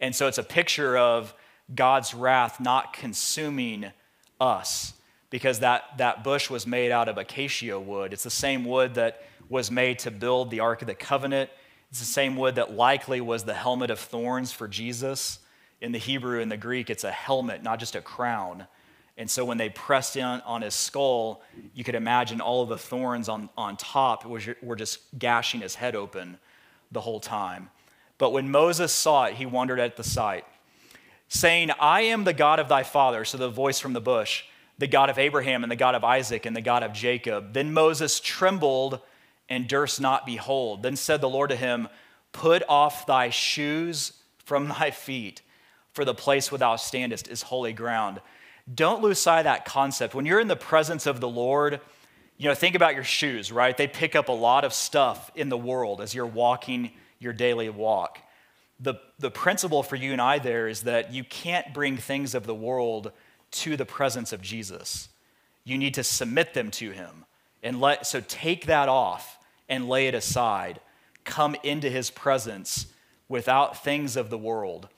And 0.00 0.14
so 0.14 0.26
it's 0.26 0.38
a 0.38 0.42
picture 0.42 0.96
of 0.96 1.32
God's 1.72 2.12
wrath 2.12 2.60
not 2.60 2.92
consuming 2.92 3.92
us 4.40 4.94
because 5.30 5.60
that, 5.60 5.84
that 5.98 6.24
bush 6.24 6.50
was 6.50 6.66
made 6.66 6.90
out 6.90 7.08
of 7.08 7.16
acacia 7.16 7.78
wood. 7.78 8.12
It's 8.12 8.24
the 8.24 8.30
same 8.30 8.64
wood 8.64 8.94
that 8.94 9.22
was 9.48 9.70
made 9.70 10.00
to 10.00 10.10
build 10.10 10.50
the 10.50 10.60
Ark 10.60 10.82
of 10.82 10.88
the 10.88 10.94
Covenant. 10.94 11.50
It's 11.90 12.00
the 12.00 12.04
same 12.06 12.36
wood 12.36 12.56
that 12.56 12.72
likely 12.72 13.20
was 13.20 13.44
the 13.44 13.54
helmet 13.54 13.90
of 13.90 14.00
thorns 14.00 14.50
for 14.50 14.66
Jesus. 14.66 15.38
In 15.80 15.92
the 15.92 15.98
Hebrew 15.98 16.40
and 16.40 16.50
the 16.50 16.56
Greek, 16.56 16.90
it's 16.90 17.04
a 17.04 17.10
helmet, 17.10 17.62
not 17.62 17.78
just 17.78 17.94
a 17.94 18.00
crown. 18.00 18.66
And 19.16 19.30
so 19.30 19.44
when 19.44 19.58
they 19.58 19.68
pressed 19.68 20.16
in 20.16 20.24
on 20.24 20.62
his 20.62 20.74
skull, 20.74 21.42
you 21.74 21.84
could 21.84 21.94
imagine 21.94 22.40
all 22.40 22.62
of 22.62 22.68
the 22.68 22.78
thorns 22.78 23.28
on, 23.28 23.50
on 23.56 23.76
top 23.76 24.24
were 24.24 24.76
just 24.76 25.00
gashing 25.18 25.60
his 25.60 25.74
head 25.74 25.94
open 25.94 26.38
the 26.90 27.00
whole 27.00 27.20
time. 27.20 27.70
But 28.18 28.30
when 28.30 28.50
Moses 28.50 28.92
saw 28.92 29.24
it, 29.24 29.34
he 29.34 29.46
wondered 29.46 29.80
at 29.80 29.96
the 29.96 30.04
sight 30.04 30.44
saying, 31.28 31.70
I 31.80 32.02
am 32.02 32.24
the 32.24 32.34
God 32.34 32.60
of 32.60 32.68
thy 32.68 32.82
father, 32.82 33.24
so 33.24 33.38
the 33.38 33.48
voice 33.48 33.78
from 33.78 33.94
the 33.94 34.00
bush, 34.00 34.44
the 34.78 34.86
God 34.86 35.08
of 35.08 35.18
Abraham 35.18 35.62
and 35.62 35.72
the 35.72 35.76
God 35.76 35.94
of 35.94 36.04
Isaac 36.04 36.44
and 36.44 36.54
the 36.54 36.60
God 36.60 36.82
of 36.82 36.92
Jacob. 36.92 37.54
Then 37.54 37.72
Moses 37.72 38.20
trembled 38.20 39.00
and 39.48 39.66
durst 39.66 40.00
not 40.00 40.26
behold. 40.26 40.82
Then 40.82 40.94
said 40.94 41.20
the 41.20 41.28
Lord 41.28 41.50
to 41.50 41.56
him, 41.56 41.88
Put 42.32 42.62
off 42.68 43.06
thy 43.06 43.30
shoes 43.30 44.12
from 44.44 44.68
thy 44.68 44.90
feet, 44.90 45.42
for 45.92 46.04
the 46.04 46.14
place 46.14 46.50
where 46.50 46.58
thou 46.58 46.76
standest 46.76 47.28
is 47.28 47.42
holy 47.42 47.72
ground. 47.72 48.20
Don't 48.72 49.02
lose 49.02 49.18
sight 49.18 49.40
of 49.40 49.44
that 49.44 49.64
concept. 49.64 50.14
When 50.14 50.26
you're 50.26 50.40
in 50.40 50.48
the 50.48 50.56
presence 50.56 51.06
of 51.06 51.20
the 51.20 51.28
Lord, 51.28 51.80
you 52.36 52.48
know, 52.48 52.54
think 52.54 52.74
about 52.74 52.94
your 52.94 53.04
shoes, 53.04 53.50
right? 53.50 53.76
They 53.76 53.86
pick 53.86 54.14
up 54.14 54.28
a 54.28 54.32
lot 54.32 54.64
of 54.64 54.72
stuff 54.72 55.30
in 55.34 55.48
the 55.48 55.58
world 55.58 56.00
as 56.00 56.14
you're 56.14 56.26
walking 56.26 56.92
your 57.18 57.32
daily 57.32 57.68
walk 57.68 58.18
the, 58.82 58.94
the 59.20 59.30
principle 59.30 59.82
for 59.82 59.96
you 59.96 60.12
and 60.12 60.20
I 60.20 60.40
there 60.40 60.66
is 60.66 60.82
that 60.82 61.14
you 61.14 61.22
can't 61.22 61.72
bring 61.72 61.96
things 61.96 62.34
of 62.34 62.46
the 62.46 62.54
world 62.54 63.12
to 63.52 63.76
the 63.76 63.86
presence 63.86 64.32
of 64.32 64.42
Jesus. 64.42 65.08
You 65.64 65.78
need 65.78 65.94
to 65.94 66.04
submit 66.04 66.52
them 66.52 66.70
to 66.72 66.90
him. 66.90 67.24
And 67.62 67.80
let, 67.80 68.06
so 68.06 68.20
take 68.26 68.66
that 68.66 68.88
off 68.88 69.38
and 69.68 69.88
lay 69.88 70.08
it 70.08 70.14
aside. 70.14 70.80
Come 71.22 71.54
into 71.62 71.88
his 71.88 72.10
presence 72.10 72.86
without 73.28 73.84
things 73.84 74.16
of 74.16 74.30
the 74.30 74.38
world. 74.38 74.88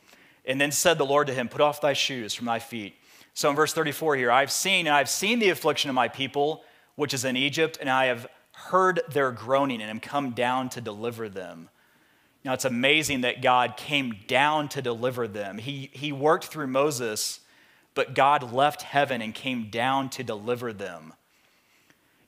And 0.47 0.59
then 0.59 0.73
said 0.73 0.97
the 0.97 1.05
Lord 1.05 1.27
to 1.27 1.35
him, 1.35 1.49
Put 1.49 1.61
off 1.61 1.83
thy 1.83 1.93
shoes 1.93 2.33
from 2.33 2.47
thy 2.47 2.61
feet. 2.61 2.95
So 3.35 3.51
in 3.51 3.57
verse 3.57 3.73
34 3.73 4.17
here, 4.17 4.31
I've 4.31 4.53
seen 4.53 4.87
and 4.87 4.95
I've 4.95 5.09
seen 5.09 5.41
the 5.41 5.51
affliction 5.51 5.91
of 5.91 5.95
my 5.95 6.09
people, 6.09 6.63
which 6.95 7.13
is 7.13 7.25
in 7.25 7.37
Egypt, 7.37 7.77
and 7.81 7.91
I 7.91 8.07
have 8.07 8.29
heard 8.53 9.01
their 9.11 9.33
groaning 9.33 9.83
and 9.83 9.91
am 9.91 10.01
come 10.01 10.31
down 10.31 10.69
to 10.71 10.81
deliver 10.81 11.29
them. 11.29 11.69
Now, 12.45 12.53
it's 12.53 12.65
amazing 12.65 13.23
that 13.23 13.43
God 13.43 13.77
came 13.77 14.17
down 14.29 14.69
to 14.69 14.83
deliver 14.83 15.27
them. 15.27 15.59
He, 15.59 15.91
he 15.93 16.13
worked 16.13 16.45
through 16.47 16.67
Moses, 16.69 17.41
but 17.95 18.15
God 18.15 18.53
left 18.53 18.83
heaven 18.83 19.21
and 19.23 19.35
came 19.35 19.71
down 19.71 20.11
to 20.11 20.23
deliver 20.23 20.73
them. 20.73 21.15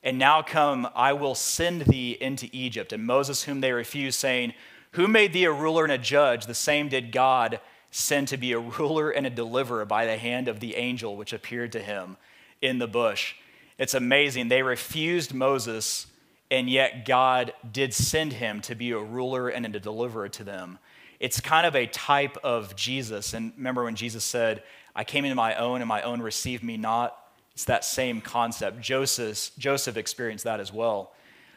And 0.03 0.17
now 0.17 0.41
come, 0.41 0.87
I 0.95 1.13
will 1.13 1.35
send 1.35 1.83
thee 1.83 2.17
into 2.19 2.49
Egypt. 2.51 2.91
And 2.91 3.05
Moses, 3.05 3.43
whom 3.43 3.61
they 3.61 3.71
refused, 3.71 4.19
saying, 4.19 4.53
Who 4.91 5.07
made 5.07 5.33
thee 5.33 5.45
a 5.45 5.51
ruler 5.51 5.83
and 5.83 5.93
a 5.93 5.97
judge? 5.97 6.45
The 6.45 6.53
same 6.53 6.89
did 6.89 7.11
God 7.11 7.59
send 7.97 8.27
to 8.27 8.37
be 8.37 8.51
a 8.51 8.59
ruler 8.59 9.09
and 9.09 9.25
a 9.25 9.29
deliverer 9.31 9.83
by 9.83 10.05
the 10.05 10.17
hand 10.17 10.47
of 10.47 10.59
the 10.59 10.75
angel 10.75 11.17
which 11.17 11.33
appeared 11.33 11.71
to 11.71 11.81
him 11.81 12.15
in 12.61 12.77
the 12.77 12.87
bush. 12.87 13.33
It's 13.79 13.95
amazing. 13.95 14.49
They 14.49 14.61
refused 14.61 15.33
Moses 15.33 16.05
and 16.51 16.69
yet 16.69 17.05
God 17.05 17.53
did 17.69 17.93
send 17.93 18.33
him 18.33 18.61
to 18.61 18.75
be 18.75 18.91
a 18.91 18.99
ruler 18.99 19.49
and 19.49 19.65
a 19.65 19.79
deliverer 19.79 20.29
to 20.29 20.43
them. 20.43 20.77
It's 21.19 21.41
kind 21.41 21.65
of 21.65 21.75
a 21.75 21.87
type 21.87 22.37
of 22.43 22.75
Jesus. 22.75 23.33
And 23.33 23.51
remember 23.57 23.83
when 23.83 23.95
Jesus 23.95 24.23
said, 24.23 24.61
I 24.95 25.03
came 25.03 25.25
into 25.25 25.35
my 25.35 25.55
own 25.55 25.81
and 25.81 25.89
my 25.89 26.03
own 26.03 26.21
received 26.21 26.63
me 26.63 26.77
not? 26.77 27.17
It's 27.53 27.65
that 27.65 27.83
same 27.83 28.21
concept. 28.21 28.79
Joseph, 28.79 29.49
Joseph 29.57 29.97
experienced 29.97 30.43
that 30.43 30.59
as 30.59 30.71
well. 30.71 31.13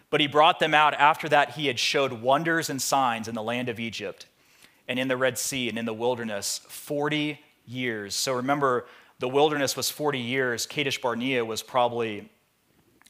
But 0.08 0.22
he 0.22 0.26
brought 0.26 0.58
them 0.58 0.72
out 0.72 0.94
after 0.94 1.28
that 1.28 1.50
he 1.50 1.66
had 1.66 1.78
showed 1.78 2.12
wonders 2.14 2.70
and 2.70 2.80
signs 2.80 3.28
in 3.28 3.34
the 3.34 3.42
land 3.42 3.68
of 3.68 3.78
Egypt 3.78 4.26
and 4.90 4.98
in 4.98 5.08
the 5.08 5.16
Red 5.16 5.38
Sea 5.38 5.70
and 5.70 5.78
in 5.78 5.86
the 5.86 5.94
wilderness 5.94 6.60
40 6.68 7.40
years. 7.66 8.14
So 8.14 8.34
remember, 8.34 8.84
the 9.20 9.28
wilderness 9.28 9.74
was 9.74 9.88
40 9.88 10.18
years. 10.18 10.66
Kadesh 10.66 11.00
Barnea 11.00 11.42
was 11.42 11.62
probably 11.62 12.28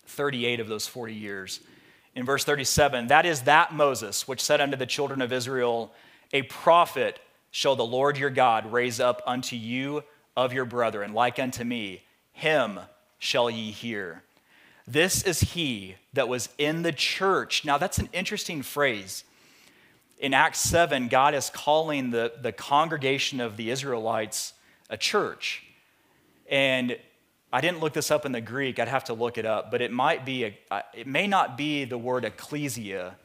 38 0.06 0.60
of 0.60 0.68
those 0.68 0.86
40 0.86 1.14
years 1.14 1.60
in 2.14 2.26
verse 2.26 2.44
37 2.44 3.06
that 3.08 3.24
is 3.24 3.42
that 3.42 3.72
Moses 3.72 4.26
which 4.26 4.40
said 4.40 4.60
unto 4.60 4.76
the 4.76 4.86
children 4.86 5.22
of 5.22 5.32
Israel, 5.32 5.92
A 6.32 6.42
prophet 6.42 7.18
shall 7.50 7.76
the 7.76 7.84
Lord 7.84 8.18
your 8.18 8.30
God 8.30 8.70
raise 8.72 9.00
up 9.00 9.22
unto 9.26 9.56
you 9.56 10.04
of 10.36 10.52
your 10.52 10.64
brethren, 10.64 11.12
like 11.12 11.38
unto 11.38 11.64
me. 11.64 12.02
Him 12.32 12.80
shall 13.18 13.50
ye 13.50 13.70
hear. 13.70 14.22
This 14.86 15.22
is 15.22 15.40
he 15.40 15.96
that 16.12 16.28
was 16.28 16.48
in 16.58 16.82
the 16.82 16.92
church. 16.92 17.64
Now, 17.64 17.78
that's 17.78 17.98
an 17.98 18.08
interesting 18.12 18.62
phrase. 18.62 19.24
In 20.20 20.34
Acts 20.34 20.60
7, 20.60 21.08
God 21.08 21.34
is 21.34 21.48
calling 21.48 22.10
the, 22.10 22.30
the 22.42 22.52
congregation 22.52 23.40
of 23.40 23.56
the 23.56 23.70
Israelites 23.70 24.52
a 24.90 24.98
church. 24.98 25.62
And 26.50 26.98
I 27.50 27.62
didn't 27.62 27.80
look 27.80 27.94
this 27.94 28.10
up 28.10 28.26
in 28.26 28.32
the 28.32 28.42
Greek, 28.42 28.78
I'd 28.78 28.86
have 28.86 29.04
to 29.04 29.14
look 29.14 29.38
it 29.38 29.46
up, 29.46 29.70
but 29.70 29.80
it 29.80 29.90
might 29.90 30.26
be, 30.26 30.44
a, 30.44 30.84
it 30.92 31.06
may 31.06 31.26
not 31.26 31.56
be 31.56 31.86
the 31.86 31.96
word 31.96 32.26
ecclesia, 32.26 33.16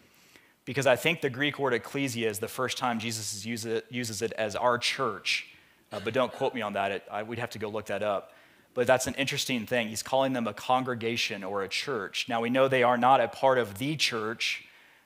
because 0.63 0.87
I 0.87 0.95
think 0.95 1.19
the 1.19 1.29
Greek 1.29 1.59
word 1.59 1.73
ecclesia 1.73 2.29
is 2.29 2.39
the 2.39 2.47
first 2.47 2.77
time 2.77 2.97
Jesus 2.99 3.45
uses 3.45 4.21
it, 4.21 4.31
as 4.31 4.55
our 4.55 4.77
church. 4.77 5.47
Uh, 5.91 5.99
but 6.01 6.13
don't 6.13 6.31
quote 6.31 6.55
me 6.55 6.61
on 6.61 6.73
that, 6.73 6.91
it, 6.91 7.03
I, 7.11 7.23
we'd 7.23 7.39
have 7.39 7.49
to 7.51 7.59
go 7.59 7.67
look 7.67 7.87
that 7.87 8.03
up. 8.03 8.31
But 8.73 8.87
that's 8.87 9.05
an 9.05 9.15
interesting 9.15 9.65
thing. 9.65 9.89
He's 9.89 10.01
calling 10.01 10.31
them 10.31 10.47
a 10.47 10.53
congregation 10.53 11.43
or 11.43 11.61
a 11.61 11.67
church. 11.67 12.27
Now 12.29 12.39
we 12.39 12.49
know 12.49 12.69
they 12.69 12.83
are 12.83 12.97
not 12.97 13.19
a 13.19 13.27
part 13.27 13.57
of 13.57 13.79
the 13.79 13.97
church 13.97 14.63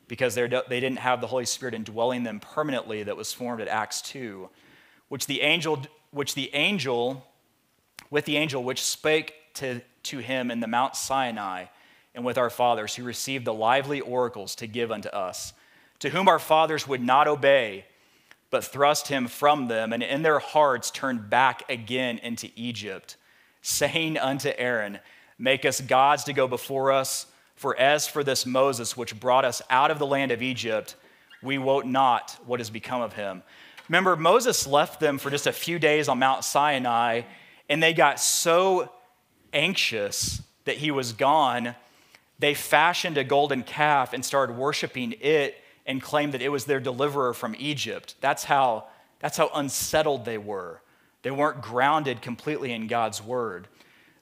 because 0.09 0.33
they 0.33 0.47
didn't 0.47 0.97
have 0.97 1.21
the 1.21 1.27
Holy 1.27 1.45
Spirit 1.45 1.75
indwelling 1.75 2.23
them 2.23 2.39
permanently 2.39 3.03
that 3.03 3.15
was 3.15 3.31
formed 3.31 3.61
at 3.61 3.67
Acts 3.67 4.01
2, 4.01 4.49
which 5.07 5.27
the 5.27 5.41
angel, 5.41 5.83
which 6.11 6.33
the 6.33 6.53
angel 6.53 7.25
with 8.09 8.25
the 8.25 8.35
angel 8.35 8.63
which 8.63 8.81
spake 8.81 9.35
to, 9.53 9.81
to 10.03 10.17
him 10.17 10.49
in 10.49 10.61
the 10.61 10.67
Mount 10.67 10.95
Sinai 10.95 11.65
and 12.15 12.25
with 12.25 12.39
our 12.39 12.49
fathers, 12.49 12.95
who 12.95 13.03
received 13.03 13.45
the 13.45 13.53
lively 13.53 14.01
oracles 14.01 14.55
to 14.55 14.67
give 14.67 14.91
unto 14.91 15.09
us, 15.09 15.53
to 15.99 16.09
whom 16.09 16.27
our 16.27 16.39
fathers 16.39 16.87
would 16.87 17.03
not 17.03 17.27
obey, 17.27 17.85
but 18.49 18.63
thrust 18.63 19.09
him 19.09 19.27
from 19.27 19.67
them, 19.67 19.93
and 19.93 20.01
in 20.01 20.23
their 20.23 20.39
hearts 20.39 20.89
turned 20.89 21.29
back 21.29 21.69
again 21.69 22.17
into 22.17 22.49
Egypt, 22.55 23.15
saying 23.61 24.17
unto 24.17 24.49
Aaron, 24.57 24.99
Make 25.37 25.65
us 25.65 25.79
gods 25.79 26.23
to 26.23 26.33
go 26.33 26.47
before 26.47 26.91
us. 26.91 27.27
For 27.59 27.77
as 27.77 28.07
for 28.07 28.23
this 28.23 28.45
Moses, 28.45 28.95
which 28.95 29.19
brought 29.19 29.43
us 29.43 29.61
out 29.69 29.91
of 29.91 29.99
the 29.99 30.05
land 30.05 30.31
of 30.31 30.41
Egypt, 30.41 30.95
we 31.43 31.57
wot 31.57 31.85
not 31.85 32.39
what 32.45 32.61
has 32.61 32.69
become 32.69 33.01
of 33.01 33.11
him. 33.11 33.43
Remember, 33.89 34.15
Moses 34.15 34.65
left 34.65 35.01
them 35.01 35.17
for 35.17 35.29
just 35.29 35.45
a 35.45 35.51
few 35.51 35.77
days 35.77 36.07
on 36.07 36.19
Mount 36.19 36.45
Sinai 36.45 37.23
and 37.67 37.83
they 37.83 37.91
got 37.91 38.17
so 38.17 38.89
anxious 39.51 40.41
that 40.63 40.77
he 40.77 40.89
was 40.89 41.11
gone, 41.11 41.75
they 42.39 42.53
fashioned 42.53 43.17
a 43.17 43.25
golden 43.25 43.63
calf 43.63 44.13
and 44.13 44.23
started 44.23 44.55
worshiping 44.55 45.15
it 45.19 45.61
and 45.85 46.01
claimed 46.01 46.35
that 46.35 46.41
it 46.41 46.53
was 46.53 46.63
their 46.63 46.79
deliverer 46.79 47.33
from 47.33 47.57
Egypt. 47.59 48.15
That's 48.21 48.45
how, 48.45 48.85
that's 49.19 49.35
how 49.35 49.51
unsettled 49.53 50.23
they 50.23 50.37
were. 50.37 50.81
They 51.23 51.31
weren't 51.31 51.61
grounded 51.61 52.21
completely 52.21 52.71
in 52.71 52.87
God's 52.87 53.21
word. 53.21 53.67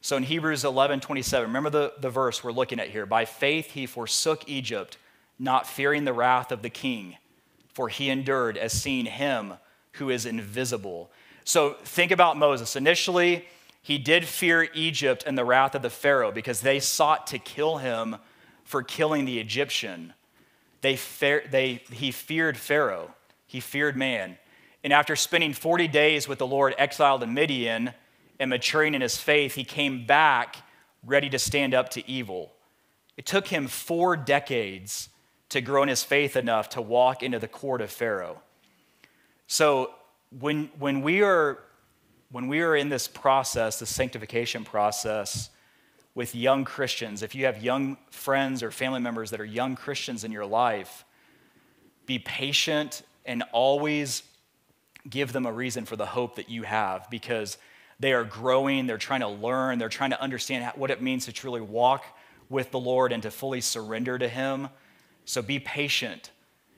So 0.01 0.17
in 0.17 0.23
Hebrews 0.23 0.63
11 0.63 0.99
27, 0.99 1.47
remember 1.47 1.69
the, 1.69 1.93
the 1.99 2.09
verse 2.09 2.43
we're 2.43 2.51
looking 2.51 2.79
at 2.79 2.89
here. 2.89 3.05
By 3.05 3.25
faith 3.25 3.71
he 3.71 3.85
forsook 3.85 4.47
Egypt, 4.47 4.97
not 5.39 5.67
fearing 5.67 6.05
the 6.05 6.13
wrath 6.13 6.51
of 6.51 6.61
the 6.61 6.69
king, 6.69 7.17
for 7.73 7.89
he 7.89 8.09
endured 8.09 8.57
as 8.57 8.73
seeing 8.73 9.05
him 9.05 9.55
who 9.93 10.09
is 10.09 10.25
invisible. 10.25 11.11
So 11.43 11.77
think 11.83 12.11
about 12.11 12.37
Moses. 12.37 12.75
Initially, 12.75 13.45
he 13.81 13.97
did 13.97 14.25
fear 14.25 14.67
Egypt 14.73 15.23
and 15.25 15.37
the 15.37 15.45
wrath 15.45 15.73
of 15.73 15.81
the 15.81 15.89
Pharaoh 15.89 16.31
because 16.31 16.61
they 16.61 16.79
sought 16.79 17.27
to 17.27 17.39
kill 17.39 17.77
him 17.77 18.17
for 18.65 18.83
killing 18.83 19.23
the 19.23 19.39
Egyptian. 19.39 20.13
They, 20.81 20.99
they, 21.19 21.81
he 21.89 22.11
feared 22.11 22.57
Pharaoh, 22.57 23.13
he 23.45 23.59
feared 23.59 23.95
man. 23.95 24.37
And 24.83 24.93
after 24.93 25.15
spending 25.15 25.53
40 25.53 25.87
days 25.87 26.27
with 26.27 26.37
the 26.37 26.47
Lord 26.47 26.75
exiled 26.77 27.23
in 27.23 27.33
Midian 27.33 27.93
and 28.39 28.49
maturing 28.49 28.93
in 28.93 29.01
his 29.01 29.17
faith, 29.17 29.55
he 29.55 29.63
came 29.63 30.05
back 30.05 30.57
ready 31.05 31.29
to 31.29 31.39
stand 31.39 31.73
up 31.73 31.89
to 31.89 32.09
evil. 32.09 32.53
It 33.17 33.25
took 33.25 33.47
him 33.47 33.67
four 33.67 34.15
decades 34.15 35.09
to 35.49 35.61
grow 35.61 35.83
in 35.83 35.89
his 35.89 36.03
faith 36.03 36.35
enough 36.35 36.69
to 36.69 36.81
walk 36.81 37.23
into 37.23 37.39
the 37.39 37.47
court 37.47 37.81
of 37.81 37.89
Pharaoh. 37.89 38.41
So 39.47 39.91
when, 40.37 40.69
when, 40.77 41.01
we 41.01 41.21
are, 41.23 41.59
when 42.31 42.47
we 42.47 42.61
are 42.61 42.75
in 42.75 42.89
this 42.89 43.07
process, 43.07 43.79
the 43.79 43.85
sanctification 43.85 44.63
process, 44.63 45.49
with 46.17 46.33
young 46.33 46.65
Christians, 46.65 47.21
if 47.21 47.35
you 47.35 47.45
have 47.45 47.61
young 47.61 47.95
friends 48.09 48.63
or 48.63 48.71
family 48.71 48.99
members 48.99 49.29
that 49.29 49.39
are 49.39 49.45
young 49.45 49.75
Christians 49.75 50.23
in 50.23 50.31
your 50.31 50.47
life, 50.47 51.05
be 52.07 52.17
patient 52.17 53.03
and 53.23 53.43
always 53.51 54.23
give 55.07 55.31
them 55.31 55.45
a 55.45 55.51
reason 55.51 55.85
for 55.85 55.95
the 55.95 56.07
hope 56.07 56.37
that 56.37 56.49
you 56.49 56.63
have 56.63 57.07
because 57.11 57.59
they 57.99 58.13
are 58.13 58.23
growing, 58.23 58.87
they're 58.87 58.97
trying 58.97 59.21
to 59.21 59.27
learn, 59.27 59.79
they're 59.79 59.89
trying 59.89 60.11
to 60.11 60.21
understand 60.21 60.71
what 60.75 60.91
it 60.91 61.01
means 61.01 61.25
to 61.25 61.31
truly 61.31 61.61
walk 61.61 62.05
with 62.49 62.71
the 62.71 62.79
Lord 62.79 63.11
and 63.11 63.23
to 63.23 63.31
fully 63.31 63.61
surrender 63.61 64.17
to 64.17 64.27
Him. 64.27 64.69
So 65.25 65.41
be 65.41 65.59
patient. 65.59 66.31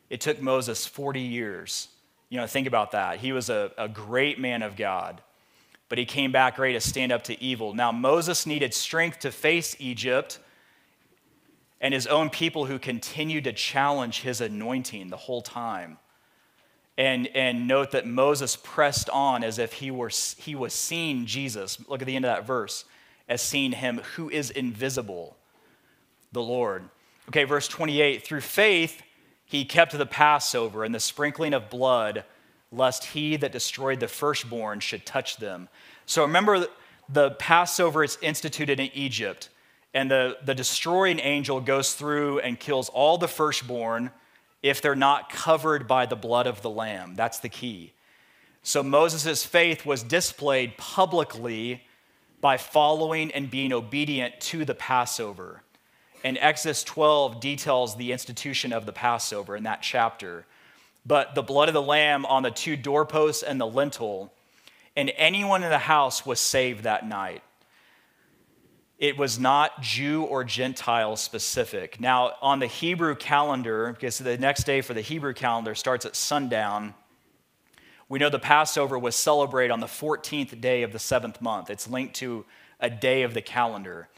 It 0.10 0.22
took 0.22 0.42
Moses 0.42 0.86
40 0.86 1.22
years 1.22 1.90
you 2.30 2.38
know, 2.38 2.48
think 2.48 2.68
about 2.68 2.92
that. 2.92 3.18
He 3.18 3.32
was 3.32 3.50
a, 3.50 3.72
a 3.78 3.90
great 3.90 4.40
man 4.40 4.62
of 4.62 4.76
God, 4.76 5.22
but 5.90 5.98
he 5.98 6.06
came 6.06 6.32
back 6.32 6.58
ready 6.60 6.74
to 6.74 6.82
stand 6.82 7.12
up 7.12 7.24
to 7.24 7.42
evil. 7.44 7.74
Now, 7.74 7.92
Moses 7.92 8.46
needed 8.46 8.74
strength 8.74 9.20
to 9.20 9.32
face 9.32 9.76
Egypt 9.80 10.40
and 11.82 11.94
his 11.94 12.06
own 12.06 12.30
people 12.30 12.66
who 12.66 12.78
continued 12.78 13.46
to 13.46 13.54
challenge 13.54 14.22
his 14.22 14.42
anointing 14.42 15.10
the 15.10 15.18
whole 15.18 15.42
time. 15.42 15.98
And, 17.00 17.28
and 17.28 17.66
note 17.66 17.92
that 17.92 18.06
Moses 18.06 18.58
pressed 18.58 19.10
on 19.10 19.42
as 19.42 19.58
if 19.58 19.72
he, 19.74 19.90
were, 19.90 20.12
he 20.38 20.54
was 20.54 20.74
seeing 20.74 21.26
Jesus. 21.26 21.80
Look 21.88 22.02
at 22.02 22.06
the 22.06 22.16
end 22.18 22.26
of 22.26 22.36
that 22.36 22.46
verse 22.46 22.84
as 23.30 23.42
seeing 23.42 23.72
him 23.72 24.02
who 24.16 24.30
is 24.30 24.52
invisible, 24.52 25.38
the 26.34 26.42
Lord. 26.42 26.90
Okay, 27.30 27.46
verse 27.46 27.70
28 27.70 28.24
through 28.26 28.42
faith, 28.42 29.02
he 29.46 29.64
kept 29.64 29.98
the 29.98 30.06
Passover 30.06 30.84
and 30.84 30.94
the 30.94 31.00
sprinkling 31.00 31.54
of 31.54 31.70
blood, 31.70 32.26
lest 32.72 33.06
he 33.06 33.38
that 33.38 33.54
destroyed 33.54 34.02
the 34.02 34.08
firstborn 34.10 34.82
should 34.82 35.06
touch 35.06 35.38
them. 35.38 35.70
So 36.06 36.24
remember, 36.24 36.68
the 37.08 37.32
Passover 37.32 38.04
is 38.04 38.18
instituted 38.22 38.80
in 38.80 38.90
Egypt, 38.94 39.50
and 39.94 40.12
the, 40.12 40.38
the 40.44 40.54
destroying 40.54 41.20
angel 41.20 41.62
goes 41.62 41.94
through 41.94 42.40
and 42.40 42.60
kills 42.60 42.90
all 42.90 43.18
the 43.18 43.28
firstborn 43.28 44.12
if 44.62 44.82
they're 44.82 44.96
not 44.96 45.30
covered 45.30 45.88
by 45.88 46.06
the 46.06 46.16
blood 46.16 46.48
of 46.48 46.62
the 46.62 46.70
lamb. 46.70 47.16
That's 47.16 47.40
the 47.40 47.50
key. 47.50 47.94
So 48.62 48.84
Moses' 48.84 49.46
faith 49.46 49.86
was 49.86 50.04
displayed 50.04 50.78
publicly 50.78 51.84
by 52.42 52.58
following 52.58 53.32
and 53.32 53.50
being 53.50 53.74
obedient 53.74 54.40
to 54.42 54.66
the 54.66 54.76
Passover. 54.76 55.64
And 56.24 56.38
Exodus 56.38 56.84
12 56.84 57.40
details 57.40 57.96
the 57.96 58.12
institution 58.12 58.74
of 58.74 58.86
the 58.86 58.92
Passover 58.92 59.56
in 59.56 59.64
that 59.64 59.82
chapter. 59.82 60.46
But 61.06 61.36
the 61.36 61.42
blood 61.42 61.70
of 61.70 61.74
the 61.74 61.82
lamb 61.82 62.26
on 62.26 62.44
the 62.44 62.52
two 62.52 62.76
doorposts 62.76 63.44
and 63.44 63.60
the 63.60 63.68
lintel, 63.68 64.34
and 64.96 65.12
anyone 65.16 65.64
in 65.64 65.70
the 65.70 65.78
house 65.78 66.26
was 66.26 66.40
saved 66.40 66.84
that 66.84 67.08
night. 67.08 67.42
It 69.00 69.18
was 69.18 69.40
not 69.40 69.82
Jew 69.82 70.24
or 70.24 70.44
Gentile 70.44 71.16
specific. 71.16 72.02
Now, 72.02 72.34
on 72.42 72.60
the 72.60 72.68
Hebrew 72.68 73.16
calendar, 73.16 73.94
because 73.94 74.18
the 74.18 74.38
next 74.38 74.66
day 74.66 74.82
for 74.82 74.94
the 74.94 75.00
Hebrew 75.00 75.34
calendar 75.34 75.74
starts 75.74 76.06
at 76.06 76.18
sundown, 76.18 76.94
we 78.10 78.20
know 78.20 78.30
the 78.30 78.40
Passover 78.40 79.00
was 79.00 79.16
celebrated 79.16 79.72
on 79.72 79.80
the 79.80 79.88
14th 79.88 80.60
day 80.60 80.84
of 80.84 80.92
the 80.92 81.00
seventh 81.00 81.42
month. 81.42 81.70
It's 81.70 81.90
linked 81.90 82.16
to 82.16 82.46
a 82.82 82.90
day 82.90 83.22
of 83.22 83.34
the 83.34 83.42
calendar. 83.42 84.10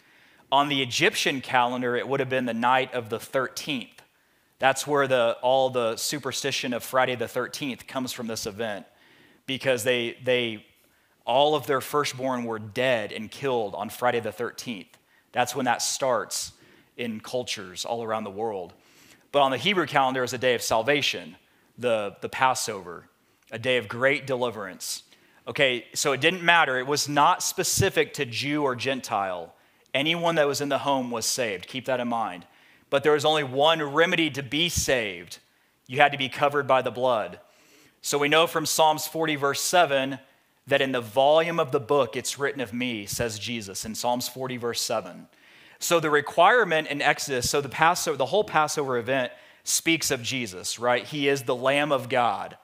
On 0.51 0.67
the 0.67 0.81
Egyptian 0.81 1.41
calendar, 1.41 1.95
it 1.95 2.07
would 2.07 2.19
have 2.19 2.29
been 2.29 2.45
the 2.45 2.53
night 2.53 2.91
of 2.95 3.09
the 3.09 3.19
13th. 3.19 3.99
That's 4.57 4.87
where 4.87 5.07
the, 5.07 5.37
all 5.43 5.69
the 5.69 5.95
superstition 5.95 6.73
of 6.73 6.83
Friday 6.83 7.15
the 7.15 7.25
13th 7.25 7.85
comes 7.85 8.11
from 8.13 8.25
this 8.25 8.47
event 8.47 8.87
because 9.45 9.83
they, 9.83 10.17
they, 10.23 10.65
all 11.31 11.55
of 11.55 11.67
their 11.67 11.81
firstborn 11.81 12.43
were 12.43 12.59
dead 12.59 13.11
and 13.11 13.31
killed 13.31 13.73
on 13.75 13.89
Friday 13.89 14.19
the 14.19 14.31
13th. 14.31 14.87
That's 15.31 15.55
when 15.55 15.65
that 15.65 15.81
starts 15.81 16.53
in 16.97 17.19
cultures 17.19 17.85
all 17.85 18.03
around 18.03 18.25
the 18.25 18.31
world. 18.31 18.73
But 19.31 19.41
on 19.41 19.51
the 19.51 19.57
Hebrew 19.57 19.85
calendar 19.85 20.23
is 20.23 20.33
a 20.33 20.37
day 20.37 20.55
of 20.55 20.61
salvation, 20.61 21.37
the, 21.77 22.15
the 22.21 22.29
Passover, 22.29 23.07
a 23.51 23.57
day 23.57 23.77
of 23.77 23.87
great 23.87 24.27
deliverance. 24.27 25.03
Okay, 25.47 25.85
so 25.93 26.11
it 26.11 26.21
didn't 26.21 26.43
matter. 26.43 26.77
It 26.77 26.87
was 26.87 27.09
not 27.09 27.41
specific 27.41 28.13
to 28.15 28.25
Jew 28.25 28.63
or 28.63 28.75
Gentile. 28.75 29.55
Anyone 29.93 30.35
that 30.35 30.47
was 30.47 30.61
in 30.61 30.69
the 30.69 30.79
home 30.79 31.11
was 31.11 31.25
saved. 31.25 31.67
Keep 31.67 31.85
that 31.85 31.99
in 31.99 32.07
mind. 32.07 32.45
But 32.89 33.03
there 33.03 33.13
was 33.13 33.25
only 33.25 33.43
one 33.43 33.81
remedy 33.81 34.29
to 34.31 34.43
be 34.43 34.69
saved 34.69 35.39
you 35.91 35.97
had 35.97 36.13
to 36.13 36.17
be 36.17 36.29
covered 36.29 36.67
by 36.67 36.81
the 36.81 36.89
blood. 36.89 37.37
So 38.01 38.17
we 38.17 38.29
know 38.29 38.47
from 38.47 38.65
Psalms 38.65 39.07
40, 39.07 39.35
verse 39.35 39.59
7, 39.59 40.19
that 40.67 40.81
in 40.81 40.91
the 40.91 41.01
volume 41.01 41.59
of 41.59 41.71
the 41.71 41.79
book 41.79 42.15
it's 42.15 42.39
written 42.39 42.61
of 42.61 42.73
me, 42.73 43.05
says 43.05 43.39
Jesus 43.39 43.85
in 43.85 43.95
Psalms 43.95 44.27
40, 44.27 44.57
verse 44.57 44.81
7. 44.81 45.27
So 45.79 45.99
the 45.99 46.09
requirement 46.09 46.87
in 46.87 47.01
Exodus, 47.01 47.49
so 47.49 47.61
the 47.61 47.69
Passover, 47.69 48.17
the 48.17 48.25
whole 48.27 48.43
Passover 48.43 48.97
event 48.97 49.31
speaks 49.63 50.11
of 50.11 50.21
Jesus, 50.21 50.79
right? 50.79 51.03
He 51.03 51.27
is 51.27 51.43
the 51.43 51.55
Lamb 51.55 51.91
of 51.91 52.09
God. 52.09 52.57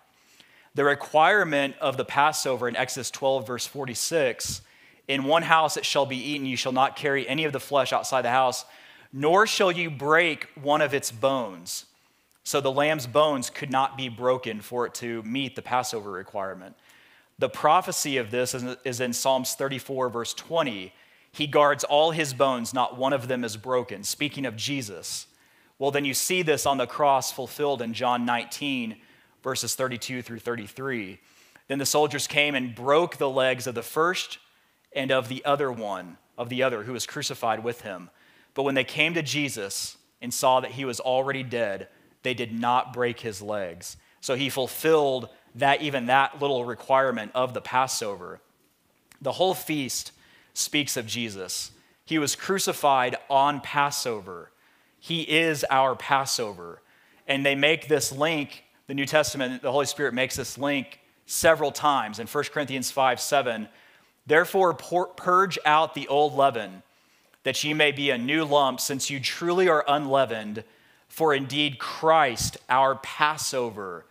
The 0.76 0.84
requirement 0.84 1.76
of 1.82 1.98
the 1.98 2.06
Passover 2.06 2.68
in 2.68 2.76
Exodus 2.76 3.10
12, 3.10 3.48
verse 3.48 3.66
46 3.66 4.62
in 5.08 5.24
one 5.24 5.44
house 5.44 5.78
it 5.78 5.86
shall 5.86 6.06
be 6.06 6.18
eaten, 6.18 6.46
you 6.46 6.58
shall 6.58 6.72
not 6.72 6.96
carry 6.96 7.28
any 7.28 7.46
of 7.46 7.54
the 7.54 7.60
flesh 7.60 7.94
outside 7.94 8.24
the 8.24 8.30
house, 8.30 8.66
nor 9.14 9.48
shall 9.48 9.72
you 9.72 9.90
break 9.90 10.48
one 10.62 10.82
of 10.82 10.94
its 10.94 11.12
bones. 11.12 11.86
So 12.44 12.62
the 12.62 12.72
lamb's 12.72 13.08
bones 13.08 13.50
could 13.50 13.72
not 13.72 13.98
be 13.98 14.10
broken 14.10 14.62
for 14.62 14.86
it 14.86 14.94
to 14.96 15.24
meet 15.24 15.56
the 15.56 15.62
Passover 15.62 16.12
requirement. 16.12 16.76
The 17.40 17.50
prophecy 17.50 18.18
of 18.18 18.32
this 18.32 18.56
is 18.84 19.00
in 19.00 19.14
Psalms 19.14 19.54
34, 19.54 20.10
verse 20.10 20.34
20. 20.34 20.92
He 21.32 21.46
guards 21.46 21.84
all 21.84 22.12
his 22.12 22.34
bones, 22.34 22.74
not 22.74 22.98
one 22.98 23.14
of 23.14 23.28
them 23.28 23.44
is 23.44 23.58
broken. 23.58 24.04
Speaking 24.04 24.46
of 24.46 24.56
Jesus. 24.56 25.28
Well, 25.78 25.92
then 25.92 26.06
you 26.06 26.16
see 26.16 26.42
this 26.42 26.66
on 26.66 26.78
the 26.78 26.88
cross 26.88 27.32
fulfilled 27.32 27.84
in 27.84 27.94
John 27.94 28.26
19, 28.26 28.98
verses 29.44 29.76
32 29.76 30.24
through 30.24 30.40
33. 30.40 31.20
Then 31.68 31.78
the 31.78 31.86
soldiers 31.86 32.26
came 32.26 32.56
and 32.56 32.74
broke 32.74 33.18
the 33.18 33.30
legs 33.30 33.68
of 33.68 33.76
the 33.76 33.84
first 33.84 34.40
and 34.94 35.12
of 35.12 35.28
the 35.28 35.46
other 35.46 35.72
one, 35.72 36.18
of 36.38 36.50
the 36.50 36.64
other 36.64 36.84
who 36.84 36.94
was 36.94 37.06
crucified 37.06 37.64
with 37.64 37.82
him. 37.82 38.10
But 38.56 38.64
when 38.64 38.74
they 38.74 38.84
came 38.84 39.14
to 39.14 39.22
Jesus 39.22 39.98
and 40.22 40.34
saw 40.34 40.60
that 40.62 40.72
he 40.72 40.86
was 40.86 41.00
already 41.00 41.44
dead, 41.44 41.90
they 42.24 42.34
did 42.34 42.52
not 42.52 42.94
break 42.94 43.20
his 43.20 43.44
legs. 43.44 43.98
So 44.22 44.34
he 44.34 44.50
fulfilled 44.50 45.30
that 45.58 45.82
even 45.82 46.06
that 46.06 46.40
little 46.40 46.66
requirement 46.66 47.32
of 47.34 47.54
the 47.54 47.62
Passover. 47.62 48.40
The 49.22 49.34
whole 49.34 49.54
feast 49.54 50.12
speaks 50.54 50.96
of 50.96 51.08
Jesus. 51.08 51.72
He 52.06 52.20
was 52.20 52.36
crucified 52.36 53.18
on 53.30 53.62
Passover. 53.62 54.52
He 55.00 55.22
is 55.22 55.66
our 55.70 55.96
Passover. 55.96 56.82
And 57.28 57.46
they 57.46 57.56
make 57.56 57.88
this 57.88 58.12
link, 58.12 58.64
the 58.86 58.94
New 58.94 59.06
Testament, 59.06 59.62
the 59.62 59.72
Holy 59.72 59.86
Spirit 59.86 60.14
makes 60.14 60.36
this 60.36 60.58
link 60.58 61.00
several 61.26 61.72
times. 61.72 62.20
In 62.20 62.28
1 62.28 62.44
Corinthians 62.46 62.92
5 62.92 63.20
7, 63.20 63.68
therefore 64.28 64.74
purge 64.74 65.60
out 65.66 65.96
the 65.96 66.08
old 66.08 66.34
leaven, 66.34 66.84
that 67.44 67.62
ye 67.64 67.74
may 67.74 67.92
be 67.92 68.12
a 68.12 68.18
new 68.18 68.46
lump, 68.46 68.80
since 68.80 69.10
you 69.10 69.20
truly 69.20 69.68
are 69.68 69.84
unleavened. 69.88 70.64
For 71.08 71.34
indeed 71.34 71.80
Christ, 71.80 72.58
our 72.70 72.96
Passover, 72.96 74.06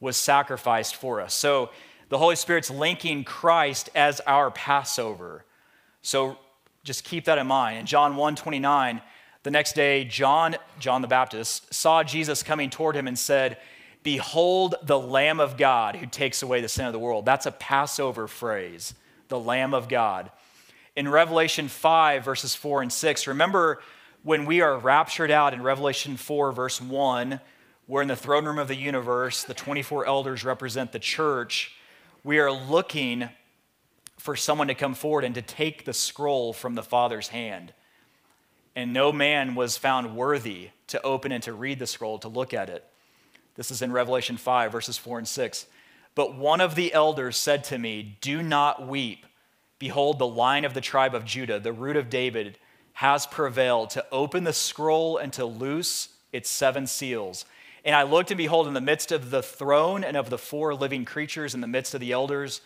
was 0.00 0.16
sacrificed 0.16 0.96
for 0.96 1.20
us. 1.20 1.34
So 1.34 1.70
the 2.08 2.18
Holy 2.18 2.36
Spirit's 2.36 2.70
linking 2.70 3.24
Christ 3.24 3.90
as 3.94 4.20
our 4.20 4.50
Passover. 4.50 5.44
So 6.02 6.38
just 6.84 7.04
keep 7.04 7.24
that 7.26 7.38
in 7.38 7.46
mind. 7.46 7.78
In 7.78 7.86
John 7.86 8.16
1 8.16 8.36
29, 8.36 9.02
the 9.42 9.50
next 9.50 9.74
day, 9.74 10.04
John, 10.04 10.56
John 10.78 11.02
the 11.02 11.08
Baptist, 11.08 11.72
saw 11.72 12.02
Jesus 12.02 12.42
coming 12.42 12.70
toward 12.70 12.96
him 12.96 13.06
and 13.06 13.18
said, 13.18 13.58
Behold 14.02 14.74
the 14.82 14.98
Lamb 14.98 15.40
of 15.40 15.56
God 15.56 15.96
who 15.96 16.06
takes 16.06 16.42
away 16.42 16.60
the 16.60 16.68
sin 16.68 16.86
of 16.86 16.92
the 16.92 16.98
world. 16.98 17.24
That's 17.24 17.46
a 17.46 17.52
Passover 17.52 18.26
phrase, 18.26 18.94
the 19.28 19.38
Lamb 19.38 19.74
of 19.74 19.88
God. 19.88 20.30
In 20.96 21.08
Revelation 21.08 21.68
5, 21.68 22.24
verses 22.24 22.54
4 22.54 22.82
and 22.82 22.92
6, 22.92 23.26
remember 23.26 23.80
when 24.22 24.46
we 24.46 24.60
are 24.60 24.78
raptured 24.78 25.30
out 25.30 25.54
in 25.54 25.62
Revelation 25.62 26.16
4, 26.16 26.52
verse 26.52 26.80
1, 26.80 27.40
we're 27.88 28.02
in 28.02 28.08
the 28.08 28.16
throne 28.16 28.44
room 28.44 28.58
of 28.58 28.68
the 28.68 28.76
universe, 28.76 29.42
the 29.44 29.54
24 29.54 30.06
elders 30.06 30.44
represent 30.44 30.92
the 30.92 30.98
church. 30.98 31.74
We 32.22 32.38
are 32.38 32.52
looking 32.52 33.30
for 34.18 34.36
someone 34.36 34.68
to 34.68 34.74
come 34.74 34.94
forward 34.94 35.24
and 35.24 35.34
to 35.34 35.40
take 35.40 35.86
the 35.86 35.94
scroll 35.94 36.52
from 36.52 36.74
the 36.74 36.82
Father's 36.82 37.28
hand. 37.28 37.72
And 38.76 38.92
no 38.92 39.10
man 39.10 39.54
was 39.54 39.78
found 39.78 40.14
worthy 40.14 40.68
to 40.88 41.00
open 41.02 41.32
and 41.32 41.42
to 41.44 41.54
read 41.54 41.78
the 41.78 41.86
scroll, 41.86 42.18
to 42.18 42.28
look 42.28 42.52
at 42.52 42.68
it. 42.68 42.84
This 43.54 43.70
is 43.70 43.80
in 43.80 43.90
Revelation 43.90 44.36
5, 44.36 44.70
verses 44.70 44.98
4 44.98 45.18
and 45.18 45.26
6. 45.28 45.66
But 46.14 46.36
one 46.36 46.60
of 46.60 46.74
the 46.74 46.92
elders 46.92 47.38
said 47.38 47.64
to 47.64 47.78
me, 47.78 48.18
Do 48.20 48.42
not 48.42 48.86
weep. 48.86 49.24
Behold, 49.78 50.18
the 50.18 50.26
Lion 50.26 50.66
of 50.66 50.74
the 50.74 50.82
tribe 50.82 51.14
of 51.14 51.24
Judah, 51.24 51.58
the 51.58 51.72
root 51.72 51.96
of 51.96 52.10
David, 52.10 52.58
has 52.92 53.26
prevailed 53.26 53.90
to 53.90 54.04
open 54.12 54.44
the 54.44 54.52
scroll 54.52 55.16
and 55.16 55.32
to 55.32 55.46
loose 55.46 56.10
its 56.32 56.50
seven 56.50 56.86
seals. 56.86 57.46
And 57.84 57.94
I 57.94 58.02
looked, 58.02 58.30
and 58.30 58.38
behold, 58.38 58.66
in 58.66 58.74
the 58.74 58.80
midst 58.80 59.12
of 59.12 59.30
the 59.30 59.42
throne 59.42 60.04
and 60.04 60.16
of 60.16 60.30
the 60.30 60.38
four 60.38 60.74
living 60.74 61.04
creatures, 61.04 61.54
in 61.54 61.60
the 61.60 61.66
midst 61.66 61.94
of 61.94 62.00
the 62.00 62.12
elders, 62.12 62.60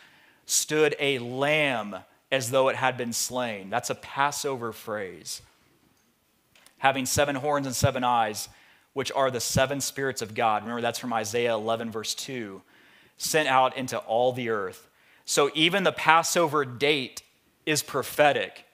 stood 0.46 0.96
a 0.98 1.18
lamb 1.18 1.96
as 2.30 2.50
though 2.50 2.68
it 2.68 2.76
had 2.76 2.96
been 2.96 3.12
slain. 3.12 3.70
That's 3.70 3.90
a 3.90 3.94
Passover 3.94 4.72
phrase 4.72 5.42
having 6.82 7.06
seven 7.06 7.36
horns 7.36 7.64
and 7.64 7.76
seven 7.76 8.02
eyes, 8.02 8.48
which 8.92 9.12
are 9.12 9.30
the 9.30 9.38
seven 9.38 9.80
spirits 9.80 10.20
of 10.20 10.34
God. 10.34 10.62
Remember, 10.62 10.82
that's 10.82 10.98
from 10.98 11.12
Isaiah 11.12 11.54
11, 11.54 11.92
verse 11.92 12.12
2, 12.12 12.60
sent 13.16 13.48
out 13.48 13.76
into 13.76 13.98
all 13.98 14.32
the 14.32 14.48
earth. 14.48 14.88
So 15.24 15.48
even 15.54 15.84
the 15.84 15.92
Passover 15.92 16.64
date 16.64 17.22
is 17.64 17.84
prophetic, 17.84 18.64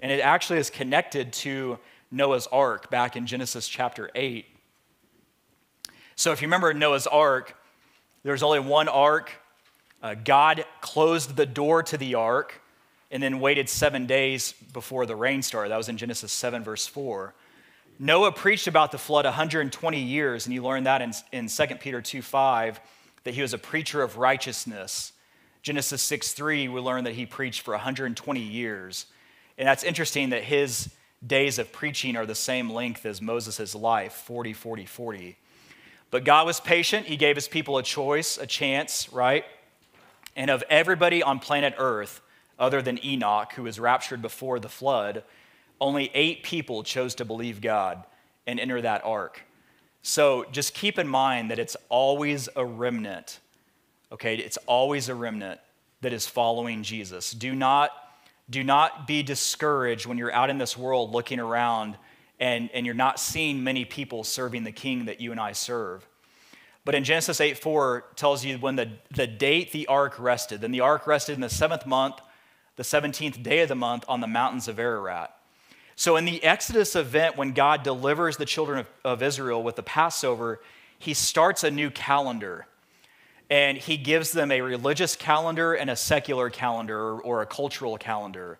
and 0.00 0.10
it 0.10 0.18
actually 0.18 0.58
is 0.58 0.70
connected 0.70 1.32
to 1.34 1.78
Noah's 2.10 2.48
ark 2.48 2.90
back 2.90 3.14
in 3.14 3.28
Genesis 3.28 3.68
chapter 3.68 4.10
8. 4.16 4.44
So 6.22 6.30
if 6.30 6.40
you 6.40 6.46
remember 6.46 6.72
Noah's 6.72 7.08
ark, 7.08 7.56
there's 8.22 8.44
only 8.44 8.60
one 8.60 8.86
ark. 8.86 9.32
Uh, 10.00 10.14
God 10.14 10.64
closed 10.80 11.34
the 11.34 11.46
door 11.46 11.82
to 11.82 11.96
the 11.96 12.14
ark 12.14 12.60
and 13.10 13.20
then 13.20 13.40
waited 13.40 13.68
seven 13.68 14.06
days 14.06 14.54
before 14.72 15.04
the 15.04 15.16
rain 15.16 15.42
started. 15.42 15.70
That 15.70 15.78
was 15.78 15.88
in 15.88 15.96
Genesis 15.96 16.30
7, 16.30 16.62
verse 16.62 16.86
4. 16.86 17.34
Noah 17.98 18.30
preached 18.30 18.68
about 18.68 18.92
the 18.92 18.98
flood 18.98 19.24
120 19.24 20.00
years, 20.00 20.46
and 20.46 20.54
you 20.54 20.62
learn 20.62 20.84
that 20.84 21.02
in, 21.02 21.12
in 21.32 21.48
2 21.48 21.66
Peter 21.80 22.00
2 22.00 22.22
5, 22.22 22.78
that 23.24 23.34
he 23.34 23.42
was 23.42 23.52
a 23.52 23.58
preacher 23.58 24.00
of 24.00 24.16
righteousness. 24.16 25.12
Genesis 25.62 26.02
6 26.02 26.34
3, 26.34 26.68
we 26.68 26.80
learn 26.80 27.02
that 27.02 27.14
he 27.14 27.26
preached 27.26 27.62
for 27.62 27.72
120 27.72 28.38
years. 28.38 29.06
And 29.58 29.66
that's 29.66 29.82
interesting 29.82 30.30
that 30.30 30.44
his 30.44 30.88
days 31.26 31.58
of 31.58 31.72
preaching 31.72 32.16
are 32.16 32.26
the 32.26 32.36
same 32.36 32.70
length 32.70 33.06
as 33.06 33.20
Moses' 33.20 33.74
life 33.74 34.12
40, 34.12 34.52
40, 34.52 34.86
40. 34.86 35.36
But 36.12 36.24
God 36.24 36.46
was 36.46 36.60
patient. 36.60 37.06
He 37.06 37.16
gave 37.16 37.36
his 37.36 37.48
people 37.48 37.78
a 37.78 37.82
choice, 37.82 38.36
a 38.36 38.46
chance, 38.46 39.10
right? 39.12 39.46
And 40.36 40.50
of 40.50 40.62
everybody 40.68 41.22
on 41.22 41.38
planet 41.38 41.74
Earth, 41.78 42.20
other 42.58 42.82
than 42.82 43.02
Enoch, 43.04 43.54
who 43.54 43.62
was 43.62 43.80
raptured 43.80 44.20
before 44.20 44.60
the 44.60 44.68
flood, 44.68 45.24
only 45.80 46.10
eight 46.12 46.42
people 46.42 46.82
chose 46.82 47.14
to 47.14 47.24
believe 47.24 47.62
God 47.62 48.04
and 48.46 48.60
enter 48.60 48.82
that 48.82 49.02
ark. 49.04 49.40
So 50.02 50.44
just 50.52 50.74
keep 50.74 50.98
in 50.98 51.08
mind 51.08 51.50
that 51.50 51.58
it's 51.58 51.78
always 51.88 52.46
a 52.56 52.64
remnant, 52.64 53.40
okay? 54.12 54.36
It's 54.36 54.58
always 54.66 55.08
a 55.08 55.14
remnant 55.14 55.60
that 56.02 56.12
is 56.12 56.26
following 56.26 56.82
Jesus. 56.82 57.32
Do 57.32 57.54
not, 57.54 57.90
do 58.50 58.62
not 58.62 59.06
be 59.06 59.22
discouraged 59.22 60.04
when 60.04 60.18
you're 60.18 60.32
out 60.32 60.50
in 60.50 60.58
this 60.58 60.76
world 60.76 61.12
looking 61.12 61.40
around 61.40 61.96
and, 62.42 62.70
and 62.74 62.84
you're 62.84 62.94
not 62.96 63.20
seeing 63.20 63.62
many 63.62 63.84
people 63.84 64.24
serving 64.24 64.64
the 64.64 64.72
king 64.72 65.04
that 65.04 65.20
you 65.20 65.30
and 65.30 65.40
I 65.40 65.52
serve. 65.52 66.04
But 66.84 66.96
in 66.96 67.04
Genesis 67.04 67.40
8 67.40 67.56
4 67.56 68.04
tells 68.16 68.44
you 68.44 68.58
when 68.58 68.74
the, 68.74 68.90
the 69.12 69.28
date 69.28 69.70
the 69.70 69.86
ark 69.86 70.18
rested. 70.18 70.60
Then 70.60 70.72
the 70.72 70.80
ark 70.80 71.06
rested 71.06 71.34
in 71.34 71.40
the 71.40 71.48
seventh 71.48 71.86
month, 71.86 72.16
the 72.74 72.82
17th 72.82 73.44
day 73.44 73.60
of 73.60 73.68
the 73.68 73.76
month, 73.76 74.04
on 74.08 74.20
the 74.20 74.26
mountains 74.26 74.66
of 74.66 74.80
Ararat. 74.80 75.32
So, 75.94 76.16
in 76.16 76.24
the 76.24 76.42
Exodus 76.42 76.96
event, 76.96 77.36
when 77.36 77.52
God 77.52 77.84
delivers 77.84 78.38
the 78.38 78.44
children 78.44 78.80
of, 78.80 78.86
of, 79.04 79.22
Israel 79.22 79.62
with 79.62 79.76
the 79.76 79.84
Passover, 79.84 80.60
he 80.98 81.14
starts 81.14 81.62
a 81.62 81.70
new 81.70 81.92
calendar. 81.92 82.66
And 83.50 83.78
he 83.78 83.96
gives 83.96 84.32
them 84.32 84.50
a 84.50 84.62
religious 84.62 85.14
calendar 85.14 85.74
and 85.74 85.88
a 85.88 85.94
secular 85.94 86.50
calendar 86.50 86.98
or, 86.98 87.20
or 87.20 87.42
a 87.42 87.46
cultural 87.46 87.96
calendar. 87.98 88.58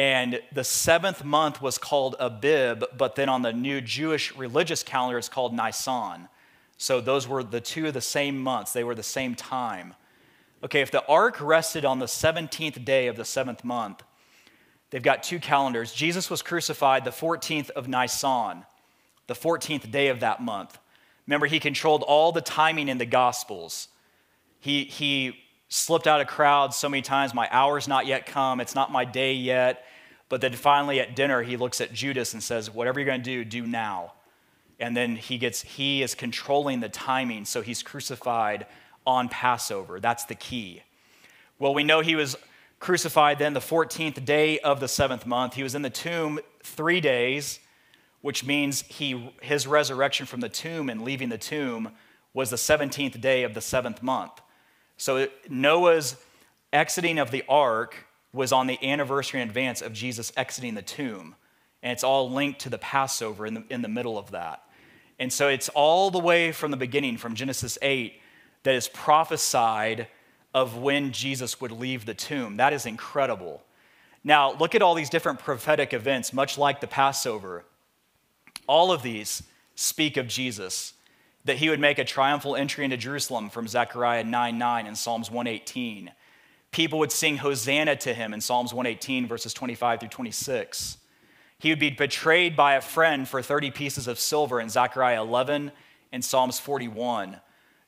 And 0.00 0.40
the 0.50 0.64
seventh 0.64 1.24
month 1.24 1.60
was 1.60 1.76
called 1.76 2.16
Abib, 2.18 2.84
but 2.96 3.16
then 3.16 3.28
on 3.28 3.42
the 3.42 3.52
new 3.52 3.82
Jewish 3.82 4.34
religious 4.34 4.82
calendar, 4.82 5.18
it's 5.18 5.28
called 5.28 5.52
Nisan. 5.52 6.28
So, 6.78 7.02
those 7.02 7.28
were 7.28 7.42
the 7.42 7.60
two 7.60 7.88
of 7.88 7.92
the 7.92 8.00
same 8.00 8.38
months, 8.38 8.72
they 8.72 8.84
were 8.84 8.94
the 8.94 9.02
same 9.02 9.34
time. 9.34 9.92
Okay, 10.64 10.80
if 10.80 10.90
the 10.90 11.04
ark 11.06 11.38
rested 11.40 11.84
on 11.84 11.98
the 11.98 12.06
17th 12.06 12.82
day 12.84 13.08
of 13.08 13.16
the 13.16 13.24
seventh 13.26 13.62
month, 13.62 14.02
They've 14.90 15.02
got 15.02 15.22
two 15.22 15.38
calendars. 15.38 15.92
Jesus 15.92 16.28
was 16.28 16.42
crucified 16.42 17.04
the 17.04 17.10
14th 17.10 17.70
of 17.70 17.88
Nisan, 17.88 18.64
the 19.28 19.34
14th 19.34 19.90
day 19.90 20.08
of 20.08 20.20
that 20.20 20.42
month. 20.42 20.78
Remember, 21.26 21.46
he 21.46 21.60
controlled 21.60 22.02
all 22.02 22.32
the 22.32 22.40
timing 22.40 22.88
in 22.88 22.98
the 22.98 23.06
Gospels. 23.06 23.86
He, 24.58 24.84
he 24.84 25.38
slipped 25.68 26.08
out 26.08 26.20
of 26.20 26.26
crowds 26.26 26.76
so 26.76 26.88
many 26.88 27.02
times. 27.02 27.32
My 27.32 27.48
hour's 27.52 27.86
not 27.86 28.06
yet 28.06 28.26
come. 28.26 28.60
It's 28.60 28.74
not 28.74 28.90
my 28.90 29.04
day 29.04 29.32
yet. 29.32 29.84
But 30.30 30.40
then 30.40 30.54
finally 30.54 31.00
at 31.00 31.14
dinner, 31.14 31.42
he 31.42 31.58
looks 31.58 31.82
at 31.82 31.92
Judas 31.92 32.32
and 32.32 32.42
says, 32.42 32.72
Whatever 32.72 33.00
you're 33.00 33.06
going 33.06 33.20
to 33.20 33.44
do, 33.44 33.44
do 33.44 33.66
now. 33.66 34.14
And 34.78 34.96
then 34.96 35.16
he 35.16 35.36
gets, 35.36 35.60
he 35.60 36.02
is 36.02 36.14
controlling 36.14 36.80
the 36.80 36.88
timing. 36.88 37.44
So 37.44 37.60
he's 37.60 37.82
crucified 37.82 38.64
on 39.06 39.28
Passover. 39.28 40.00
That's 40.00 40.24
the 40.24 40.34
key. 40.34 40.82
Well, 41.58 41.74
we 41.74 41.84
know 41.84 42.00
he 42.00 42.14
was 42.14 42.36
crucified 42.78 43.38
then 43.38 43.52
the 43.52 43.60
14th 43.60 44.24
day 44.24 44.58
of 44.60 44.80
the 44.80 44.88
seventh 44.88 45.26
month. 45.26 45.54
He 45.54 45.62
was 45.62 45.74
in 45.74 45.82
the 45.82 45.90
tomb 45.90 46.40
three 46.62 47.00
days, 47.00 47.58
which 48.22 48.44
means 48.46 48.82
he, 48.82 49.34
his 49.42 49.66
resurrection 49.66 50.26
from 50.26 50.40
the 50.40 50.48
tomb 50.48 50.88
and 50.88 51.02
leaving 51.02 51.28
the 51.28 51.38
tomb 51.38 51.90
was 52.32 52.50
the 52.50 52.56
17th 52.56 53.20
day 53.20 53.42
of 53.42 53.52
the 53.54 53.60
seventh 53.60 54.02
month. 54.02 54.40
So 54.96 55.26
Noah's 55.48 56.16
exiting 56.72 57.18
of 57.18 57.32
the 57.32 57.42
ark 57.48 58.06
was 58.32 58.52
on 58.52 58.66
the 58.66 58.78
anniversary 58.82 59.40
in 59.40 59.48
advance 59.48 59.82
of 59.82 59.92
Jesus 59.92 60.32
exiting 60.36 60.74
the 60.74 60.82
tomb. 60.82 61.34
And 61.82 61.92
it's 61.92 62.04
all 62.04 62.30
linked 62.30 62.60
to 62.60 62.68
the 62.68 62.78
Passover 62.78 63.46
in 63.46 63.54
the, 63.54 63.64
in 63.70 63.82
the 63.82 63.88
middle 63.88 64.18
of 64.18 64.30
that. 64.32 64.62
And 65.18 65.32
so 65.32 65.48
it's 65.48 65.68
all 65.70 66.10
the 66.10 66.18
way 66.18 66.52
from 66.52 66.70
the 66.70 66.76
beginning, 66.76 67.16
from 67.16 67.34
Genesis 67.34 67.78
8, 67.82 68.20
that 68.62 68.74
is 68.74 68.88
prophesied 68.88 70.06
of 70.54 70.76
when 70.76 71.12
Jesus 71.12 71.60
would 71.60 71.72
leave 71.72 72.06
the 72.06 72.14
tomb. 72.14 72.56
That 72.56 72.72
is 72.72 72.86
incredible. 72.86 73.62
Now, 74.22 74.52
look 74.52 74.74
at 74.74 74.82
all 74.82 74.94
these 74.94 75.10
different 75.10 75.38
prophetic 75.38 75.92
events, 75.92 76.32
much 76.32 76.58
like 76.58 76.80
the 76.80 76.86
Passover. 76.86 77.64
All 78.66 78.92
of 78.92 79.02
these 79.02 79.42
speak 79.74 80.16
of 80.16 80.26
Jesus, 80.26 80.92
that 81.44 81.56
he 81.56 81.70
would 81.70 81.80
make 81.80 81.98
a 81.98 82.04
triumphal 82.04 82.56
entry 82.56 82.84
into 82.84 82.96
Jerusalem 82.96 83.48
from 83.48 83.66
Zechariah 83.66 84.24
9 84.24 84.58
9 84.58 84.86
and 84.86 84.96
Psalms 84.96 85.30
118. 85.30 86.10
People 86.72 87.00
would 87.00 87.12
sing 87.12 87.38
Hosanna 87.38 87.96
to 87.96 88.14
him 88.14 88.32
in 88.32 88.40
Psalms 88.40 88.72
118, 88.72 89.26
verses 89.26 89.52
25 89.52 90.00
through 90.00 90.08
26. 90.08 90.98
He 91.58 91.70
would 91.70 91.80
be 91.80 91.90
betrayed 91.90 92.56
by 92.56 92.74
a 92.74 92.80
friend 92.80 93.28
for 93.28 93.42
30 93.42 93.70
pieces 93.72 94.06
of 94.06 94.18
silver 94.18 94.60
in 94.60 94.68
Zechariah 94.68 95.20
11 95.20 95.72
and 96.12 96.24
Psalms 96.24 96.58
41. 96.60 97.40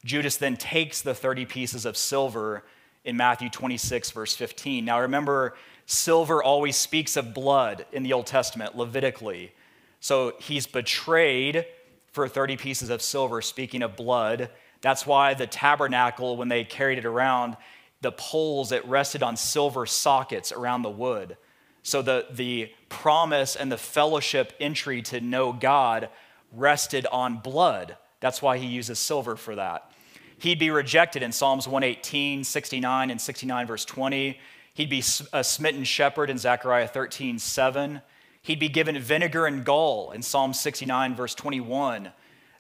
Judas 0.05 0.37
then 0.37 0.57
takes 0.57 1.01
the 1.01 1.14
30 1.14 1.47
pieces 1.47 1.87
of 1.87 1.97
silver 1.97 2.64
in 3.05 3.16
Matthew 3.16 3.49
26, 3.49 4.11
verse 4.11 4.35
15. 4.35 4.85
Now 4.85 5.01
remember, 5.01 5.55
silver 5.87 6.43
always 6.43 6.76
speaks 6.76 7.16
of 7.16 7.33
blood 7.33 7.87
in 7.93 8.03
the 8.03 8.12
Old 8.12 8.26
Testament, 8.26 8.76
Levitically. 8.76 9.53
So 10.01 10.35
he's 10.41 10.66
betrayed 10.66 11.64
for 12.11 12.28
30 12.28 12.57
pieces 12.57 12.91
of 12.91 13.01
silver, 13.01 13.41
speaking 13.41 13.83
of 13.83 13.97
blood. 13.97 14.51
That's 14.80 15.07
why 15.07 15.35
the 15.35 15.47
tabernacle, 15.47 16.37
when 16.37 16.49
they 16.49 16.64
carried 16.64 16.99
it 16.99 17.05
around, 17.05 17.57
the 18.03 18.12
poles, 18.12 18.72
it 18.72 18.86
rested 18.86 19.22
on 19.22 19.36
silver 19.36 19.86
sockets 19.86 20.53
around 20.53 20.82
the 20.82 20.90
wood. 20.90 21.36
So 21.82 22.03
the, 22.03 22.26
the 22.30 22.70
promise 22.88 23.57
and 23.57 23.72
the 23.72 23.78
fellowship 23.78 24.53
entry 24.61 25.03
to 25.03 25.20
know 25.20 25.53
God 25.53 26.11
rested 26.53 27.07
on 27.07 27.38
blood. 27.38 27.96
That's 28.20 28.42
why 28.42 28.59
he 28.59 28.66
uses 28.66 28.98
silver 28.98 29.36
for 29.36 29.57
that. 29.57 29.90
He'd 30.38 30.59
be 30.59 30.70
rejected 30.70 31.22
in 31.22 31.32
Psalms 31.32 31.66
118, 31.66 32.44
69, 32.44 33.11
and 33.11 33.20
69, 33.20 33.66
verse 33.66 33.84
20. 33.84 34.38
He'd 34.74 34.90
be 34.90 35.03
a 35.32 35.44
smitten 35.44 35.84
shepherd 35.84 36.30
in 36.30 36.38
Zechariah 36.38 36.88
13, 36.88 37.38
7. 37.38 38.03
He'd 38.42 38.59
be 38.59 38.68
given 38.68 38.98
vinegar 38.98 39.46
and 39.46 39.64
gall 39.64 40.11
in 40.11 40.22
Psalm 40.22 40.53
69, 40.53 41.14
verse 41.14 41.34
21. 41.34 42.11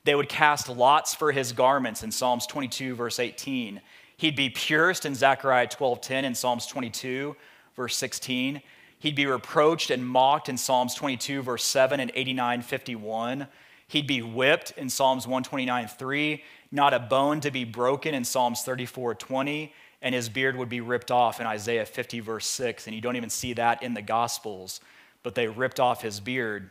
They 0.04 0.14
would 0.14 0.28
cast 0.28 0.68
lots 0.68 1.14
for 1.14 1.32
his 1.32 1.52
garments 1.52 2.02
in 2.02 2.10
Psalms 2.10 2.46
22, 2.46 2.94
verse 2.94 3.18
18. 3.18 3.80
He'd 4.22 4.36
be 4.36 4.50
pierced 4.50 5.04
in 5.04 5.16
Zechariah 5.16 5.66
12:10 5.66 6.24
and 6.24 6.36
Psalms 6.36 6.66
22, 6.66 7.34
verse 7.74 7.96
16. 7.96 8.62
He'd 9.00 9.16
be 9.16 9.26
reproached 9.26 9.90
and 9.90 10.06
mocked 10.06 10.48
in 10.48 10.56
Psalms 10.56 10.94
22, 10.94 11.42
verse 11.42 11.64
7 11.64 11.98
and 11.98 12.12
89:51. 12.14 13.48
He'd 13.88 14.06
be 14.06 14.22
whipped 14.22 14.70
in 14.76 14.90
Psalms 14.90 15.26
129:3 15.26 16.40
not 16.70 16.94
a 16.94 17.00
bone 17.00 17.40
to 17.40 17.50
be 17.50 17.64
broken 17.64 18.14
in 18.14 18.24
Psalms 18.24 18.62
34 18.62 19.16
20, 19.16 19.74
and 20.00 20.14
his 20.14 20.28
beard 20.28 20.56
would 20.56 20.68
be 20.68 20.80
ripped 20.80 21.10
off 21.10 21.40
in 21.40 21.46
Isaiah 21.48 21.84
50, 21.84 22.20
verse 22.20 22.46
6. 22.46 22.86
And 22.86 22.94
you 22.94 23.02
don't 23.02 23.16
even 23.16 23.28
see 23.28 23.54
that 23.54 23.82
in 23.82 23.94
the 23.94 24.02
Gospels, 24.02 24.80
but 25.24 25.34
they 25.34 25.48
ripped 25.48 25.80
off 25.80 26.02
his 26.02 26.20
beard 26.20 26.70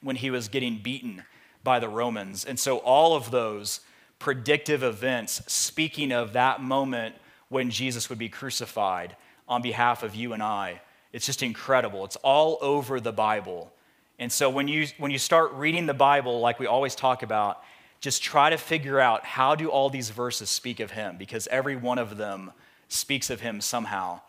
when 0.00 0.16
he 0.16 0.30
was 0.30 0.48
getting 0.48 0.78
beaten 0.78 1.24
by 1.62 1.78
the 1.78 1.90
Romans. 1.90 2.46
And 2.46 2.58
so 2.58 2.78
all 2.78 3.14
of 3.14 3.30
those 3.30 3.80
predictive 4.22 4.84
events, 4.84 5.42
speaking 5.48 6.12
of 6.12 6.34
that 6.34 6.62
moment 6.62 7.16
when 7.48 7.70
Jesus 7.70 8.08
would 8.08 8.20
be 8.20 8.28
crucified 8.28 9.16
on 9.48 9.62
behalf 9.62 10.04
of 10.04 10.14
you 10.14 10.32
and 10.32 10.40
I, 10.40 10.80
it's 11.12 11.26
just 11.26 11.42
incredible. 11.42 12.04
It's 12.04 12.14
all 12.22 12.56
over 12.60 13.00
the 13.00 13.10
Bible. 13.10 13.72
And 14.20 14.30
so 14.30 14.48
when 14.48 14.68
you, 14.68 14.86
when 14.98 15.10
you 15.10 15.18
start 15.18 15.52
reading 15.54 15.86
the 15.86 15.92
Bible, 15.92 16.38
like 16.38 16.60
we 16.60 16.68
always 16.68 16.94
talk 16.94 17.24
about, 17.24 17.64
just 18.00 18.22
try 18.22 18.48
to 18.48 18.56
figure 18.56 19.00
out 19.00 19.26
how 19.26 19.56
do 19.56 19.68
all 19.70 19.90
these 19.90 20.10
verses 20.10 20.48
speak 20.48 20.78
of 20.78 20.92
him 20.92 21.16
because 21.18 21.48
every 21.48 21.74
one 21.74 21.98
of 21.98 22.16
them 22.16 22.52
speaks 22.88 23.28
of 23.28 23.40
him 23.40 23.60
somehow. 23.60 24.20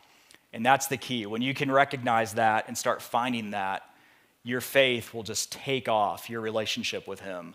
And 0.53 0.65
that's 0.65 0.87
the 0.87 0.97
key. 0.97 1.27
When 1.27 1.43
you 1.43 1.53
can 1.53 1.71
recognize 1.71 2.33
that 2.33 2.67
and 2.67 2.75
start 2.75 2.99
finding 2.99 3.51
that, 3.51 3.83
your 4.43 4.59
faith 4.59 5.13
will 5.13 5.23
just 5.23 5.51
take 5.51 5.87
off 5.87 6.31
your 6.31 6.41
relationship 6.41 7.07
with 7.07 7.19
him. 7.19 7.53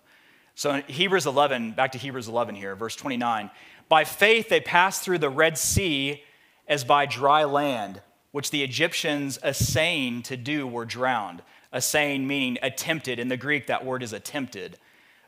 So 0.58 0.74
in 0.74 0.82
Hebrews 0.88 1.24
11, 1.24 1.74
back 1.74 1.92
to 1.92 1.98
Hebrews 1.98 2.26
11 2.26 2.56
here, 2.56 2.74
verse 2.74 2.96
29. 2.96 3.48
By 3.88 4.02
faith 4.02 4.48
they 4.48 4.58
passed 4.58 5.02
through 5.02 5.18
the 5.18 5.30
Red 5.30 5.56
Sea 5.56 6.24
as 6.66 6.82
by 6.82 7.06
dry 7.06 7.44
land, 7.44 8.02
which 8.32 8.50
the 8.50 8.64
Egyptians 8.64 9.38
assaying 9.44 10.22
to 10.22 10.36
do 10.36 10.66
were 10.66 10.84
drowned. 10.84 11.42
Assaying 11.70 12.26
meaning 12.26 12.58
attempted. 12.60 13.20
In 13.20 13.28
the 13.28 13.36
Greek, 13.36 13.68
that 13.68 13.84
word 13.84 14.02
is 14.02 14.12
attempted. 14.12 14.78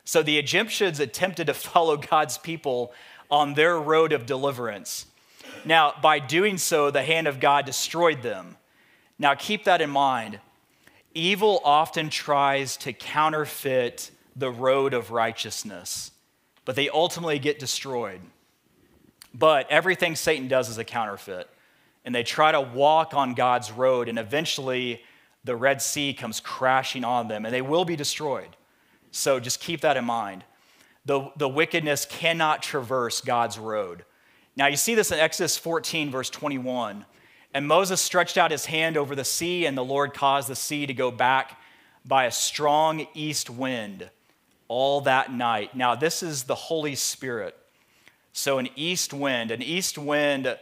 So 0.03 0.21
the 0.21 0.37
Egyptians 0.37 0.99
attempted 0.99 1.47
to 1.47 1.53
follow 1.53 1.95
God's 1.95 2.37
people 2.37 2.91
on 3.29 3.53
their 3.53 3.79
road 3.79 4.11
of 4.11 4.25
deliverance. 4.25 5.05
Now, 5.63 5.93
by 6.01 6.19
doing 6.19 6.57
so, 6.57 6.91
the 6.91 7.03
hand 7.03 7.29
of 7.29 7.39
God 7.39 7.65
destroyed 7.65 8.21
them. 8.21 8.57
Now, 9.17 9.35
keep 9.35 9.63
that 9.63 9.79
in 9.79 9.91
mind. 9.91 10.41
Evil 11.13 11.61
often 11.63 12.09
tries 12.09 12.75
to 12.77 12.91
counterfeit 12.91 14.11
the 14.35 14.51
road 14.51 14.93
of 14.93 15.11
righteousness, 15.11 16.11
but 16.65 16.75
they 16.75 16.89
ultimately 16.89 17.39
get 17.39 17.59
destroyed. 17.59 18.21
But 19.33 19.69
everything 19.69 20.15
Satan 20.15 20.47
does 20.47 20.69
is 20.69 20.77
a 20.77 20.83
counterfeit, 20.83 21.49
and 22.03 22.13
they 22.13 22.23
try 22.23 22.51
to 22.51 22.61
walk 22.61 23.13
on 23.13 23.33
God's 23.33 23.71
road, 23.71 24.09
and 24.09 24.19
eventually 24.19 25.01
the 25.43 25.55
Red 25.55 25.81
Sea 25.81 26.13
comes 26.13 26.39
crashing 26.39 27.03
on 27.03 27.27
them, 27.27 27.45
and 27.45 27.53
they 27.53 27.61
will 27.61 27.85
be 27.85 27.95
destroyed. 27.95 28.55
So 29.11 29.39
just 29.39 29.59
keep 29.59 29.81
that 29.81 29.97
in 29.97 30.05
mind. 30.05 30.43
The, 31.05 31.31
the 31.35 31.49
wickedness 31.49 32.05
cannot 32.05 32.61
traverse 32.61 33.21
God's 33.21 33.57
road. 33.57 34.05
Now, 34.55 34.67
you 34.67 34.77
see 34.77 34.95
this 34.95 35.11
in 35.11 35.19
Exodus 35.19 35.57
14, 35.57 36.11
verse 36.11 36.29
21. 36.29 37.05
And 37.53 37.67
Moses 37.67 37.99
stretched 37.99 38.37
out 38.37 38.51
his 38.51 38.65
hand 38.65 38.97
over 38.97 39.15
the 39.15 39.25
sea, 39.25 39.65
and 39.65 39.77
the 39.77 39.83
Lord 39.83 40.13
caused 40.13 40.47
the 40.47 40.55
sea 40.55 40.85
to 40.85 40.93
go 40.93 41.11
back 41.11 41.59
by 42.05 42.25
a 42.25 42.31
strong 42.31 43.07
east 43.13 43.49
wind 43.49 44.09
all 44.71 45.01
that 45.01 45.33
night. 45.33 45.75
Now, 45.75 45.95
this 45.95 46.23
is 46.23 46.43
the 46.43 46.55
Holy 46.55 46.95
Spirit. 46.95 47.57
So, 48.31 48.57
an 48.57 48.69
east 48.77 49.13
wind, 49.13 49.51
an 49.51 49.61
east 49.61 49.97
wind 49.97 50.57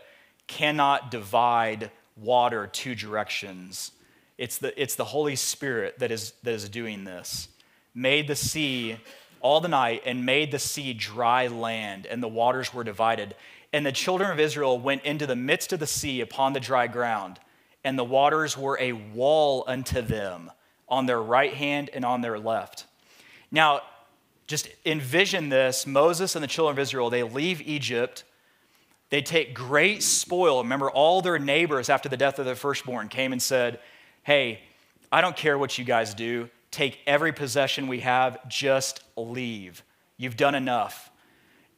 cannot 0.47 1.11
divide 1.11 1.91
water 2.17 2.65
two 2.65 2.95
directions. 2.95 3.91
It's 4.39 4.57
the, 4.57 4.81
it's 4.81 4.95
the 4.95 5.05
Holy 5.05 5.35
Spirit 5.35 5.99
that 5.99 6.09
is, 6.09 6.33
that 6.41 6.55
is 6.55 6.67
doing 6.69 7.03
this 7.03 7.49
made 7.93 8.27
the 8.27 8.35
sea 8.35 8.97
all 9.41 9.61
the 9.61 9.67
night 9.67 10.01
and 10.07 10.25
made 10.25 10.51
the 10.51 10.57
sea 10.57 10.91
dry 10.93 11.45
land, 11.45 12.07
and 12.07 12.23
the 12.23 12.27
waters 12.27 12.73
were 12.73 12.83
divided. 12.83 13.35
And 13.71 13.85
the 13.85 13.91
children 13.91 14.31
of 14.31 14.39
Israel 14.39 14.79
went 14.79 15.03
into 15.03 15.27
the 15.27 15.35
midst 15.35 15.71
of 15.71 15.79
the 15.79 15.85
sea 15.85 16.21
upon 16.21 16.53
the 16.53 16.59
dry 16.59 16.87
ground, 16.87 17.39
and 17.83 17.97
the 17.97 18.03
waters 18.03 18.57
were 18.57 18.77
a 18.81 18.93
wall 18.93 19.63
unto 19.67 20.01
them 20.01 20.49
on 20.87 21.05
their 21.05 21.21
right 21.21 21.53
hand 21.53 21.91
and 21.93 22.03
on 22.03 22.21
their 22.21 22.39
left. 22.39 22.85
Now, 23.51 23.81
just 24.49 24.67
envision 24.83 25.49
this 25.49 25.85
Moses 25.85 26.35
and 26.35 26.43
the 26.43 26.47
children 26.47 26.75
of 26.75 26.79
Israel, 26.79 27.11
they 27.11 27.21
leave 27.21 27.61
Egypt. 27.61 28.23
They 29.11 29.21
take 29.21 29.53
great 29.53 30.01
spoil. 30.01 30.63
Remember, 30.63 30.89
all 30.89 31.21
their 31.21 31.37
neighbors 31.37 31.87
after 31.87 32.09
the 32.09 32.17
death 32.17 32.39
of 32.39 32.45
their 32.45 32.55
firstborn 32.55 33.09
came 33.09 33.31
and 33.31 33.41
said, 33.41 33.79
Hey, 34.23 34.61
I 35.11 35.21
don't 35.21 35.37
care 35.37 35.57
what 35.57 35.77
you 35.77 35.85
guys 35.85 36.13
do 36.13 36.49
take 36.71 36.99
every 37.07 37.33
possession 37.33 37.87
we 37.87 38.01
have, 38.01 38.47
just 38.47 39.03
leave. 39.15 39.83
You've 40.17 40.37
done 40.37 40.53
enough. 40.53 41.09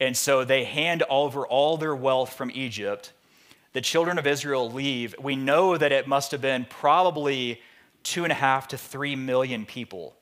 And 0.01 0.17
so 0.17 0.43
they 0.43 0.65
hand 0.65 1.03
over 1.09 1.47
all 1.47 1.78
their 1.78 1.95
wealth 1.95 2.34
from 2.34 2.51
Egypt. 2.53 3.13
The 3.74 3.80
children 3.80 4.17
of 4.17 4.28
Israel 4.28 4.69
leave. 4.69 5.15
We 5.17 5.38
know 5.38 5.78
that 5.78 5.93
it 5.93 6.07
must 6.07 6.32
have 6.32 6.41
been 6.41 6.65
probably 6.69 7.61
two 8.03 8.24
and 8.24 8.32
a 8.32 8.36
half 8.36 8.67
to 8.69 8.78
three 8.78 9.15
million 9.15 9.65
people 9.65 10.13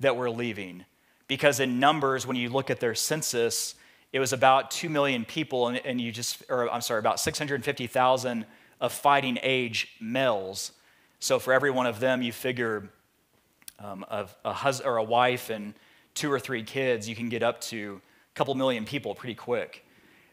that 0.00 0.16
were 0.16 0.30
leaving. 0.30 0.84
Because 1.30 1.60
in 1.60 1.78
numbers, 1.78 2.26
when 2.26 2.34
you 2.34 2.48
look 2.48 2.70
at 2.70 2.80
their 2.80 2.96
census, 2.96 3.76
it 4.12 4.18
was 4.18 4.32
about 4.32 4.72
2 4.72 4.88
million 4.88 5.24
people, 5.24 5.68
and, 5.68 5.76
and 5.86 6.00
you 6.00 6.10
just, 6.10 6.42
or 6.48 6.68
I'm 6.68 6.80
sorry, 6.80 6.98
about 6.98 7.20
650,000 7.20 8.44
of 8.80 8.92
fighting 8.92 9.38
age 9.44 9.94
males. 10.00 10.72
So 11.20 11.38
for 11.38 11.52
every 11.52 11.70
one 11.70 11.86
of 11.86 12.00
them, 12.00 12.20
you 12.20 12.32
figure 12.32 12.90
um, 13.78 14.04
of 14.10 14.34
a 14.44 14.52
husband 14.52 14.90
or 14.90 14.96
a 14.96 15.04
wife 15.04 15.50
and 15.50 15.74
two 16.14 16.32
or 16.32 16.40
three 16.40 16.64
kids, 16.64 17.08
you 17.08 17.14
can 17.14 17.28
get 17.28 17.44
up 17.44 17.60
to 17.60 18.00
a 18.02 18.34
couple 18.34 18.56
million 18.56 18.84
people 18.84 19.14
pretty 19.14 19.36
quick. 19.36 19.86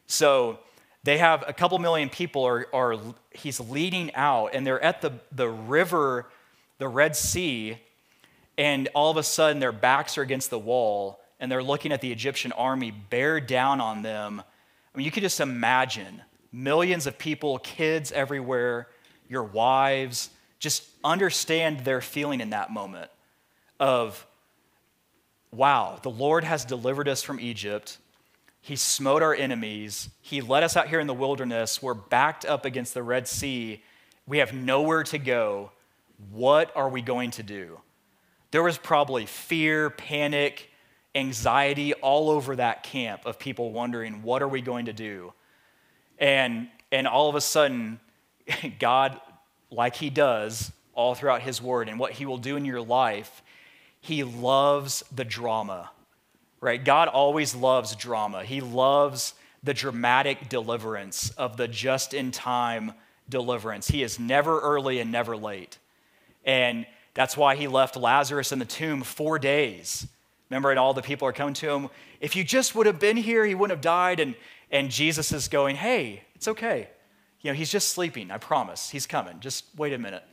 So 0.08 0.58
they 1.04 1.20
have 1.20 1.44
a 1.48 1.54
couple 1.54 1.78
million 1.78 2.10
people 2.10 2.44
are, 2.44 2.66
are 2.74 2.98
he's 3.30 3.60
leading 3.60 4.16
out 4.16 4.56
and 4.56 4.66
they're 4.66 4.84
at 4.84 5.02
the, 5.02 5.12
the 5.32 5.48
river, 5.48 6.26
the 6.80 6.88
Red 6.88 7.16
Sea, 7.16 7.78
and 8.58 8.90
all 8.94 9.12
of 9.12 9.18
a 9.18 9.24
sudden 9.24 9.60
their 9.60 9.72
backs 9.72 10.18
are 10.18 10.22
against 10.22 10.50
the 10.50 10.60
wall 10.60 11.20
and 11.40 11.52
they're 11.52 11.64
looking 11.64 11.92
at 11.92 12.02
the 12.02 12.12
Egyptian 12.12 12.52
army 12.54 12.92
bear 12.92 13.40
down 13.40 13.80
on 13.80 14.02
them. 14.02 14.42
I 14.42 14.98
mean, 14.98 15.06
you 15.06 15.12
could 15.12 15.24
just 15.24 15.40
imagine 15.40 16.22
millions 16.52 17.06
of 17.06 17.18
people, 17.18 17.60
kids 17.60 18.12
everywhere, 18.12 18.88
your 19.30 19.44
wives, 19.44 20.30
just 20.60 20.84
understand 21.04 21.82
their 21.82 22.02
feeling 22.02 22.42
in 22.42 22.50
that 22.50 22.72
moment 22.72 23.12
of, 23.80 24.26
wow, 25.52 26.00
the 26.02 26.10
Lord 26.10 26.44
has 26.44 26.66
delivered 26.66 27.08
us 27.08 27.22
from 27.22 27.40
Egypt. 27.40 28.00
He 28.62 28.76
smote 28.76 29.22
our 29.22 29.36
enemies. 29.36 30.10
He 30.22 30.42
led 30.42 30.64
us 30.64 30.76
out 30.76 30.88
here 30.88 31.00
in 31.00 31.08
the 31.08 31.14
wilderness. 31.14 31.82
We're 31.82 31.94
backed 31.94 32.46
up 32.46 32.66
against 32.66 32.96
the 32.96 33.04
Red 33.04 33.28
Sea. 33.28 33.84
We 34.26 34.40
have 34.40 34.54
nowhere 34.54 35.04
to 35.04 35.20
go. 35.20 35.72
What 36.32 36.76
are 36.76 36.90
we 36.90 37.04
going 37.04 37.32
to 37.32 37.44
do? 37.44 37.80
There 38.52 38.64
was 38.64 38.78
probably 38.78 39.26
fear, 39.26 39.90
panic, 39.90 40.70
anxiety 41.16 41.94
all 41.96 42.30
over 42.30 42.56
that 42.56 42.84
camp 42.84 43.26
of 43.26 43.40
people 43.40 43.72
wondering, 43.72 44.24
what 44.24 44.42
are 44.42 44.48
we 44.48 44.62
going 44.62 44.86
to 44.86 44.94
do? 44.94 45.34
And, 46.20 46.70
and 46.92 47.08
all 47.08 47.30
of 47.30 47.36
a 47.36 47.42
sudden, 47.42 48.00
God, 48.80 49.20
like 49.72 49.96
He 49.96 50.10
does 50.10 50.72
all 50.94 51.16
throughout 51.16 51.42
His 51.42 51.62
Word 51.62 51.90
and 51.90 52.00
what 52.00 52.14
He 52.14 52.26
will 52.26 52.38
do 52.38 52.56
in 52.56 52.66
your 52.66 52.82
life, 52.82 53.42
He 54.00 54.24
loves 54.24 55.04
the 55.14 55.26
drama, 55.26 55.92
right? 56.62 56.84
God 56.84 57.08
always 57.08 57.54
loves 57.54 57.96
drama. 57.96 58.44
He 58.44 58.62
loves 58.62 59.34
the 59.64 59.74
dramatic 59.74 60.50
deliverance 60.50 61.32
of 61.32 61.58
the 61.58 61.68
just 61.68 62.14
in 62.14 62.32
time 62.32 62.94
deliverance. 63.28 63.88
He 63.88 64.04
is 64.04 64.20
never 64.20 64.60
early 64.62 65.00
and 65.00 65.12
never 65.12 65.36
late. 65.36 65.78
And 66.46 66.86
that's 67.18 67.36
why 67.36 67.56
He 67.56 67.68
left 67.68 67.96
Lazarus 67.96 68.52
in 68.52 68.60
the 68.60 68.66
tomb 68.66 69.02
four 69.02 69.40
days. 69.40 70.06
Remember, 70.52 70.70
and 70.70 70.78
all 70.78 70.94
the 70.94 71.02
people 71.02 71.28
are 71.28 71.34
coming 71.34 71.56
to 71.56 71.70
him. 71.72 71.90
If 72.22 72.36
you 72.36 72.44
just 72.44 72.76
would 72.76 72.86
have 72.86 73.00
been 73.00 73.18
here, 73.18 73.44
he 73.44 73.56
wouldn't 73.56 73.76
have 73.76 73.82
died. 73.82 74.20
And, 74.20 74.36
and 74.72 74.92
Jesus 74.92 75.32
is 75.32 75.48
going, 75.48 75.76
hey, 75.76 76.24
it's 76.36 76.48
okay. 76.48 76.90
You 77.42 77.52
know, 77.52 77.56
he's 77.56 77.72
just 77.72 77.90
sleeping, 77.90 78.30
I 78.30 78.38
promise. 78.38 78.92
He's 78.92 79.08
coming. 79.08 79.40
Just 79.40 79.66
wait 79.76 79.94
a 79.94 79.98
minute. 79.98 80.24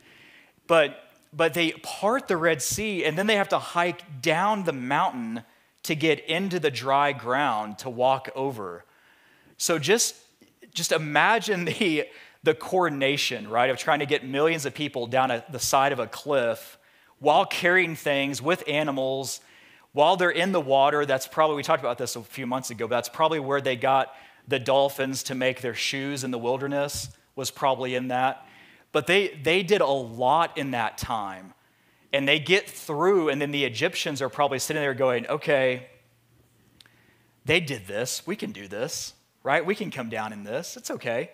But 0.67 1.01
but 1.33 1.53
they 1.53 1.71
part 1.71 2.27
the 2.27 2.37
Red 2.37 2.61
Sea 2.61 3.03
and 3.03 3.17
then 3.17 3.27
they 3.27 3.35
have 3.35 3.49
to 3.49 3.59
hike 3.59 4.21
down 4.21 4.63
the 4.63 4.71
mountain 4.71 5.43
to 5.83 5.95
get 5.95 6.21
into 6.25 6.59
the 6.59 6.71
dry 6.71 7.11
ground 7.11 7.79
to 7.79 7.89
walk 7.89 8.29
over. 8.35 8.85
So 9.57 9.79
just 9.79 10.15
just 10.73 10.91
imagine 10.91 11.65
the 11.79 12.05
the 12.45 12.53
coordination, 12.53 13.49
right, 13.49 13.69
of 13.69 13.77
trying 13.77 13.99
to 13.99 14.05
get 14.05 14.23
millions 14.23 14.65
of 14.65 14.73
people 14.73 15.07
down 15.07 15.31
a, 15.31 15.43
the 15.49 15.59
side 15.59 15.91
of 15.91 15.99
a 15.99 16.07
cliff 16.07 16.77
while 17.19 17.45
carrying 17.45 17.95
things 17.95 18.41
with 18.41 18.63
animals. 18.67 19.41
While 19.93 20.15
they're 20.15 20.29
in 20.29 20.51
the 20.51 20.61
water, 20.61 21.05
that's 21.05 21.27
probably, 21.27 21.55
we 21.55 21.63
talked 21.63 21.81
about 21.81 21.97
this 21.97 22.15
a 22.15 22.21
few 22.21 22.45
months 22.45 22.69
ago, 22.69 22.87
but 22.87 22.95
that's 22.95 23.09
probably 23.09 23.39
where 23.39 23.61
they 23.61 23.75
got 23.75 24.13
the 24.47 24.59
dolphins 24.59 25.23
to 25.23 25.35
make 25.35 25.61
their 25.61 25.73
shoes 25.73 26.23
in 26.23 26.29
the 26.29 26.37
wilderness, 26.37 27.09
was 27.35 27.49
probably 27.49 27.95
in 27.95 28.09
that. 28.09 28.45
But 28.91 29.07
they, 29.07 29.39
they 29.43 29.63
did 29.63 29.81
a 29.81 29.87
lot 29.87 30.57
in 30.57 30.71
that 30.71 30.97
time. 30.97 31.53
And 32.13 32.27
they 32.27 32.39
get 32.39 32.69
through, 32.69 33.29
and 33.29 33.41
then 33.41 33.51
the 33.51 33.65
Egyptians 33.65 34.21
are 34.21 34.29
probably 34.29 34.59
sitting 34.59 34.81
there 34.81 34.93
going, 34.93 35.27
okay, 35.27 35.87
they 37.43 37.59
did 37.59 37.87
this. 37.87 38.27
We 38.27 38.35
can 38.35 38.51
do 38.51 38.67
this, 38.67 39.13
right? 39.43 39.65
We 39.65 39.73
can 39.73 39.89
come 39.89 40.09
down 40.09 40.31
in 40.31 40.43
this. 40.43 40.77
It's 40.77 40.91
okay. 40.91 41.31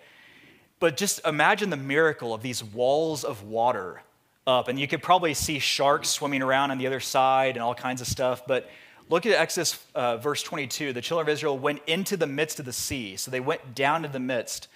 But 0.82 0.96
just 0.96 1.24
imagine 1.24 1.70
the 1.70 1.76
miracle 1.76 2.34
of 2.34 2.42
these 2.42 2.64
walls 2.64 3.22
of 3.22 3.44
water 3.44 4.02
up. 4.48 4.66
And 4.66 4.80
you 4.80 4.88
could 4.88 5.00
probably 5.00 5.32
see 5.32 5.60
sharks 5.60 6.08
swimming 6.08 6.42
around 6.42 6.72
on 6.72 6.78
the 6.78 6.88
other 6.88 6.98
side 6.98 7.54
and 7.54 7.62
all 7.62 7.72
kinds 7.72 8.00
of 8.00 8.08
stuff. 8.08 8.44
But 8.48 8.68
look 9.08 9.24
at 9.24 9.32
Exodus 9.32 9.78
uh, 9.94 10.16
verse 10.16 10.42
22. 10.42 10.92
The 10.92 11.00
children 11.00 11.28
of 11.28 11.32
Israel 11.32 11.56
went 11.56 11.82
into 11.86 12.16
the 12.16 12.26
midst 12.26 12.58
of 12.58 12.66
the 12.66 12.72
sea. 12.72 13.14
So 13.14 13.30
they 13.30 13.38
went 13.38 13.76
down 13.76 14.02
to 14.02 14.08
the 14.08 14.18
midst. 14.18 14.66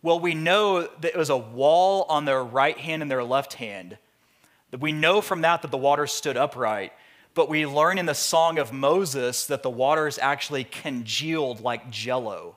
Well, 0.00 0.20
we 0.20 0.32
know 0.32 0.82
that 0.82 1.12
it 1.12 1.16
was 1.16 1.28
a 1.28 1.36
wall 1.36 2.06
on 2.08 2.24
their 2.24 2.44
right 2.44 2.78
hand 2.78 3.02
and 3.02 3.10
their 3.10 3.24
left 3.24 3.54
hand. 3.54 3.98
We 4.78 4.92
know 4.92 5.20
from 5.20 5.40
that 5.40 5.62
that 5.62 5.72
the 5.72 5.76
waters 5.76 6.12
stood 6.12 6.36
upright. 6.36 6.92
But 7.34 7.48
we 7.48 7.66
learn 7.66 7.98
in 7.98 8.06
the 8.06 8.14
Song 8.14 8.60
of 8.60 8.72
Moses 8.72 9.46
that 9.46 9.64
the 9.64 9.70
waters 9.70 10.20
actually 10.20 10.62
congealed 10.62 11.62
like 11.62 11.90
jello. 11.90 12.54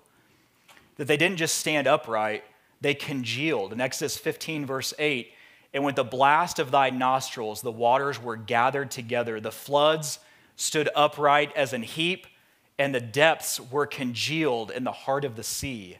That 0.97 1.07
they 1.07 1.17
didn't 1.17 1.37
just 1.37 1.57
stand 1.57 1.87
upright, 1.87 2.43
they 2.81 2.93
congealed. 2.93 3.71
In 3.71 3.79
Exodus 3.79 4.17
15, 4.17 4.65
verse 4.65 4.93
8, 4.99 5.31
and 5.73 5.85
with 5.85 5.95
the 5.95 6.03
blast 6.03 6.59
of 6.59 6.71
thy 6.71 6.89
nostrils, 6.89 7.61
the 7.61 7.71
waters 7.71 8.21
were 8.21 8.35
gathered 8.35 8.91
together. 8.91 9.39
The 9.39 9.51
floods 9.51 10.19
stood 10.55 10.89
upright 10.95 11.55
as 11.55 11.73
an 11.73 11.83
heap, 11.83 12.27
and 12.77 12.93
the 12.93 12.99
depths 12.99 13.59
were 13.59 13.85
congealed 13.85 14.71
in 14.71 14.83
the 14.83 14.91
heart 14.91 15.23
of 15.23 15.35
the 15.35 15.43
sea. 15.43 15.97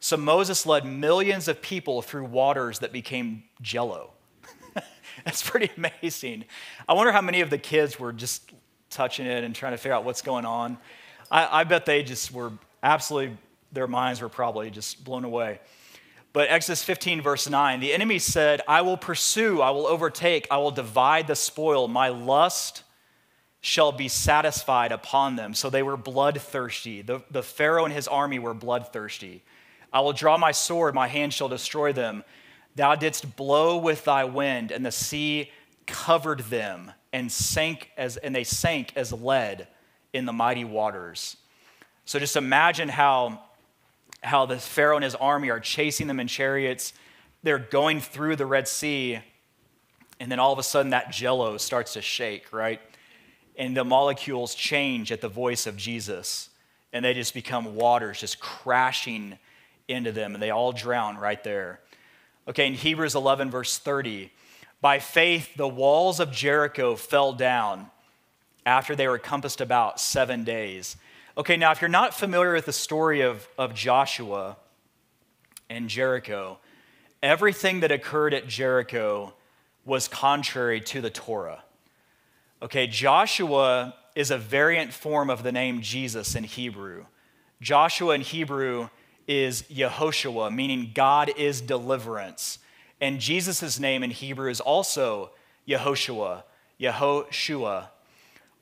So 0.00 0.16
Moses 0.16 0.66
led 0.66 0.84
millions 0.84 1.48
of 1.48 1.62
people 1.62 2.02
through 2.02 2.26
waters 2.26 2.80
that 2.80 2.92
became 2.92 3.44
jello. 3.62 4.12
That's 5.24 5.48
pretty 5.48 5.70
amazing. 5.76 6.44
I 6.88 6.92
wonder 6.92 7.12
how 7.12 7.22
many 7.22 7.40
of 7.40 7.50
the 7.50 7.58
kids 7.58 7.98
were 7.98 8.12
just 8.12 8.52
touching 8.90 9.26
it 9.26 9.42
and 9.42 9.54
trying 9.54 9.72
to 9.72 9.78
figure 9.78 9.94
out 9.94 10.04
what's 10.04 10.22
going 10.22 10.44
on. 10.44 10.78
I, 11.30 11.60
I 11.60 11.64
bet 11.64 11.86
they 11.86 12.02
just 12.02 12.32
were 12.32 12.52
absolutely, 12.82 13.36
their 13.72 13.88
minds 13.88 14.20
were 14.20 14.28
probably 14.28 14.70
just 14.70 15.04
blown 15.04 15.24
away. 15.24 15.60
But 16.32 16.50
Exodus 16.50 16.82
15, 16.82 17.22
verse 17.22 17.48
9, 17.48 17.80
the 17.80 17.92
enemy 17.92 18.18
said, 18.18 18.60
I 18.68 18.82
will 18.82 18.96
pursue, 18.96 19.60
I 19.60 19.70
will 19.70 19.86
overtake, 19.86 20.46
I 20.50 20.58
will 20.58 20.70
divide 20.70 21.26
the 21.26 21.34
spoil. 21.34 21.88
My 21.88 22.08
lust 22.08 22.82
shall 23.60 23.92
be 23.92 24.08
satisfied 24.08 24.92
upon 24.92 25.36
them. 25.36 25.54
So 25.54 25.70
they 25.70 25.82
were 25.82 25.96
bloodthirsty. 25.96 27.02
The, 27.02 27.22
the 27.30 27.42
Pharaoh 27.42 27.84
and 27.84 27.94
his 27.94 28.06
army 28.06 28.38
were 28.38 28.54
bloodthirsty. 28.54 29.42
I 29.92 30.00
will 30.00 30.12
draw 30.12 30.36
my 30.36 30.52
sword, 30.52 30.94
my 30.94 31.08
hand 31.08 31.32
shall 31.32 31.48
destroy 31.48 31.92
them. 31.92 32.22
Thou 32.76 32.94
didst 32.94 33.36
blow 33.36 33.78
with 33.78 34.04
thy 34.04 34.24
wind, 34.24 34.70
and 34.70 34.84
the 34.84 34.92
sea 34.92 35.50
covered 35.86 36.40
them 36.40 36.92
and 37.12 37.32
sank 37.32 37.90
as 37.96 38.18
and 38.18 38.34
they 38.34 38.44
sank 38.44 38.92
as 38.94 39.12
lead 39.12 39.66
in 40.12 40.26
the 40.26 40.32
mighty 40.32 40.64
waters. 40.64 41.36
So 42.04 42.18
just 42.18 42.36
imagine 42.36 42.88
how 42.88 43.42
how 44.22 44.46
the 44.46 44.58
Pharaoh 44.58 44.96
and 44.96 45.04
his 45.04 45.14
army 45.14 45.50
are 45.50 45.60
chasing 45.60 46.06
them 46.06 46.20
in 46.20 46.26
chariots. 46.26 46.92
They're 47.42 47.58
going 47.58 48.00
through 48.00 48.36
the 48.36 48.46
Red 48.46 48.66
Sea, 48.66 49.20
and 50.18 50.30
then 50.30 50.38
all 50.38 50.52
of 50.52 50.58
a 50.58 50.62
sudden 50.62 50.90
that 50.90 51.12
jello 51.12 51.56
starts 51.56 51.92
to 51.94 52.02
shake, 52.02 52.52
right? 52.52 52.80
And 53.56 53.76
the 53.76 53.84
molecules 53.84 54.54
change 54.54 55.12
at 55.12 55.20
the 55.20 55.28
voice 55.28 55.66
of 55.66 55.76
Jesus, 55.76 56.50
and 56.92 57.04
they 57.04 57.14
just 57.14 57.34
become 57.34 57.74
waters 57.76 58.20
just 58.20 58.40
crashing 58.40 59.38
into 59.86 60.12
them, 60.12 60.34
and 60.34 60.42
they 60.42 60.50
all 60.50 60.72
drown 60.72 61.16
right 61.16 61.42
there. 61.44 61.80
Okay, 62.46 62.66
in 62.66 62.74
Hebrews 62.74 63.14
11, 63.14 63.50
verse 63.50 63.78
30, 63.78 64.32
by 64.80 64.98
faith 64.98 65.54
the 65.56 65.68
walls 65.68 66.20
of 66.20 66.30
Jericho 66.30 66.96
fell 66.96 67.32
down 67.32 67.90
after 68.64 68.94
they 68.94 69.08
were 69.08 69.18
compassed 69.18 69.60
about 69.60 70.00
seven 70.00 70.44
days. 70.44 70.96
Okay, 71.38 71.56
now 71.56 71.70
if 71.70 71.80
you're 71.80 71.88
not 71.88 72.14
familiar 72.14 72.52
with 72.52 72.66
the 72.66 72.72
story 72.72 73.20
of, 73.20 73.46
of 73.56 73.72
Joshua 73.72 74.56
and 75.70 75.88
Jericho, 75.88 76.58
everything 77.22 77.78
that 77.80 77.92
occurred 77.92 78.34
at 78.34 78.48
Jericho 78.48 79.32
was 79.84 80.08
contrary 80.08 80.80
to 80.80 81.00
the 81.00 81.10
Torah. 81.10 81.62
Okay, 82.60 82.88
Joshua 82.88 83.94
is 84.16 84.32
a 84.32 84.36
variant 84.36 84.92
form 84.92 85.30
of 85.30 85.44
the 85.44 85.52
name 85.52 85.80
Jesus 85.80 86.34
in 86.34 86.42
Hebrew. 86.42 87.04
Joshua 87.60 88.16
in 88.16 88.22
Hebrew 88.22 88.88
is 89.28 89.62
Yehoshua, 89.70 90.52
meaning 90.52 90.90
God 90.92 91.30
is 91.36 91.60
deliverance. 91.60 92.58
And 93.00 93.20
Jesus' 93.20 93.78
name 93.78 94.02
in 94.02 94.10
Hebrew 94.10 94.50
is 94.50 94.60
also 94.60 95.30
Yehoshua, 95.68 96.42
Yehoshua, 96.80 97.90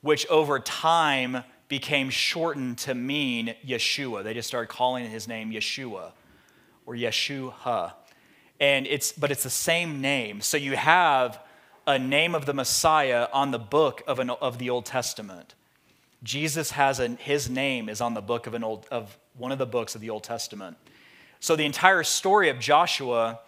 which 0.01 0.27
over 0.27 0.59
time 0.59 1.43
became 1.67 2.09
shortened 2.09 2.77
to 2.79 2.95
mean 2.95 3.55
Yeshua. 3.65 4.23
They 4.23 4.33
just 4.33 4.47
started 4.47 4.67
calling 4.67 5.09
his 5.09 5.27
name 5.27 5.51
Yeshua 5.51 6.11
or 6.85 6.95
Yeshua. 6.95 7.93
And 8.59 8.87
it's 8.87 9.11
but 9.11 9.31
it's 9.31 9.43
the 9.43 9.49
same 9.49 10.01
name. 10.01 10.41
So 10.41 10.57
you 10.57 10.75
have 10.75 11.39
a 11.85 11.99
name 11.99 12.35
of 12.35 12.45
the 12.45 12.53
Messiah 12.53 13.27
on 13.31 13.51
the 13.51 13.59
book 13.59 14.01
of, 14.07 14.19
an, 14.19 14.29
of 14.29 14.57
the 14.57 14.69
Old 14.69 14.85
Testament. 14.85 15.55
Jesus 16.23 16.71
has 16.71 16.99
a, 16.99 17.09
his 17.09 17.49
name 17.49 17.89
is 17.89 18.01
on 18.01 18.13
the 18.13 18.21
book 18.21 18.47
of 18.47 18.53
an 18.53 18.63
old 18.63 18.85
of 18.89 19.17
one 19.37 19.51
of 19.51 19.59
the 19.59 19.65
books 19.65 19.95
of 19.95 20.01
the 20.01 20.09
Old 20.09 20.23
Testament. 20.23 20.77
So 21.39 21.55
the 21.55 21.65
entire 21.65 22.03
story 22.03 22.49
of 22.49 22.59
Joshua 22.59 23.39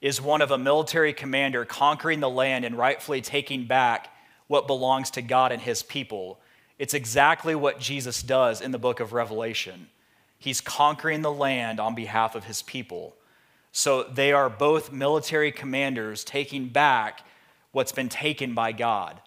is 0.00 0.20
one 0.20 0.42
of 0.42 0.50
a 0.50 0.58
military 0.58 1.12
commander 1.12 1.64
conquering 1.64 2.20
the 2.20 2.28
land 2.28 2.64
and 2.64 2.76
rightfully 2.76 3.20
taking 3.20 3.66
back 3.66 4.08
what 4.48 4.66
belongs 4.66 5.10
to 5.12 5.22
God 5.22 5.52
and 5.52 5.62
his 5.62 5.82
people. 5.82 6.40
It's 6.78 6.94
exactly 6.94 7.54
what 7.54 7.80
Jesus 7.80 8.22
does 8.22 8.60
in 8.60 8.70
the 8.70 8.78
book 8.78 9.00
of 9.00 9.12
Revelation. 9.12 9.88
He's 10.38 10.60
conquering 10.60 11.22
the 11.22 11.32
land 11.32 11.80
on 11.80 11.94
behalf 11.94 12.34
of 12.34 12.44
his 12.44 12.62
people. 12.62 13.16
So 13.72 14.02
they 14.04 14.32
are 14.32 14.50
both 14.50 14.92
military 14.92 15.52
commanders 15.52 16.24
taking 16.24 16.68
back 16.68 17.20
what's 17.72 17.92
been 17.92 18.08
taken 18.08 18.54
by 18.54 18.72
God. 18.72 19.20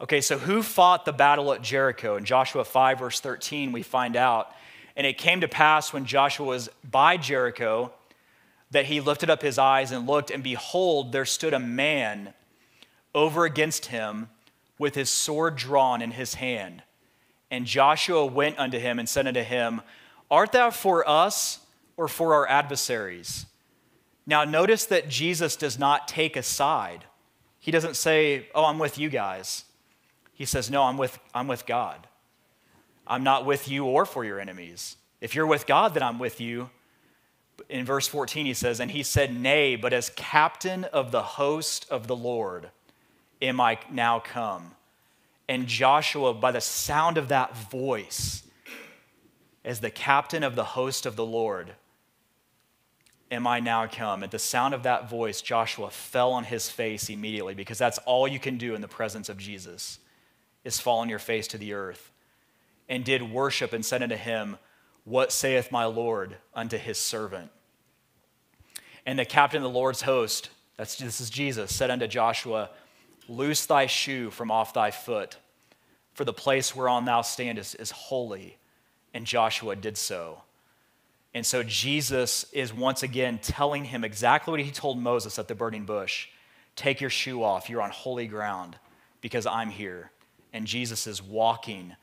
Okay, 0.00 0.20
so 0.20 0.38
who 0.38 0.62
fought 0.62 1.04
the 1.04 1.12
battle 1.12 1.52
at 1.52 1.62
Jericho? 1.62 2.16
In 2.16 2.24
Joshua 2.24 2.64
5, 2.64 2.98
verse 3.00 3.20
13, 3.20 3.72
we 3.72 3.82
find 3.82 4.16
out 4.16 4.52
And 4.96 5.06
it 5.06 5.18
came 5.18 5.40
to 5.40 5.48
pass 5.48 5.92
when 5.92 6.04
Joshua 6.04 6.46
was 6.46 6.68
by 6.88 7.16
Jericho 7.16 7.92
that 8.70 8.86
he 8.86 9.00
lifted 9.00 9.30
up 9.30 9.42
his 9.42 9.58
eyes 9.58 9.92
and 9.92 10.06
looked, 10.06 10.30
and 10.30 10.42
behold, 10.42 11.12
there 11.12 11.24
stood 11.24 11.54
a 11.54 11.58
man 11.58 12.32
over 13.14 13.44
against 13.44 13.86
him 13.86 14.28
with 14.80 14.94
his 14.94 15.10
sword 15.10 15.56
drawn 15.56 16.00
in 16.00 16.12
his 16.12 16.34
hand. 16.34 16.82
And 17.50 17.66
Joshua 17.66 18.24
went 18.24 18.58
unto 18.58 18.78
him 18.78 18.98
and 18.98 19.06
said 19.06 19.26
unto 19.26 19.42
him, 19.42 19.82
Art 20.30 20.52
thou 20.52 20.70
for 20.70 21.06
us 21.06 21.60
or 21.98 22.08
for 22.08 22.32
our 22.32 22.48
adversaries? 22.48 23.44
Now, 24.26 24.44
notice 24.44 24.86
that 24.86 25.10
Jesus 25.10 25.54
does 25.54 25.78
not 25.78 26.08
take 26.08 26.34
a 26.34 26.42
side. 26.42 27.04
He 27.58 27.70
doesn't 27.70 27.94
say, 27.94 28.48
Oh, 28.54 28.64
I'm 28.64 28.78
with 28.78 28.96
you 28.96 29.10
guys. 29.10 29.66
He 30.32 30.46
says, 30.46 30.70
No, 30.70 30.84
I'm 30.84 30.96
with, 30.96 31.18
I'm 31.34 31.46
with 31.46 31.66
God. 31.66 32.06
I'm 33.06 33.22
not 33.22 33.44
with 33.44 33.68
you 33.68 33.84
or 33.84 34.06
for 34.06 34.24
your 34.24 34.40
enemies. 34.40 34.96
If 35.20 35.34
you're 35.34 35.46
with 35.46 35.66
God, 35.66 35.92
then 35.92 36.02
I'm 36.02 36.18
with 36.18 36.40
you. 36.40 36.70
In 37.68 37.84
verse 37.84 38.08
14, 38.08 38.46
he 38.46 38.54
says, 38.54 38.80
And 38.80 38.90
he 38.90 39.02
said, 39.02 39.36
Nay, 39.38 39.76
but 39.76 39.92
as 39.92 40.08
captain 40.16 40.84
of 40.84 41.10
the 41.10 41.22
host 41.22 41.86
of 41.90 42.06
the 42.06 42.16
Lord 42.16 42.70
am 43.40 43.60
I 43.60 43.78
now 43.90 44.20
come. 44.20 44.72
And 45.48 45.66
Joshua, 45.66 46.32
by 46.32 46.52
the 46.52 46.60
sound 46.60 47.18
of 47.18 47.28
that 47.28 47.56
voice, 47.56 48.44
as 49.64 49.80
the 49.80 49.90
captain 49.90 50.42
of 50.42 50.54
the 50.54 50.64
host 50.64 51.06
of 51.06 51.16
the 51.16 51.26
Lord, 51.26 51.72
am 53.30 53.46
I 53.46 53.60
now 53.60 53.86
come? 53.86 54.22
At 54.22 54.30
the 54.30 54.38
sound 54.38 54.74
of 54.74 54.84
that 54.84 55.10
voice, 55.10 55.40
Joshua 55.40 55.90
fell 55.90 56.32
on 56.32 56.44
his 56.44 56.70
face 56.70 57.08
immediately 57.08 57.54
because 57.54 57.78
that's 57.78 57.98
all 57.98 58.28
you 58.28 58.38
can 58.38 58.58
do 58.58 58.74
in 58.74 58.80
the 58.80 58.88
presence 58.88 59.28
of 59.28 59.38
Jesus 59.38 59.98
is 60.64 60.80
fall 60.80 61.00
on 61.00 61.08
your 61.08 61.18
face 61.18 61.46
to 61.48 61.58
the 61.58 61.72
earth 61.72 62.10
and 62.88 63.04
did 63.04 63.22
worship 63.22 63.72
and 63.72 63.84
said 63.84 64.02
unto 64.02 64.16
him, 64.16 64.58
What 65.04 65.32
saith 65.32 65.72
my 65.72 65.84
Lord 65.84 66.36
unto 66.54 66.76
his 66.76 66.98
servant? 66.98 67.50
And 69.06 69.18
the 69.18 69.24
captain 69.24 69.58
of 69.58 69.62
the 69.62 69.78
Lord's 69.78 70.02
host, 70.02 70.50
that's, 70.76 70.96
this 70.96 71.20
is 71.20 71.30
Jesus, 71.30 71.74
said 71.74 71.90
unto 71.90 72.06
Joshua, 72.06 72.70
Loose 73.30 73.64
thy 73.64 73.86
shoe 73.86 74.30
from 74.30 74.50
off 74.50 74.74
thy 74.74 74.90
foot, 74.90 75.36
for 76.14 76.24
the 76.24 76.32
place 76.32 76.74
whereon 76.74 77.04
thou 77.04 77.22
standest 77.22 77.76
is 77.78 77.92
holy. 77.92 78.58
And 79.14 79.24
Joshua 79.24 79.76
did 79.76 79.96
so. 79.96 80.42
And 81.32 81.46
so 81.46 81.62
Jesus 81.62 82.44
is 82.52 82.74
once 82.74 83.04
again 83.04 83.38
telling 83.40 83.84
him 83.84 84.02
exactly 84.02 84.50
what 84.50 84.60
he 84.60 84.72
told 84.72 84.98
Moses 84.98 85.38
at 85.38 85.46
the 85.46 85.54
burning 85.54 85.84
bush 85.84 86.26
Take 86.74 87.00
your 87.00 87.10
shoe 87.10 87.42
off, 87.44 87.70
you're 87.70 87.82
on 87.82 87.90
holy 87.90 88.26
ground 88.26 88.76
because 89.20 89.46
I'm 89.46 89.70
here. 89.70 90.10
And 90.52 90.66
Jesus 90.66 91.06
is 91.06 91.22
walking 91.22 91.94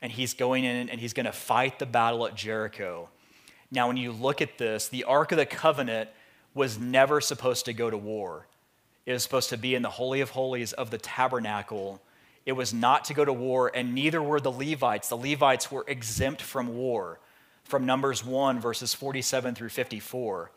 and 0.00 0.10
he's 0.10 0.32
going 0.32 0.64
in 0.64 0.88
and 0.88 0.98
he's 0.98 1.12
going 1.12 1.26
to 1.26 1.32
fight 1.32 1.78
the 1.78 1.86
battle 1.86 2.26
at 2.26 2.34
Jericho. 2.34 3.10
Now, 3.70 3.88
when 3.88 3.98
you 3.98 4.12
look 4.12 4.40
at 4.40 4.56
this, 4.56 4.88
the 4.88 5.04
Ark 5.04 5.32
of 5.32 5.38
the 5.38 5.46
Covenant 5.46 6.08
was 6.54 6.78
never 6.78 7.20
supposed 7.20 7.66
to 7.66 7.74
go 7.74 7.90
to 7.90 7.96
war. 7.98 8.46
It 9.04 9.12
was 9.12 9.22
supposed 9.22 9.50
to 9.50 9.56
be 9.56 9.74
in 9.74 9.82
the 9.82 9.90
Holy 9.90 10.20
of 10.20 10.30
Holies 10.30 10.72
of 10.72 10.90
the 10.90 10.98
tabernacle. 10.98 12.00
It 12.46 12.52
was 12.52 12.72
not 12.72 13.04
to 13.06 13.14
go 13.14 13.24
to 13.24 13.32
war, 13.32 13.70
and 13.74 13.94
neither 13.94 14.22
were 14.22 14.40
the 14.40 14.52
Levites. 14.52 15.08
The 15.08 15.16
Levites 15.16 15.70
were 15.70 15.84
exempt 15.86 16.42
from 16.42 16.76
war 16.76 17.18
from 17.64 17.86
Numbers 17.86 18.24
1, 18.24 18.60
verses 18.60 18.94
47 18.94 19.54
through 19.54 19.68
54. 19.68 20.50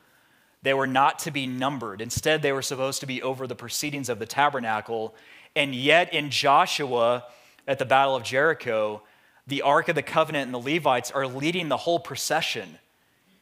They 0.63 0.73
were 0.73 0.87
not 0.87 1.19
to 1.19 1.31
be 1.31 1.45
numbered. 1.45 2.01
Instead, 2.01 2.41
they 2.41 2.51
were 2.51 2.61
supposed 2.61 2.99
to 3.01 3.05
be 3.05 3.21
over 3.21 3.45
the 3.45 3.55
proceedings 3.55 4.09
of 4.09 4.19
the 4.19 4.25
tabernacle. 4.25 5.15
And 5.55 5.75
yet, 5.75 6.13
in 6.13 6.31
Joshua, 6.31 7.25
at 7.67 7.79
the 7.79 7.85
Battle 7.85 8.15
of 8.15 8.23
Jericho, 8.23 9.03
the 9.47 9.61
Ark 9.61 9.89
of 9.89 9.95
the 9.95 10.01
Covenant 10.01 10.45
and 10.45 10.53
the 10.53 10.73
Levites 10.73 11.11
are 11.11 11.27
leading 11.27 11.69
the 11.69 11.77
whole 11.77 11.99
procession 11.99 12.79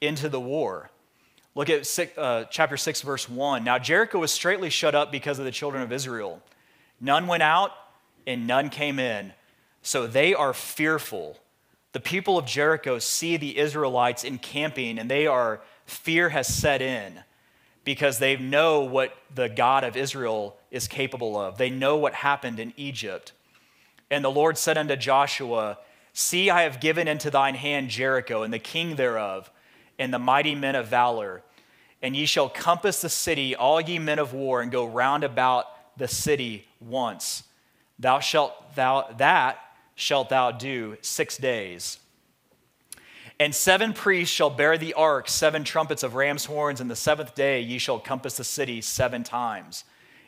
into 0.01 0.27
the 0.27 0.39
war. 0.39 0.91
Look 1.55 1.69
at 1.69 1.85
six, 1.85 2.17
uh, 2.17 2.45
chapter 2.49 2.77
6, 2.77 3.01
verse 3.01 3.29
1. 3.29 3.63
Now 3.63 3.77
Jericho 3.77 4.19
was 4.19 4.31
straightly 4.31 4.69
shut 4.69 4.95
up 4.95 5.11
because 5.11 5.39
of 5.39 5.45
the 5.45 5.51
children 5.51 5.83
of 5.83 5.91
Israel. 5.91 6.41
None 6.99 7.27
went 7.27 7.43
out 7.43 7.71
and 8.25 8.47
none 8.47 8.69
came 8.69 8.99
in. 8.99 9.33
So 9.81 10.07
they 10.07 10.33
are 10.33 10.53
fearful. 10.53 11.37
The 11.91 11.99
people 11.99 12.37
of 12.37 12.45
Jericho 12.45 12.97
see 12.97 13.37
the 13.37 13.57
Israelites 13.57 14.23
encamping 14.23 14.97
and 14.97 15.11
they 15.11 15.27
are, 15.27 15.61
fear 15.85 16.29
has 16.29 16.47
set 16.47 16.81
in 16.81 17.19
because 17.83 18.17
they 18.17 18.37
know 18.37 18.81
what 18.81 19.15
the 19.33 19.49
God 19.49 19.83
of 19.83 19.95
Israel 19.95 20.57
is 20.71 20.87
capable 20.87 21.37
of. 21.37 21.57
They 21.57 21.69
know 21.69 21.97
what 21.97 22.13
happened 22.13 22.59
in 22.59 22.73
Egypt. 22.77 23.33
And 24.09 24.23
the 24.23 24.31
Lord 24.31 24.57
said 24.57 24.77
unto 24.77 24.95
Joshua, 24.95 25.77
See, 26.13 26.49
I 26.49 26.61
have 26.61 26.79
given 26.79 27.07
into 27.07 27.31
thine 27.31 27.55
hand 27.55 27.89
Jericho 27.89 28.43
and 28.43 28.53
the 28.53 28.59
king 28.59 28.95
thereof, 28.95 29.51
and 29.99 30.13
the 30.13 30.19
mighty 30.19 30.55
men 30.55 30.75
of 30.75 30.87
valor. 30.87 31.43
And 32.01 32.15
ye 32.15 32.25
shall 32.25 32.49
compass 32.49 33.01
the 33.01 33.09
city, 33.09 33.55
all 33.55 33.79
ye 33.79 33.99
men 33.99 34.19
of 34.19 34.33
war, 34.33 34.61
and 34.61 34.71
go 34.71 34.85
round 34.85 35.23
about 35.23 35.65
the 35.97 36.07
city 36.07 36.67
once. 36.79 37.43
Thou 37.99 38.19
shalt 38.19 38.75
thou 38.75 39.07
that 39.17 39.59
shalt 39.95 40.29
thou 40.29 40.51
do 40.51 40.97
six 41.01 41.37
days. 41.37 41.99
And 43.39 43.53
seven 43.53 43.93
priests 43.93 44.33
shall 44.33 44.49
bear 44.49 44.77
the 44.77 44.93
ark, 44.93 45.27
seven 45.27 45.63
trumpets 45.63 46.03
of 46.03 46.15
ram's 46.15 46.45
horns, 46.45 46.81
and 46.81 46.89
the 46.89 46.95
seventh 46.95 47.35
day 47.35 47.61
ye 47.61 47.77
shall 47.77 47.99
compass 47.99 48.37
the 48.37 48.43
city 48.43 48.81
seven 48.81 49.23
times. 49.23 49.83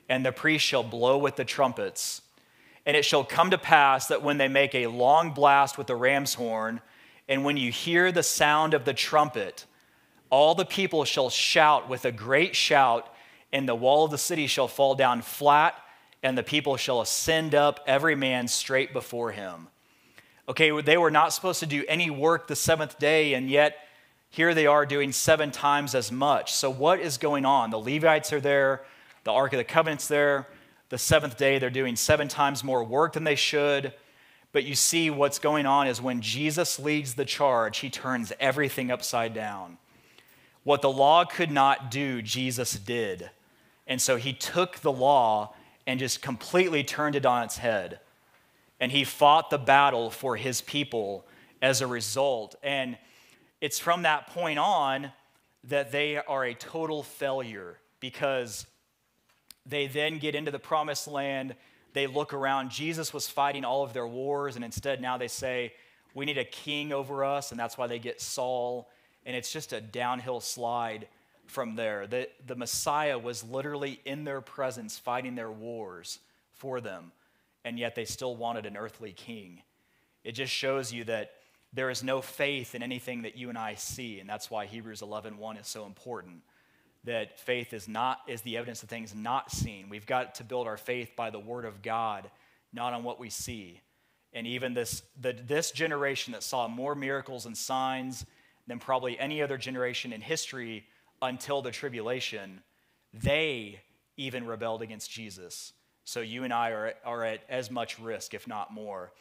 And 0.10 0.26
the 0.26 0.32
priests 0.32 0.68
shall 0.68 0.84
blow 0.84 1.18
with 1.18 1.36
the 1.36 1.46
trumpets. 1.46 2.22
And 2.86 2.96
it 2.96 3.06
shall 3.06 3.24
come 3.24 3.52
to 3.52 3.58
pass 3.58 4.08
that 4.08 4.22
when 4.22 4.38
they 4.38 4.48
make 4.48 4.76
a 4.76 4.88
long 4.88 5.32
blast 5.32 5.78
with 5.78 5.88
the 5.88 5.96
ram's 5.96 6.36
horn, 6.36 6.82
and 7.28 7.44
when 7.44 7.58
you 7.58 7.72
hear 7.72 8.12
the 8.12 8.24
sound 8.24 8.74
of 8.74 8.86
the 8.86 8.94
trumpet, 8.94 9.66
all 10.30 10.56
the 10.56 10.66
people 10.66 11.06
shall 11.06 11.30
shout 11.30 11.90
with 11.90 12.06
a 12.06 12.12
great 12.12 12.56
shout, 12.56 13.14
and 13.52 13.68
the 13.68 13.76
wall 13.76 14.06
of 14.06 14.12
the 14.12 14.18
city 14.18 14.48
shall 14.48 14.68
fall 14.68 14.96
down 14.96 15.22
flat, 15.22 15.76
and 16.22 16.38
the 16.38 16.44
people 16.44 16.78
shall 16.78 17.02
ascend 17.02 17.56
up, 17.56 17.80
every 17.88 18.16
man 18.16 18.48
straight 18.48 18.94
before 18.94 19.32
him. 19.32 19.68
Okay, 20.48 20.82
they 20.82 20.98
were 20.98 21.12
not 21.12 21.34
supposed 21.34 21.60
to 21.60 21.66
do 21.66 21.84
any 21.88 22.10
work 22.10 22.48
the 22.48 22.56
seventh 22.56 23.00
day, 23.00 23.34
and 23.34 23.50
yet 23.50 23.78
here 24.30 24.54
they 24.54 24.68
are 24.68 24.86
doing 24.86 25.12
seven 25.12 25.52
times 25.52 25.96
as 25.96 26.12
much. 26.12 26.54
So, 26.54 26.70
what 26.70 27.00
is 27.00 27.18
going 27.18 27.46
on? 27.46 27.70
The 27.70 27.80
Levites 27.80 28.34
are 28.34 28.42
there, 28.42 28.84
the 29.24 29.32
Ark 29.32 29.54
of 29.54 29.58
the 29.58 29.64
Covenant's 29.64 30.08
there 30.08 30.48
the 30.90 30.98
seventh 30.98 31.38
day, 31.38 31.58
they're 31.58 31.70
doing 31.70 31.96
seven 31.96 32.28
times 32.28 32.64
more 32.64 32.84
work 32.84 33.14
than 33.14 33.24
they 33.24 33.36
should. 33.36 33.94
But 34.56 34.64
you 34.64 34.74
see, 34.74 35.10
what's 35.10 35.38
going 35.38 35.66
on 35.66 35.86
is 35.86 36.02
when 36.02 36.22
Jesus 36.22 36.80
leads 36.80 37.16
the 37.16 37.26
charge, 37.26 37.80
he 37.80 37.90
turns 37.90 38.32
everything 38.40 38.90
upside 38.90 39.34
down. 39.34 39.78
What 40.64 40.82
the 40.82 40.90
law 40.90 41.26
could 41.26 41.52
not 41.52 41.92
do, 41.92 42.22
Jesus 42.22 42.80
did. 42.80 43.32
And 43.86 44.02
so 44.02 44.16
he 44.16 44.32
took 44.32 44.78
the 44.78 44.94
law 44.94 45.54
and 45.86 46.00
just 46.00 46.22
completely 46.22 46.86
turned 46.86 47.18
it 47.18 47.26
on 47.26 47.44
its 47.44 47.58
head. 47.58 48.00
And 48.80 48.94
he 48.94 49.04
fought 49.04 49.50
the 49.50 49.58
battle 49.58 50.10
for 50.10 50.38
his 50.38 50.62
people 50.62 51.28
as 51.62 51.82
a 51.82 51.88
result. 51.88 52.56
And 52.64 52.98
it's 53.60 53.78
from 53.78 54.04
that 54.04 54.28
point 54.28 54.58
on 54.58 55.12
that 55.66 55.92
they 55.92 56.16
are 56.16 56.46
a 56.46 56.54
total 56.54 57.04
failure 57.04 57.78
because 58.00 58.68
they 59.66 59.88
then 59.88 60.18
get 60.18 60.34
into 60.34 60.50
the 60.50 60.60
promised 60.60 61.10
land. 61.10 61.56
They 61.96 62.08
look 62.08 62.34
around. 62.34 62.72
Jesus 62.72 63.14
was 63.14 63.30
fighting 63.30 63.64
all 63.64 63.82
of 63.82 63.94
their 63.94 64.06
wars, 64.06 64.58
and 64.58 64.66
instead 64.66 65.02
now 65.02 65.18
they 65.18 65.30
say, 65.30 65.74
We 66.14 66.26
need 66.26 66.38
a 66.38 66.44
king 66.44 66.92
over 66.92 67.24
us, 67.24 67.52
and 67.52 67.60
that's 67.60 67.78
why 67.78 67.88
they 67.88 68.00
get 68.00 68.20
Saul. 68.20 68.90
And 69.26 69.34
it's 69.34 69.52
just 69.52 69.72
a 69.72 69.80
downhill 69.80 70.42
slide 70.42 71.08
from 71.48 71.76
there. 71.76 72.06
The, 72.06 72.28
the 72.46 72.58
Messiah 72.58 73.18
was 73.18 73.46
literally 73.46 74.02
in 74.04 74.26
their 74.26 74.42
presence 74.42 75.00
fighting 75.00 75.36
their 75.36 75.52
wars 75.52 76.20
for 76.52 76.82
them, 76.82 77.14
and 77.64 77.80
yet 77.80 77.96
they 77.96 78.06
still 78.06 78.36
wanted 78.36 78.66
an 78.66 78.76
earthly 78.76 79.14
king. 79.14 79.62
It 80.26 80.34
just 80.34 80.52
shows 80.52 80.92
you 80.92 81.06
that 81.06 81.32
there 81.72 81.90
is 81.90 82.04
no 82.04 82.22
faith 82.22 82.76
in 82.76 82.84
anything 82.84 83.22
that 83.22 83.38
you 83.38 83.48
and 83.48 83.58
I 83.58 83.76
see, 83.76 84.20
and 84.20 84.30
that's 84.30 84.52
why 84.52 84.66
Hebrews 84.66 85.02
11:1 85.02 85.62
is 85.62 85.68
so 85.68 85.86
important 85.86 86.42
that 87.06 87.40
faith 87.40 87.74
is 87.74 87.88
not 87.88 88.20
is 88.28 88.42
the 88.42 88.58
evidence 88.58 88.84
of 88.84 88.90
things 88.90 89.14
not 89.16 89.52
seen. 89.52 89.90
We've 89.90 90.06
got 90.06 90.36
to 90.36 90.44
build 90.44 90.68
our 90.68 90.78
faith 90.78 91.16
by 91.16 91.30
the 91.30 91.40
word 91.40 91.66
of 91.66 91.82
God, 91.82 92.30
not 92.74 92.94
on 92.94 93.04
what 93.04 93.20
we 93.20 93.30
see. 93.30 93.82
And 94.34 94.46
even 94.46 94.74
this 94.74 95.04
the, 95.20 95.34
this 95.34 95.72
generation 95.72 96.34
that 96.34 96.44
saw 96.44 96.68
more 96.68 96.96
miracles 96.96 97.46
and 97.46 97.58
signs 97.58 98.26
than 98.68 98.80
probably 98.80 99.18
any 99.20 99.42
other 99.42 99.58
generation 99.58 100.12
in 100.12 100.22
history 100.22 100.86
until 101.22 101.62
the 101.62 101.72
tribulation, 101.72 102.62
they 103.14 103.80
even 104.18 104.46
rebelled 104.46 104.82
against 104.82 105.10
Jesus. 105.10 105.74
So 106.04 106.22
you 106.22 106.44
and 106.44 106.54
I 106.54 106.70
are, 106.72 106.94
are 107.04 107.24
at 107.24 107.42
as 107.50 107.72
much 107.72 108.00
risk, 108.00 108.34
if 108.34 108.48
not 108.48 108.74
more. 108.74 109.12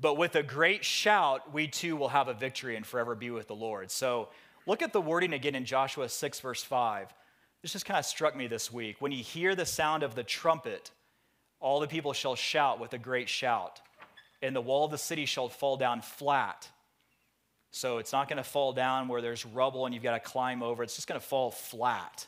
But 0.00 0.16
with 0.16 0.34
a 0.34 0.42
great 0.42 0.84
shout, 0.84 1.52
we 1.52 1.68
too 1.68 1.96
will 1.96 2.08
have 2.08 2.28
a 2.28 2.34
victory 2.34 2.76
and 2.76 2.84
forever 2.84 3.14
be 3.14 3.30
with 3.30 3.48
the 3.48 3.54
Lord. 3.54 3.90
So 3.90 4.28
look 4.66 4.82
at 4.82 4.92
the 4.92 5.00
wording 5.00 5.32
again 5.32 5.54
in 5.54 5.64
Joshua 5.64 6.08
6, 6.08 6.40
verse 6.40 6.62
5. 6.62 7.12
This 7.62 7.72
just 7.72 7.86
kind 7.86 7.98
of 7.98 8.04
struck 8.04 8.36
me 8.36 8.48
this 8.48 8.72
week. 8.72 8.96
When 8.98 9.12
you 9.12 9.22
hear 9.22 9.54
the 9.54 9.64
sound 9.64 10.02
of 10.02 10.14
the 10.16 10.24
trumpet, 10.24 10.90
all 11.60 11.78
the 11.78 11.86
people 11.86 12.12
shall 12.12 12.34
shout 12.34 12.80
with 12.80 12.92
a 12.92 12.98
great 12.98 13.28
shout, 13.28 13.80
and 14.42 14.54
the 14.54 14.60
wall 14.60 14.84
of 14.84 14.90
the 14.90 14.98
city 14.98 15.26
shall 15.26 15.48
fall 15.48 15.76
down 15.76 16.02
flat, 16.02 16.68
So 17.74 17.96
it's 17.98 18.12
not 18.12 18.28
going 18.28 18.36
to 18.36 18.44
fall 18.44 18.74
down 18.74 19.08
where 19.08 19.22
there's 19.22 19.46
rubble 19.46 19.86
and 19.86 19.94
you've 19.94 20.04
got 20.04 20.12
to 20.12 20.30
climb 20.30 20.62
over. 20.62 20.82
It's 20.82 20.94
just 20.94 21.08
going 21.08 21.20
to 21.20 21.26
fall 21.26 21.50
flat. 21.50 22.26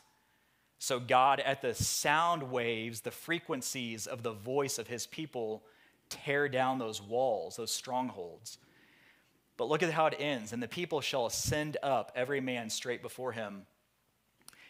So 0.79 0.99
God, 0.99 1.39
at 1.39 1.61
the 1.61 1.75
sound 1.75 2.51
waves, 2.51 3.01
the 3.01 3.11
frequencies 3.11 4.07
of 4.07 4.23
the 4.23 4.33
voice 4.33 4.79
of 4.79 4.87
his 4.87 5.05
people, 5.05 5.63
tear 6.09 6.49
down 6.49 6.79
those 6.79 7.01
walls, 7.01 7.57
those 7.57 7.71
strongholds. 7.71 8.57
But 9.55 9.69
look 9.69 9.83
at 9.83 9.91
how 9.91 10.07
it 10.07 10.15
ends. 10.19 10.51
And 10.51 10.61
the 10.61 10.67
people 10.67 10.99
shall 10.99 11.27
ascend 11.27 11.77
up, 11.83 12.11
every 12.15 12.41
man 12.41 12.69
straight 12.71 13.03
before 13.03 13.31
him. 13.31 13.67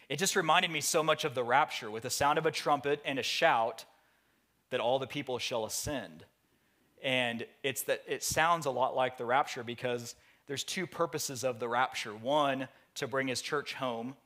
It 0.08 0.18
just 0.18 0.36
reminded 0.36 0.70
me 0.70 0.80
so 0.80 1.02
much 1.02 1.24
of 1.24 1.34
the 1.34 1.42
rapture 1.42 1.90
with 1.90 2.04
the 2.04 2.10
sound 2.10 2.38
of 2.38 2.46
a 2.46 2.50
trumpet 2.50 3.00
and 3.04 3.18
a 3.18 3.24
shout 3.24 3.84
that 4.70 4.80
all 4.80 4.98
the 4.98 5.06
people 5.06 5.38
shall 5.38 5.64
ascend. 5.64 6.24
And 7.02 7.46
it's 7.62 7.82
that 7.82 8.02
it 8.06 8.22
sounds 8.22 8.66
a 8.66 8.70
lot 8.70 8.94
like 8.94 9.18
the 9.18 9.24
rapture 9.24 9.64
because 9.64 10.14
there's 10.46 10.64
two 10.64 10.86
purposes 10.86 11.44
of 11.44 11.58
the 11.58 11.68
rapture. 11.68 12.14
One, 12.14 12.68
to 12.94 13.06
bring 13.06 13.28
his 13.28 13.42
church 13.42 13.74
home, 13.74 14.16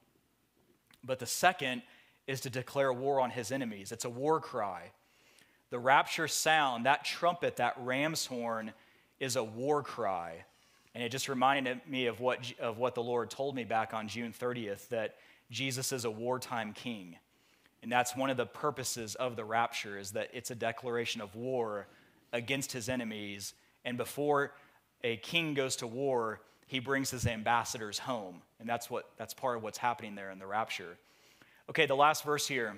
but 1.03 1.19
the 1.19 1.27
second 1.27 1.83
is 2.27 2.41
to 2.43 2.51
declare 2.51 2.93
war 2.93 3.21
on 3.21 3.31
his 3.31 3.51
enemies. 3.51 3.91
It's 3.91 4.05
a 4.05 4.11
war 4.11 4.41
cry. 4.41 4.93
The 5.71 5.79
rapture 5.79 6.29
sound, 6.29 6.87
that 6.87 7.05
trumpet, 7.05 7.57
that 7.57 7.75
ram's 7.79 8.27
horn, 8.27 8.73
is 9.19 9.37
a 9.37 9.45
war 9.45 9.83
cry. 9.83 10.45
And 10.95 11.03
it 11.03 11.11
just 11.11 11.29
reminded 11.29 11.81
me 11.87 12.07
of 12.07 12.21
what, 12.21 12.53
of 12.61 12.79
what 12.79 12.95
the 12.95 13.03
Lord 13.03 13.31
told 13.31 13.55
me 13.55 13.65
back 13.65 13.95
on 13.95 14.09
June 14.09 14.33
30th 14.39 14.89
that 14.89 15.17
Jesus 15.51 15.93
is 15.93 16.05
a 16.05 16.11
wartime 16.11 16.73
king. 16.73 17.17
And 17.83 17.91
that's 17.91 18.15
one 18.15 18.31
of 18.31 18.37
the 18.37 18.47
purposes 18.47 19.15
of 19.15 19.37
the 19.37 19.45
rapture 19.45 19.99
is 19.99 20.13
that 20.13 20.29
it's 20.33 20.51
a 20.51 20.55
declaration 20.55 21.21
of 21.21 21.35
war 21.35 21.87
against 22.33 22.73
his 22.73 22.89
enemies. 22.89 23.55
And 23.85 23.97
before 23.97 24.53
a 25.03 25.17
king 25.17 25.55
goes 25.55 25.77
to 25.77 25.87
war, 25.87 26.41
he 26.67 26.79
brings 26.79 27.11
his 27.11 27.27
ambassadors 27.27 27.99
home. 27.99 28.43
And 28.61 28.69
that's, 28.69 28.91
what, 28.91 29.11
that's 29.17 29.35
part 29.35 29.57
of 29.57 29.63
what's 29.63 29.79
happening 29.79 30.15
there 30.15 30.31
in 30.31 30.39
the 30.39 30.47
rapture. 30.47 30.99
Okay, 31.71 31.87
the 31.87 31.97
last 31.97 32.23
verse 32.25 32.47
here, 32.47 32.77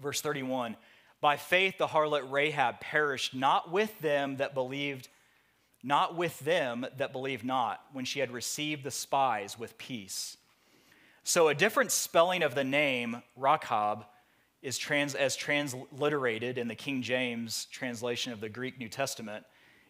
verse 0.00 0.20
31. 0.20 0.76
By 1.20 1.36
faith, 1.36 1.78
the 1.78 1.86
harlot 1.86 2.30
Rahab 2.30 2.80
perished 2.80 3.34
not 3.34 3.72
with 3.72 3.98
them 4.00 4.36
that 4.36 4.52
believed, 4.52 5.08
not 5.82 6.14
with 6.14 6.38
them 6.40 6.86
that 6.98 7.12
believed 7.12 7.44
not, 7.44 7.80
when 7.92 8.04
she 8.04 8.20
had 8.20 8.30
received 8.30 8.84
the 8.84 8.90
spies 8.90 9.58
with 9.58 9.78
peace. 9.78 10.36
So, 11.26 11.48
a 11.48 11.54
different 11.54 11.90
spelling 11.90 12.42
of 12.42 12.54
the 12.54 12.64
name, 12.64 13.22
Rachab, 13.40 14.04
is 14.60 14.76
trans, 14.76 15.14
as 15.14 15.34
transliterated 15.34 16.58
in 16.58 16.68
the 16.68 16.74
King 16.74 17.00
James 17.00 17.66
translation 17.72 18.34
of 18.34 18.42
the 18.42 18.50
Greek 18.50 18.78
New 18.78 18.90
Testament. 18.90 19.46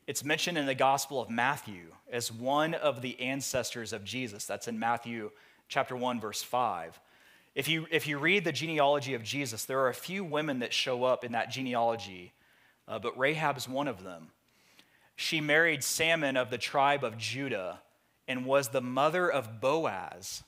It's 0.07 0.24
mentioned 0.24 0.59
in 0.59 0.66
the 0.66 0.76
Gospel 0.76 1.20
of 1.20 1.30
Matthew 1.30 1.87
as 2.09 2.30
one 2.30 2.74
of 2.74 3.03
the 3.03 3.18
ancestors 3.18 3.93
of 3.93 4.05
Jesus. 4.05 4.47
That's 4.47 4.68
in 4.68 4.78
Matthew 4.78 5.32
chapter 5.68 5.97
1, 5.97 6.20
verse 6.20 6.41
5. 6.41 7.01
If 7.57 7.66
you, 7.66 7.89
if 7.91 8.07
you 8.07 8.18
read 8.18 8.45
the 8.45 8.53
genealogy 8.53 9.14
of 9.14 9.24
Jesus, 9.24 9.64
there 9.64 9.80
are 9.80 9.89
a 9.89 9.95
few 9.95 10.22
women 10.22 10.61
that 10.61 10.72
show 10.72 11.03
up 11.03 11.24
in 11.24 11.32
that 11.32 11.51
genealogy, 11.51 12.32
uh, 12.87 13.01
but 13.01 13.18
Rahab 13.18 13.57
is 13.57 13.68
one 13.68 13.89
of 13.89 14.05
them. 14.05 14.28
She 15.16 15.41
married 15.41 15.82
Salmon 15.82 16.37
of 16.37 16.51
the 16.51 16.59
tribe 16.59 17.03
of 17.03 17.18
Judah 17.18 17.80
and 18.28 18.47
was 18.47 18.68
the 18.68 18.80
mother 18.80 19.28
of 19.28 19.61
Boaz 19.61 20.45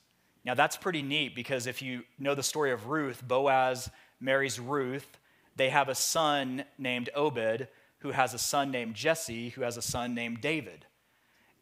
now, 0.47 0.55
that's 0.55 0.77
pretty 0.77 1.03
neat 1.03 1.35
because 1.35 1.67
if 1.67 1.83
you 1.83 2.05
know 2.21 2.37
the 2.37 2.43
story 2.43 2.71
of 2.71 2.87
Ruth, 2.87 3.21
Boaz 3.27 3.91
marries 4.21 4.61
Ruth. 4.61 5.19
They 5.57 5.71
have 5.71 5.89
a 5.89 5.95
son 5.95 6.65
named 6.79 7.11
Obed, 7.17 7.67
who 7.99 8.13
has 8.13 8.33
a 8.33 8.39
son 8.39 8.71
named 8.71 8.95
Jesse, 8.95 9.49
who 9.51 9.63
has 9.63 9.77
a 9.77 9.83
son 9.83 10.15
named 10.15 10.41
David. 10.41 10.87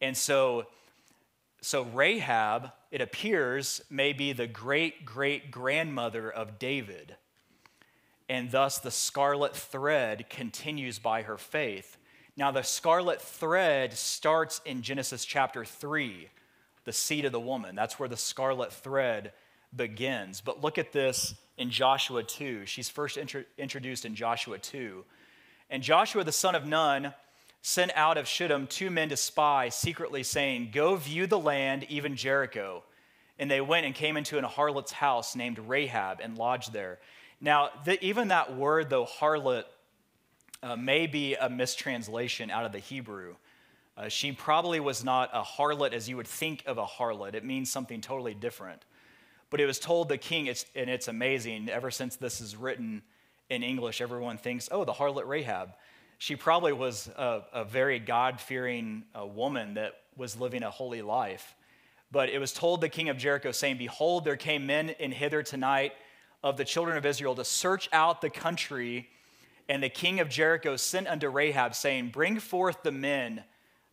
And 0.01 0.15
so, 0.15 0.67
so 1.61 1.81
Rahab, 1.81 2.73
it 2.91 3.01
appears, 3.01 3.81
may 3.89 4.13
be 4.13 4.33
the 4.33 4.45
great 4.45 5.03
great 5.03 5.49
grandmother 5.49 6.29
of 6.29 6.59
David. 6.59 7.15
And 8.29 8.51
thus 8.51 8.77
the 8.77 8.91
scarlet 8.91 9.55
thread 9.55 10.29
continues 10.29 10.99
by 10.99 11.23
her 11.23 11.39
faith. 11.39 11.97
Now, 12.37 12.51
the 12.51 12.63
scarlet 12.63 13.21
thread 13.21 13.93
starts 13.93 14.61
in 14.63 14.83
Genesis 14.83 15.25
chapter 15.25 15.65
3 15.65 16.29
the 16.85 16.93
seed 16.93 17.25
of 17.25 17.31
the 17.31 17.39
woman. 17.39 17.75
That's 17.75 17.99
where 17.99 18.09
the 18.09 18.17
scarlet 18.17 18.71
thread 18.71 19.33
begins. 19.75 20.41
But 20.41 20.61
look 20.61 20.77
at 20.77 20.91
this 20.91 21.35
in 21.57 21.69
Joshua 21.69 22.23
2. 22.23 22.65
She's 22.65 22.89
first 22.89 23.17
intro- 23.17 23.43
introduced 23.57 24.05
in 24.05 24.15
Joshua 24.15 24.57
2. 24.57 25.03
And 25.69 25.83
Joshua, 25.83 26.23
the 26.23 26.31
son 26.31 26.55
of 26.55 26.65
Nun, 26.65 27.13
sent 27.61 27.91
out 27.95 28.17
of 28.17 28.27
Shittim 28.27 28.67
two 28.67 28.91
men 28.91 29.09
to 29.09 29.17
spy 29.17 29.69
secretly, 29.69 30.21
saying, 30.21 30.69
Go 30.71 30.95
view 30.95 31.25
the 31.25 31.39
land, 31.39 31.85
even 31.89 32.15
Jericho. 32.15 32.83
And 33.39 33.49
they 33.49 33.59
went 33.59 33.87
and 33.87 33.95
came 33.95 34.15
into 34.15 34.37
an 34.37 34.45
harlot's 34.45 34.91
house 34.91 35.35
named 35.35 35.57
Rahab 35.57 36.19
and 36.21 36.37
lodged 36.37 36.71
there. 36.71 36.99
Now, 37.41 37.69
the, 37.83 38.03
even 38.05 38.29
that 38.29 38.55
word, 38.55 38.89
though, 38.89 39.05
harlot, 39.05 39.63
uh, 40.61 40.75
may 40.75 41.07
be 41.07 41.33
a 41.35 41.49
mistranslation 41.49 42.49
out 42.49 42.65
of 42.65 42.71
the 42.71 42.79
Hebrew. 42.79 43.35
Uh, 43.97 44.09
she 44.09 44.31
probably 44.31 44.79
was 44.79 45.03
not 45.03 45.29
a 45.33 45.41
harlot 45.41 45.93
as 45.93 46.09
you 46.09 46.17
would 46.17 46.27
think 46.27 46.63
of 46.65 46.77
a 46.77 46.85
harlot. 46.85 47.33
It 47.33 47.45
means 47.45 47.71
something 47.71 48.01
totally 48.01 48.33
different. 48.33 48.83
But 49.49 49.61
it 49.61 49.65
was 49.65 49.79
told 49.79 50.09
the 50.09 50.17
king, 50.17 50.47
it's, 50.47 50.65
and 50.75 50.89
it's 50.89 51.07
amazing, 51.07 51.69
ever 51.69 51.91
since 51.91 52.15
this 52.17 52.41
is 52.41 52.55
written 52.55 53.03
in 53.49 53.63
English, 53.63 54.01
everyone 54.01 54.37
thinks, 54.37 54.67
oh, 54.71 54.83
the 54.83 54.93
harlot 54.93 55.27
Rahab. 55.27 55.73
She 56.17 56.35
probably 56.35 56.73
was 56.73 57.09
a, 57.15 57.41
a 57.53 57.63
very 57.63 57.99
God 57.99 58.41
fearing 58.41 59.03
uh, 59.17 59.25
woman 59.25 59.75
that 59.75 59.93
was 60.17 60.39
living 60.39 60.63
a 60.63 60.71
holy 60.71 61.01
life. 61.01 61.55
But 62.11 62.29
it 62.29 62.39
was 62.39 62.53
told 62.53 62.81
the 62.81 62.89
king 62.89 63.09
of 63.09 63.17
Jericho, 63.17 63.51
saying, 63.51 63.77
Behold, 63.77 64.25
there 64.25 64.37
came 64.37 64.65
men 64.65 64.89
in 64.89 65.11
hither 65.11 65.43
tonight 65.43 65.93
of 66.43 66.57
the 66.57 66.65
children 66.65 66.97
of 66.97 67.05
Israel 67.05 67.35
to 67.35 67.45
search 67.45 67.89
out 67.91 68.21
the 68.21 68.29
country. 68.29 69.09
And 69.67 69.81
the 69.81 69.89
king 69.89 70.19
of 70.19 70.29
Jericho 70.29 70.75
sent 70.75 71.07
unto 71.07 71.27
Rahab, 71.27 71.75
saying, 71.75 72.09
Bring 72.09 72.39
forth 72.39 72.83
the 72.83 72.91
men 72.91 73.43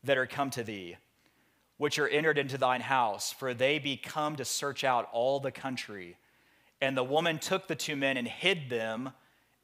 that 0.04 0.18
are 0.18 0.26
come 0.26 0.50
to 0.50 0.62
thee, 0.62 0.96
which 1.76 1.98
are 1.98 2.08
entered 2.08 2.38
into 2.38 2.58
thine 2.58 2.80
house, 2.80 3.32
for 3.32 3.54
they 3.54 3.78
be 3.78 3.96
come 3.96 4.36
to 4.36 4.44
search 4.44 4.84
out 4.84 5.08
all 5.12 5.40
the 5.40 5.52
country. 5.52 6.16
And 6.80 6.96
the 6.96 7.04
woman 7.04 7.38
took 7.38 7.68
the 7.68 7.76
two 7.76 7.96
men 7.96 8.16
and 8.16 8.26
hid 8.26 8.68
them 8.68 9.12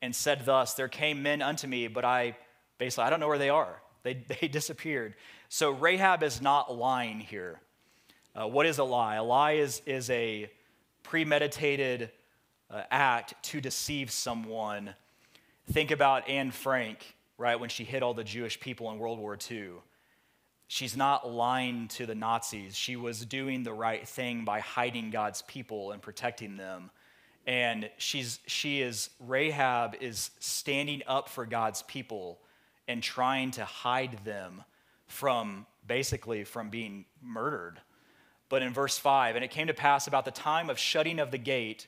and 0.00 0.14
said 0.14 0.44
thus, 0.44 0.74
There 0.74 0.88
came 0.88 1.22
men 1.22 1.42
unto 1.42 1.66
me, 1.66 1.88
but 1.88 2.04
I 2.04 2.36
basically, 2.78 3.04
I 3.04 3.10
don't 3.10 3.20
know 3.20 3.28
where 3.28 3.38
they 3.38 3.50
are. 3.50 3.80
They, 4.02 4.14
they 4.40 4.48
disappeared. 4.48 5.14
So 5.48 5.70
Rahab 5.70 6.22
is 6.22 6.40
not 6.40 6.74
lying 6.74 7.20
here. 7.20 7.60
Uh, 8.34 8.46
what 8.46 8.66
is 8.66 8.78
a 8.78 8.84
lie? 8.84 9.16
A 9.16 9.24
lie 9.24 9.52
is, 9.52 9.82
is 9.86 10.10
a 10.10 10.50
premeditated 11.02 12.10
uh, 12.70 12.82
act 12.90 13.34
to 13.42 13.60
deceive 13.60 14.10
someone. 14.10 14.94
Think 15.72 15.90
about 15.90 16.28
Anne 16.28 16.50
Frank, 16.50 17.16
right, 17.36 17.58
when 17.58 17.68
she 17.68 17.84
hid 17.84 18.02
all 18.02 18.14
the 18.14 18.24
Jewish 18.24 18.60
people 18.60 18.90
in 18.92 18.98
World 18.98 19.18
War 19.18 19.36
II. 19.50 19.72
She's 20.70 20.96
not 20.96 21.28
lying 21.28 21.88
to 21.88 22.04
the 22.04 22.14
Nazis. 22.14 22.76
She 22.76 22.94
was 22.94 23.24
doing 23.24 23.62
the 23.62 23.72
right 23.72 24.06
thing 24.06 24.44
by 24.44 24.60
hiding 24.60 25.10
God's 25.10 25.40
people 25.42 25.92
and 25.92 26.02
protecting 26.02 26.58
them. 26.58 26.90
And 27.46 27.88
she's, 27.96 28.38
she 28.46 28.82
is, 28.82 29.08
Rahab 29.18 29.96
is 30.02 30.30
standing 30.38 31.02
up 31.06 31.30
for 31.30 31.46
God's 31.46 31.82
people 31.82 32.38
and 32.86 33.02
trying 33.02 33.50
to 33.52 33.64
hide 33.64 34.24
them 34.26 34.62
from 35.06 35.64
basically 35.86 36.44
from 36.44 36.68
being 36.68 37.06
murdered. 37.22 37.80
But 38.50 38.60
in 38.60 38.74
verse 38.74 38.98
5, 38.98 39.36
and 39.36 39.44
it 39.44 39.50
came 39.50 39.68
to 39.68 39.74
pass 39.74 40.06
about 40.06 40.26
the 40.26 40.30
time 40.30 40.68
of 40.68 40.78
shutting 40.78 41.18
of 41.18 41.30
the 41.30 41.38
gate 41.38 41.86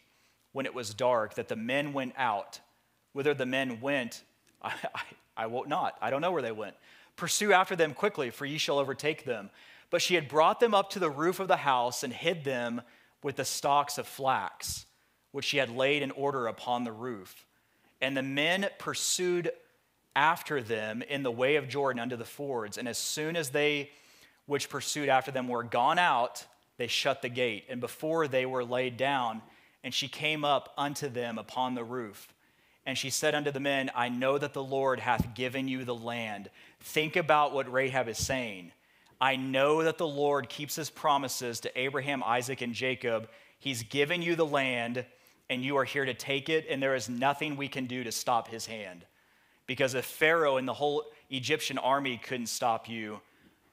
when 0.53 0.65
it 0.65 0.75
was 0.75 0.95
dark 0.95 1.35
that 1.35 1.49
the 1.49 1.57
men 1.57 1.93
went 1.93 2.15
out. 2.17 2.61
Whither 3.13 3.35
the 3.35 3.45
men 3.45 3.83
went, 3.83 4.23
I, 4.63 4.73
I, 4.95 5.03
I 5.37 5.47
won't 5.47 5.69
not. 5.69 5.97
I 6.01 6.09
don't 6.09 6.23
know 6.23 6.33
where 6.33 6.43
they 6.43 6.53
went. 6.53 6.77
Pursue 7.17 7.53
after 7.53 7.77
them 7.77 7.95
quickly, 7.95 8.31
for 8.31 8.47
ye 8.47 8.59
shall 8.59 8.79
overtake 8.79 9.25
them. 9.25 9.51
But 9.91 10.03
she 10.03 10.15
had 10.15 10.29
brought 10.29 10.61
them 10.61 10.75
up 10.75 10.91
to 10.91 10.99
the 10.99 11.11
roof 11.11 11.41
of 11.41 11.49
the 11.49 11.57
house 11.57 12.03
and 12.03 12.13
hid 12.13 12.45
them 12.45 12.83
with 13.23 13.37
the 13.37 13.45
stalks 13.45 13.99
of 13.99 14.07
flax, 14.07 14.87
which 15.33 15.45
she 15.45 15.59
had 15.59 15.71
laid 15.71 16.03
in 16.03 16.11
order 16.13 16.47
upon 16.47 16.85
the 16.85 16.93
roof. 16.93 17.45
And 18.01 18.17
the 18.17 18.23
men 18.23 18.69
pursued 18.79 19.51
after 20.17 20.63
them 20.63 21.03
in 21.03 21.23
the 21.23 21.31
way 21.31 21.57
of 21.57 21.69
Jordan 21.69 22.01
unto 22.01 22.17
the 22.17 22.25
fords. 22.25 22.79
And 22.79 22.89
as 22.89 22.99
soon 22.99 23.37
as 23.37 23.51
they 23.51 23.91
which 24.47 24.69
pursued 24.69 25.09
after 25.09 25.31
them 25.31 25.49
were 25.49 25.63
gone 25.63 25.99
out, 25.99 26.45
they 26.77 26.89
shut 26.89 27.23
the 27.23 27.29
gate. 27.29 27.67
And 27.69 27.81
before 27.81 28.27
they 28.27 28.47
were 28.47 28.65
laid 28.65 28.97
down, 28.97 29.43
and 29.85 29.95
she 29.95 30.09
came 30.09 30.45
up 30.45 30.73
unto 30.77 31.09
them 31.09 31.39
upon 31.39 31.75
the 31.75 31.85
roof. 31.85 32.29
And 32.87 32.97
she 32.97 33.11
said 33.11 33.35
unto 33.35 33.51
the 33.51 33.61
men, 33.61 33.91
I 33.95 34.09
know 34.09 34.39
that 34.39 34.55
the 34.55 34.65
Lord 34.65 35.01
hath 35.01 35.35
given 35.35 35.69
you 35.69 35.85
the 35.85 35.95
land. 35.95 36.51
Think 36.81 37.17
about 37.17 37.53
what 37.53 37.73
Rahab 37.73 38.09
is 38.09 38.19
saying. 38.19 38.73
I 39.21 39.37
know 39.37 39.85
that 39.85 39.99
the 39.99 40.09
Lord 40.09 40.49
keeps 40.49 40.77
his 40.77 40.89
promises 40.91 41.61
to 41.61 41.79
Abraham, 41.79 42.23
Isaac, 42.25 42.63
and 42.63 42.73
Jacob. 42.73 43.29
He's 43.59 43.83
given 43.83 44.23
you 44.23 44.35
the 44.35 44.47
land, 44.47 45.05
and 45.51 45.63
you 45.63 45.77
are 45.77 45.85
here 45.85 46.07
to 46.07 46.15
take 46.15 46.49
it, 46.49 46.67
and 46.71 46.83
there 46.83 46.95
is 46.95 47.11
nothing 47.11 47.57
we 47.57 47.69
can 47.69 47.87
do 47.87 48.03
to 48.03 48.13
stop 48.13 48.49
his 48.49 48.65
hand. 48.65 49.05
Because 49.67 49.95
if 49.95 50.07
Pharaoh 50.07 50.57
and 50.57 50.67
the 50.67 50.73
whole 50.73 51.05
Egyptian 51.29 51.77
army 51.77 52.17
couldn't 52.17 52.47
stop 52.47 52.89
you, 52.89 53.21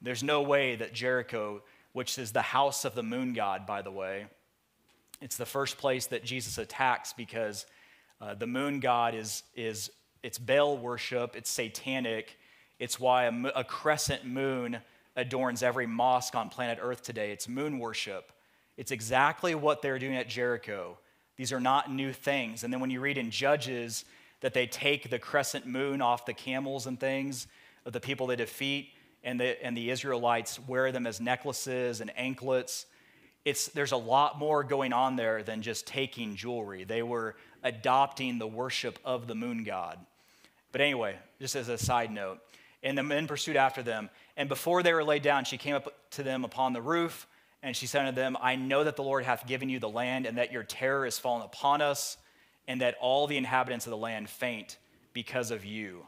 There's 0.01 0.23
no 0.23 0.41
way 0.41 0.75
that 0.75 0.93
Jericho, 0.93 1.61
which 1.93 2.17
is 2.17 2.31
the 2.31 2.41
house 2.41 2.85
of 2.85 2.95
the 2.95 3.03
moon 3.03 3.33
god, 3.33 3.65
by 3.65 3.81
the 3.81 3.91
way, 3.91 4.27
it's 5.21 5.37
the 5.37 5.45
first 5.45 5.77
place 5.77 6.05
that 6.07 6.23
Jesus 6.23 6.57
attacks 6.57 7.13
because 7.13 7.65
uh, 8.21 8.33
the 8.33 8.47
moon 8.47 8.79
god 8.79 9.15
is, 9.15 9.43
is 9.55 9.91
it's 10.23 10.39
Baal 10.39 10.77
worship, 10.77 11.35
it's 11.35 11.49
satanic. 11.49 12.37
It's 12.79 12.99
why 12.99 13.25
a, 13.25 13.47
a 13.55 13.63
crescent 13.63 14.25
moon 14.25 14.77
adorns 15.15 15.63
every 15.63 15.87
mosque 15.87 16.35
on 16.35 16.49
planet 16.49 16.79
Earth 16.81 17.01
today. 17.01 17.31
It's 17.31 17.47
moon 17.47 17.79
worship. 17.79 18.31
It's 18.77 18.91
exactly 18.91 19.55
what 19.55 19.81
they're 19.81 19.99
doing 19.99 20.15
at 20.15 20.29
Jericho. 20.29 20.97
These 21.37 21.51
are 21.51 21.59
not 21.59 21.91
new 21.91 22.13
things. 22.13 22.63
And 22.63 22.71
then 22.71 22.79
when 22.79 22.89
you 22.89 22.99
read 22.99 23.17
in 23.17 23.31
Judges 23.31 24.05
that 24.41 24.53
they 24.53 24.67
take 24.67 25.09
the 25.09 25.17
crescent 25.17 25.65
moon 25.65 26.01
off 26.01 26.25
the 26.25 26.33
camels 26.33 26.85
and 26.85 26.99
things 26.99 27.47
of 27.85 27.93
the 27.93 27.99
people 27.99 28.27
they 28.27 28.35
defeat, 28.35 28.89
and 29.23 29.39
the, 29.39 29.63
and 29.65 29.75
the 29.75 29.89
Israelites 29.89 30.59
wear 30.67 30.91
them 30.91 31.07
as 31.07 31.19
necklaces 31.19 32.01
and 32.01 32.11
anklets. 32.17 32.85
It's, 33.45 33.67
there's 33.67 33.91
a 33.91 33.97
lot 33.97 34.37
more 34.37 34.63
going 34.63 34.93
on 34.93 35.15
there 35.15 35.41
than 35.43 35.61
just 35.61 35.87
taking 35.87 36.35
jewelry. 36.35 36.83
They 36.83 37.01
were 37.01 37.35
adopting 37.63 38.39
the 38.39 38.47
worship 38.47 38.99
of 39.03 39.27
the 39.27 39.35
moon 39.35 39.63
god. 39.63 39.99
But 40.71 40.81
anyway, 40.81 41.15
just 41.39 41.55
as 41.55 41.69
a 41.69 41.77
side 41.77 42.11
note, 42.11 42.39
and 42.83 42.97
the 42.97 43.03
men 43.03 43.27
pursued 43.27 43.55
after 43.55 43.81
them. 43.81 44.09
And 44.35 44.47
before 44.47 44.83
they 44.83 44.93
were 44.93 45.03
laid 45.03 45.23
down, 45.23 45.45
she 45.45 45.57
came 45.57 45.75
up 45.75 45.91
to 46.11 46.23
them 46.23 46.45
upon 46.45 46.73
the 46.73 46.81
roof, 46.81 47.27
and 47.63 47.75
she 47.75 47.87
said 47.87 48.05
unto 48.05 48.15
them, 48.15 48.37
I 48.39 48.55
know 48.55 48.83
that 48.83 48.95
the 48.95 49.03
Lord 49.03 49.23
hath 49.23 49.47
given 49.47 49.69
you 49.69 49.79
the 49.79 49.89
land, 49.89 50.25
and 50.25 50.37
that 50.37 50.51
your 50.51 50.63
terror 50.63 51.05
is 51.05 51.17
fallen 51.17 51.41
upon 51.41 51.81
us, 51.81 52.17
and 52.67 52.81
that 52.81 52.95
all 53.01 53.27
the 53.27 53.37
inhabitants 53.37 53.85
of 53.87 53.91
the 53.91 53.97
land 53.97 54.29
faint 54.29 54.77
because 55.13 55.51
of 55.51 55.65
you. 55.65 56.07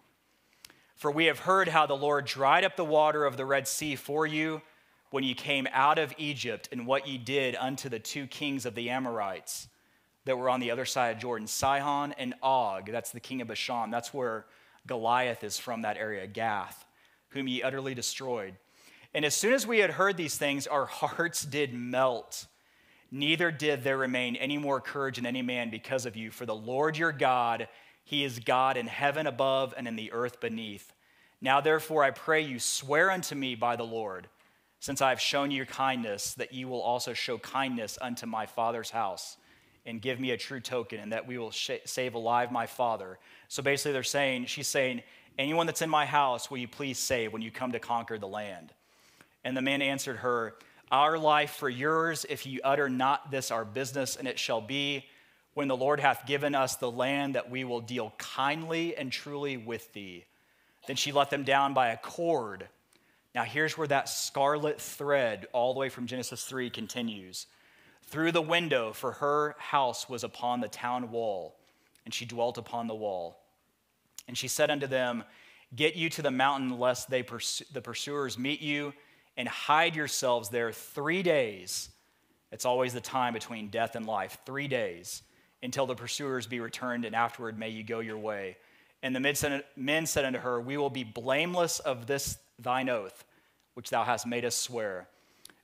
For 0.96 1.10
we 1.10 1.26
have 1.26 1.40
heard 1.40 1.70
how 1.70 1.86
the 1.86 1.96
Lord 1.96 2.26
dried 2.26 2.64
up 2.64 2.76
the 2.76 2.86
water 2.86 3.26
of 3.26 3.38
the 3.38 3.46
Red 3.46 3.68
Sea 3.68 3.96
for 3.96 4.28
you 4.28 4.62
when 5.10 5.24
ye 5.24 5.34
came 5.34 5.68
out 5.72 5.98
of 5.98 6.14
Egypt, 6.18 6.70
and 6.72 6.86
what 6.86 7.08
ye 7.08 7.18
did 7.18 7.56
unto 7.56 7.90
the 7.90 8.00
two 8.00 8.28
kings 8.28 8.66
of 8.66 8.76
the 8.76 8.90
Amorites 8.90 9.68
that 10.26 10.38
were 10.38 10.50
on 10.50 10.60
the 10.60 10.72
other 10.72 10.86
side 10.86 11.16
of 11.16 11.22
Jordan, 11.22 11.48
Sihon 11.48 12.14
and 12.18 12.34
Og. 12.42 12.92
That's 12.92 13.12
the 13.12 13.20
king 13.20 13.42
of 13.42 13.48
Bashan. 13.48 13.92
That's 13.92 14.14
where 14.14 14.46
Goliath 14.88 15.44
is 15.44 15.58
from, 15.58 15.82
that 15.84 15.98
area, 15.98 16.28
Gath, 16.28 16.86
whom 17.30 17.48
ye 17.48 17.64
utterly 17.64 17.94
destroyed. 17.94 18.56
And 19.14 19.26
as 19.26 19.36
soon 19.36 19.54
as 19.54 19.66
we 19.66 19.80
had 19.80 19.92
heard 19.92 20.18
these 20.18 20.38
things, 20.38 20.68
our 20.68 20.86
hearts 20.88 21.44
did 21.44 21.74
melt. 21.74 22.48
Neither 23.12 23.50
did 23.50 23.84
there 23.84 23.98
remain 23.98 24.36
any 24.36 24.58
more 24.58 24.80
courage 24.80 25.18
in 25.18 25.26
any 25.26 25.42
man 25.42 25.72
because 25.72 26.06
of 26.06 26.16
you. 26.16 26.30
For 26.30 26.46
the 26.46 26.56
Lord 26.56 26.98
your 26.98 27.12
God 27.12 27.68
he 28.10 28.24
is 28.24 28.40
God 28.40 28.76
in 28.76 28.88
heaven 28.88 29.28
above 29.28 29.76
and 29.78 29.88
in 29.88 29.96
the 29.96 30.12
earth 30.12 30.40
beneath. 30.40 30.94
Now, 31.42 31.62
therefore, 31.62 32.04
I 32.04 32.10
pray 32.10 32.42
you, 32.42 32.58
swear 32.58 33.12
unto 33.12 33.36
me 33.36 33.54
by 33.54 33.76
the 33.76 33.84
Lord, 33.84 34.28
since 34.80 35.00
I 35.00 35.10
have 35.10 35.22
shown 35.22 35.52
you 35.52 35.64
kindness, 35.68 36.34
that 36.34 36.52
you 36.52 36.68
will 36.68 36.82
also 36.82 37.14
show 37.14 37.38
kindness 37.38 38.00
unto 38.02 38.26
my 38.26 38.48
father's 38.48 38.90
house, 38.90 39.38
and 39.86 40.02
give 40.02 40.20
me 40.20 40.32
a 40.32 40.38
true 40.38 40.60
token, 40.60 41.00
and 41.00 41.12
that 41.14 41.28
we 41.28 41.38
will 41.38 41.52
sh- 41.52 41.72
save 41.86 42.14
alive 42.14 42.52
my 42.52 42.66
father. 42.66 43.18
So 43.48 43.64
basically, 43.64 43.94
they're 43.94 44.04
saying, 44.04 44.46
she's 44.46 44.68
saying, 44.68 45.04
Anyone 45.38 45.68
that's 45.68 45.82
in 45.82 45.90
my 45.90 46.06
house, 46.06 46.52
will 46.52 46.58
you 46.58 46.68
please 46.68 47.00
save 47.00 47.32
when 47.32 47.42
you 47.42 47.50
come 47.50 47.72
to 47.72 47.80
conquer 47.80 48.18
the 48.18 48.28
land? 48.28 48.74
And 49.46 49.56
the 49.56 49.62
man 49.62 49.82
answered 49.82 50.18
her, 50.18 50.56
Our 50.92 51.18
life 51.18 51.52
for 51.52 51.70
yours, 51.70 52.26
if 52.28 52.46
you 52.46 52.60
utter 52.64 52.90
not 52.90 53.32
this 53.32 53.50
our 53.50 53.64
business, 53.64 54.18
and 54.18 54.28
it 54.28 54.38
shall 54.38 54.60
be 54.60 55.06
when 55.54 55.68
the 55.68 55.78
Lord 55.78 56.00
hath 56.00 56.26
given 56.26 56.56
us 56.56 56.76
the 56.76 56.92
land 56.92 57.36
that 57.36 57.50
we 57.50 57.64
will 57.64 57.82
deal 57.82 58.14
kindly 58.18 58.96
and 58.96 59.12
truly 59.12 59.58
with 59.58 59.92
thee. 59.94 60.26
Then 60.88 60.96
she 60.96 61.12
let 61.12 61.30
them 61.30 61.44
down 61.44 61.74
by 61.74 61.90
a 61.90 61.98
cord. 61.98 62.68
Now, 63.34 63.44
here's 63.44 63.78
where 63.78 63.88
that 63.88 64.10
scarlet 64.10 64.82
thread, 64.82 65.48
all 65.54 65.74
the 65.74 65.80
way 65.80 65.90
from 65.90 66.08
Genesis 66.08 66.44
3, 66.46 66.70
continues. 66.70 67.46
Through 68.10 68.32
the 68.32 68.42
window, 68.42 68.92
for 68.92 69.14
her 69.14 69.56
house 69.60 70.10
was 70.10 70.24
upon 70.24 70.62
the 70.62 70.68
town 70.68 71.12
wall, 71.12 71.56
and 72.06 72.14
she 72.14 72.26
dwelt 72.26 72.58
upon 72.58 72.88
the 72.88 72.96
wall. 72.96 73.40
And 74.28 74.38
she 74.38 74.48
said 74.48 74.72
unto 74.72 74.88
them, 74.88 75.24
Get 75.76 75.96
you 75.96 76.10
to 76.12 76.24
the 76.24 76.32
mountain, 76.32 76.80
lest 76.80 77.12
they 77.12 77.22
the 77.22 77.82
pursuers 77.82 78.38
meet 78.38 78.62
you, 78.62 78.94
and 79.38 79.48
hide 79.48 79.96
yourselves 79.96 80.50
there 80.50 80.72
three 80.72 81.22
days. 81.22 81.90
It's 82.52 82.66
always 82.66 82.94
the 82.94 83.02
time 83.02 83.34
between 83.34 83.70
death 83.70 83.96
and 83.96 84.08
life, 84.08 84.40
three 84.44 84.68
days 84.68 85.22
until 85.62 85.86
the 85.86 85.96
pursuers 85.96 86.48
be 86.48 86.60
returned, 86.60 87.06
and 87.06 87.16
afterward 87.16 87.60
may 87.60 87.70
you 87.70 87.84
go 87.84 88.00
your 88.00 88.18
way. 88.18 88.58
And 89.04 89.16
the 89.16 89.64
men 89.76 90.06
said 90.06 90.26
unto 90.26 90.40
her, 90.40 90.60
We 90.60 90.78
will 90.78 90.90
be 90.90 91.04
blameless 91.04 91.80
of 91.80 92.08
this 92.08 92.38
thine 92.58 92.90
oath, 92.90 93.24
which 93.76 93.92
thou 93.92 94.04
hast 94.04 94.26
made 94.26 94.46
us 94.46 94.56
swear. 94.56 95.08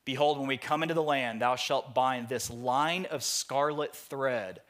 Behold, 0.05 0.37
when 0.37 0.47
we 0.47 0.57
come 0.57 0.83
into 0.83 0.93
the 0.93 1.03
land, 1.03 1.41
thou 1.41 1.55
shalt 1.55 1.95
bind 1.95 2.29
this 2.29 2.49
line 2.49 3.05
of 3.05 3.23
scarlet 3.23 3.95
thread 3.95 4.61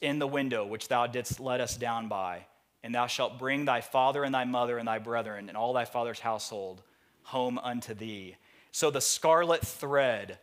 in 0.00 0.20
the 0.20 0.26
window 0.26 0.64
which 0.64 0.88
thou 0.88 1.06
didst 1.06 1.40
let 1.40 1.60
us 1.60 1.76
down 1.76 2.08
by, 2.08 2.46
and 2.84 2.94
thou 2.94 3.08
shalt 3.08 3.38
bring 3.38 3.64
thy 3.64 3.80
father 3.80 4.22
and 4.22 4.32
thy 4.32 4.44
mother 4.44 4.78
and 4.78 4.86
thy 4.86 4.98
brethren 4.98 5.48
and 5.48 5.56
all 5.56 5.72
thy 5.72 5.84
father's 5.84 6.20
household 6.20 6.82
home 7.24 7.58
unto 7.58 7.92
thee. 7.92 8.36
So 8.70 8.90
the 8.90 9.00
scarlet 9.00 9.66
thread, 9.66 10.38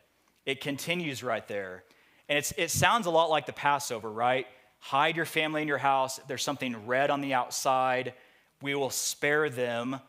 it 0.46 0.62
continues 0.62 1.24
right 1.24 1.48
there. 1.48 1.84
And 2.28 2.38
it 2.58 2.70
sounds 2.70 3.08
a 3.08 3.10
lot 3.10 3.30
like 3.30 3.46
the 3.46 3.54
Passover, 3.54 4.10
right? 4.10 4.46
Hide 4.80 5.16
your 5.16 5.26
family 5.26 5.62
in 5.64 5.68
your 5.68 5.80
house. 5.80 6.20
There's 6.28 6.44
something 6.44 6.86
red 6.86 7.10
on 7.10 7.22
the 7.22 7.34
outside. 7.34 8.14
We 8.62 8.76
will 8.76 8.92
spare 8.92 9.50
them, 9.50 10.00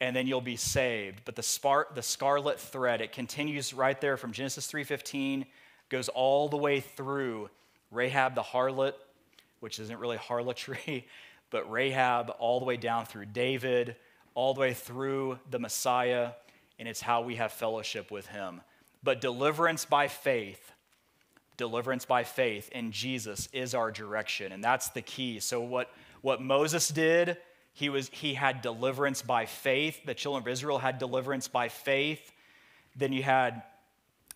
and 0.00 0.14
then 0.14 0.26
you'll 0.26 0.40
be 0.40 0.56
saved. 0.56 1.22
But 1.24 1.36
the, 1.36 1.42
spar- 1.42 1.88
the 1.94 2.02
scarlet 2.02 2.60
thread, 2.60 3.00
it 3.00 3.12
continues 3.12 3.72
right 3.72 4.00
there 4.00 4.16
from 4.16 4.32
Genesis 4.32 4.70
3.15, 4.70 5.44
goes 5.88 6.08
all 6.08 6.48
the 6.48 6.56
way 6.56 6.80
through 6.80 7.50
Rahab 7.90 8.34
the 8.34 8.42
harlot, 8.42 8.94
which 9.60 9.78
isn't 9.78 9.98
really 9.98 10.16
harlotry, 10.16 11.06
but 11.50 11.70
Rahab 11.70 12.34
all 12.38 12.58
the 12.58 12.66
way 12.66 12.76
down 12.76 13.06
through 13.06 13.26
David, 13.26 13.96
all 14.34 14.54
the 14.54 14.60
way 14.60 14.74
through 14.74 15.38
the 15.50 15.58
Messiah, 15.58 16.30
and 16.78 16.88
it's 16.88 17.00
how 17.00 17.22
we 17.22 17.36
have 17.36 17.52
fellowship 17.52 18.10
with 18.10 18.26
him. 18.26 18.60
But 19.02 19.20
deliverance 19.20 19.84
by 19.84 20.08
faith 20.08 20.72
deliverance 21.56 22.04
by 22.04 22.24
faith 22.24 22.68
in 22.72 22.92
Jesus 22.92 23.48
is 23.52 23.74
our 23.74 23.90
direction. 23.90 24.52
And 24.52 24.62
that's 24.62 24.88
the 24.90 25.02
key. 25.02 25.40
So, 25.40 25.60
what, 25.60 25.90
what 26.22 26.40
Moses 26.42 26.88
did, 26.88 27.36
he, 27.74 27.88
was, 27.88 28.08
he 28.12 28.34
had 28.34 28.62
deliverance 28.62 29.20
by 29.20 29.46
faith. 29.46 30.06
The 30.06 30.14
children 30.14 30.44
of 30.44 30.48
Israel 30.48 30.78
had 30.78 30.98
deliverance 30.98 31.48
by 31.48 31.68
faith. 31.68 32.32
Then 32.94 33.12
you 33.12 33.24
had 33.24 33.62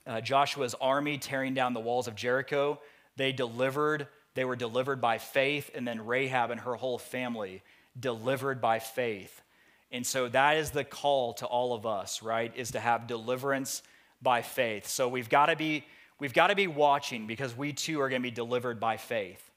uh, 0.06 0.20
Joshua's 0.20 0.74
army 0.80 1.18
tearing 1.18 1.54
down 1.54 1.72
the 1.72 1.80
walls 1.80 2.08
of 2.08 2.16
Jericho. 2.16 2.80
They 3.16 3.30
delivered, 3.30 4.08
they 4.34 4.44
were 4.44 4.56
delivered 4.56 5.00
by 5.00 5.18
faith. 5.18 5.70
And 5.74 5.86
then 5.86 6.04
Rahab 6.04 6.50
and 6.50 6.60
her 6.60 6.74
whole 6.74 6.98
family 6.98 7.62
delivered 7.98 8.60
by 8.60 8.80
faith. 8.80 9.40
And 9.92 10.04
so 10.04 10.28
that 10.28 10.56
is 10.56 10.72
the 10.72 10.84
call 10.84 11.34
to 11.34 11.46
all 11.46 11.74
of 11.74 11.86
us, 11.86 12.22
right? 12.24 12.52
Is 12.56 12.72
to 12.72 12.80
have 12.80 13.06
deliverance 13.06 13.82
by 14.20 14.42
faith. 14.42 14.88
So 14.88 15.08
we've 15.08 15.28
got 15.28 15.46
to 15.46 15.56
be 15.56 15.84
we've 16.18 16.34
got 16.34 16.48
to 16.48 16.56
be 16.56 16.66
watching 16.66 17.28
because 17.28 17.56
we 17.56 17.72
too 17.72 18.00
are 18.00 18.08
going 18.08 18.20
to 18.20 18.26
be 18.26 18.34
delivered 18.34 18.80
by 18.80 18.96
faith. 18.96 19.48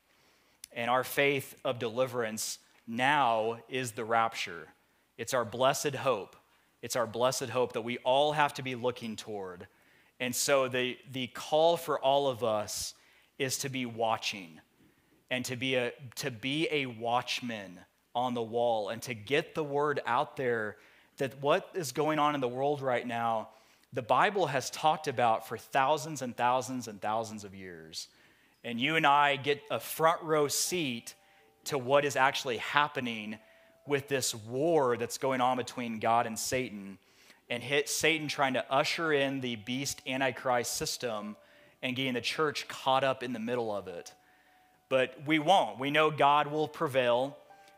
And 0.73 0.89
our 0.89 1.03
faith 1.03 1.55
of 1.65 1.79
deliverance 1.79 2.59
now 2.87 3.59
is 3.69 3.91
the 3.91 4.05
rapture. 4.05 4.67
It's 5.17 5.33
our 5.33 5.45
blessed 5.45 5.95
hope. 5.95 6.35
It's 6.81 6.95
our 6.95 7.07
blessed 7.07 7.49
hope 7.49 7.73
that 7.73 7.81
we 7.81 7.97
all 7.99 8.31
have 8.31 8.53
to 8.55 8.63
be 8.63 8.75
looking 8.75 9.15
toward. 9.15 9.67
And 10.19 10.35
so 10.35 10.67
the, 10.67 10.97
the 11.11 11.27
call 11.27 11.77
for 11.77 11.99
all 11.99 12.27
of 12.27 12.43
us 12.43 12.93
is 13.37 13.59
to 13.59 13.69
be 13.69 13.85
watching 13.85 14.59
and 15.29 15.45
to 15.45 15.55
be 15.55 15.75
a, 15.75 15.93
to 16.15 16.31
be 16.31 16.67
a 16.71 16.85
watchman 16.85 17.79
on 18.13 18.33
the 18.33 18.41
wall 18.41 18.89
and 18.89 19.01
to 19.03 19.13
get 19.13 19.55
the 19.55 19.63
word 19.63 20.01
out 20.05 20.35
there 20.37 20.77
that 21.17 21.41
what 21.41 21.69
is 21.73 21.91
going 21.91 22.19
on 22.19 22.35
in 22.35 22.41
the 22.41 22.47
world 22.47 22.81
right 22.81 23.05
now 23.05 23.49
the 23.93 24.01
Bible 24.01 24.47
has 24.47 24.69
talked 24.69 25.07
about 25.07 25.47
for 25.47 25.57
thousands 25.57 26.21
and 26.21 26.35
thousands 26.35 26.87
and 26.87 27.01
thousands 27.01 27.43
of 27.43 27.53
years. 27.53 28.07
And 28.63 28.79
you 28.79 28.95
and 28.95 29.05
I 29.05 29.35
get 29.35 29.61
a 29.69 29.79
front 29.79 30.21
row 30.23 30.47
seat 30.47 31.13
to 31.65 31.77
what 31.77 32.05
is 32.05 32.15
actually 32.15 32.57
happening 32.57 33.37
with 33.87 34.07
this 34.07 34.33
war 34.33 34.97
that's 34.97 35.17
going 35.17 35.41
on 35.41 35.57
between 35.57 35.99
God 35.99 36.25
and 36.25 36.37
Satan, 36.37 36.97
and 37.49 37.61
hit 37.61 37.89
Satan 37.89 38.27
trying 38.27 38.53
to 38.53 38.71
usher 38.71 39.11
in 39.11 39.41
the 39.41 39.55
beast 39.55 40.01
antichrist 40.07 40.75
system 40.75 41.35
and 41.81 41.95
getting 41.95 42.13
the 42.13 42.21
church 42.21 42.67
caught 42.67 43.03
up 43.03 43.23
in 43.23 43.33
the 43.33 43.39
middle 43.39 43.75
of 43.75 43.87
it. 43.87 44.13
But 44.87 45.15
we 45.25 45.39
won't. 45.39 45.79
We 45.79 45.91
know 45.91 46.11
God 46.11 46.47
will 46.47 46.67
prevail, 46.67 47.37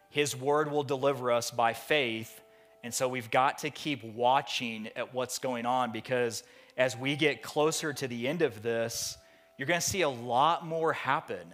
His 0.09 0.35
word 0.35 0.69
will 0.69 0.83
deliver 0.83 1.31
us 1.31 1.51
by 1.51 1.73
faith, 1.73 2.41
and 2.83 2.93
so 2.93 3.07
we've 3.07 3.31
got 3.31 3.59
to 3.59 3.69
keep 3.69 4.03
watching 4.03 4.89
at 4.95 5.13
what's 5.13 5.39
going 5.39 5.65
on 5.65 5.91
because 5.91 6.43
as 6.77 6.97
we 6.97 7.15
get 7.15 7.41
closer 7.41 7.93
to 7.93 8.07
the 8.07 8.27
end 8.27 8.41
of 8.41 8.61
this, 8.61 9.17
you're 9.57 9.67
going 9.67 9.79
to 9.79 9.87
see 9.87 10.01
a 10.01 10.09
lot 10.09 10.65
more 10.65 10.91
happen. 10.91 11.53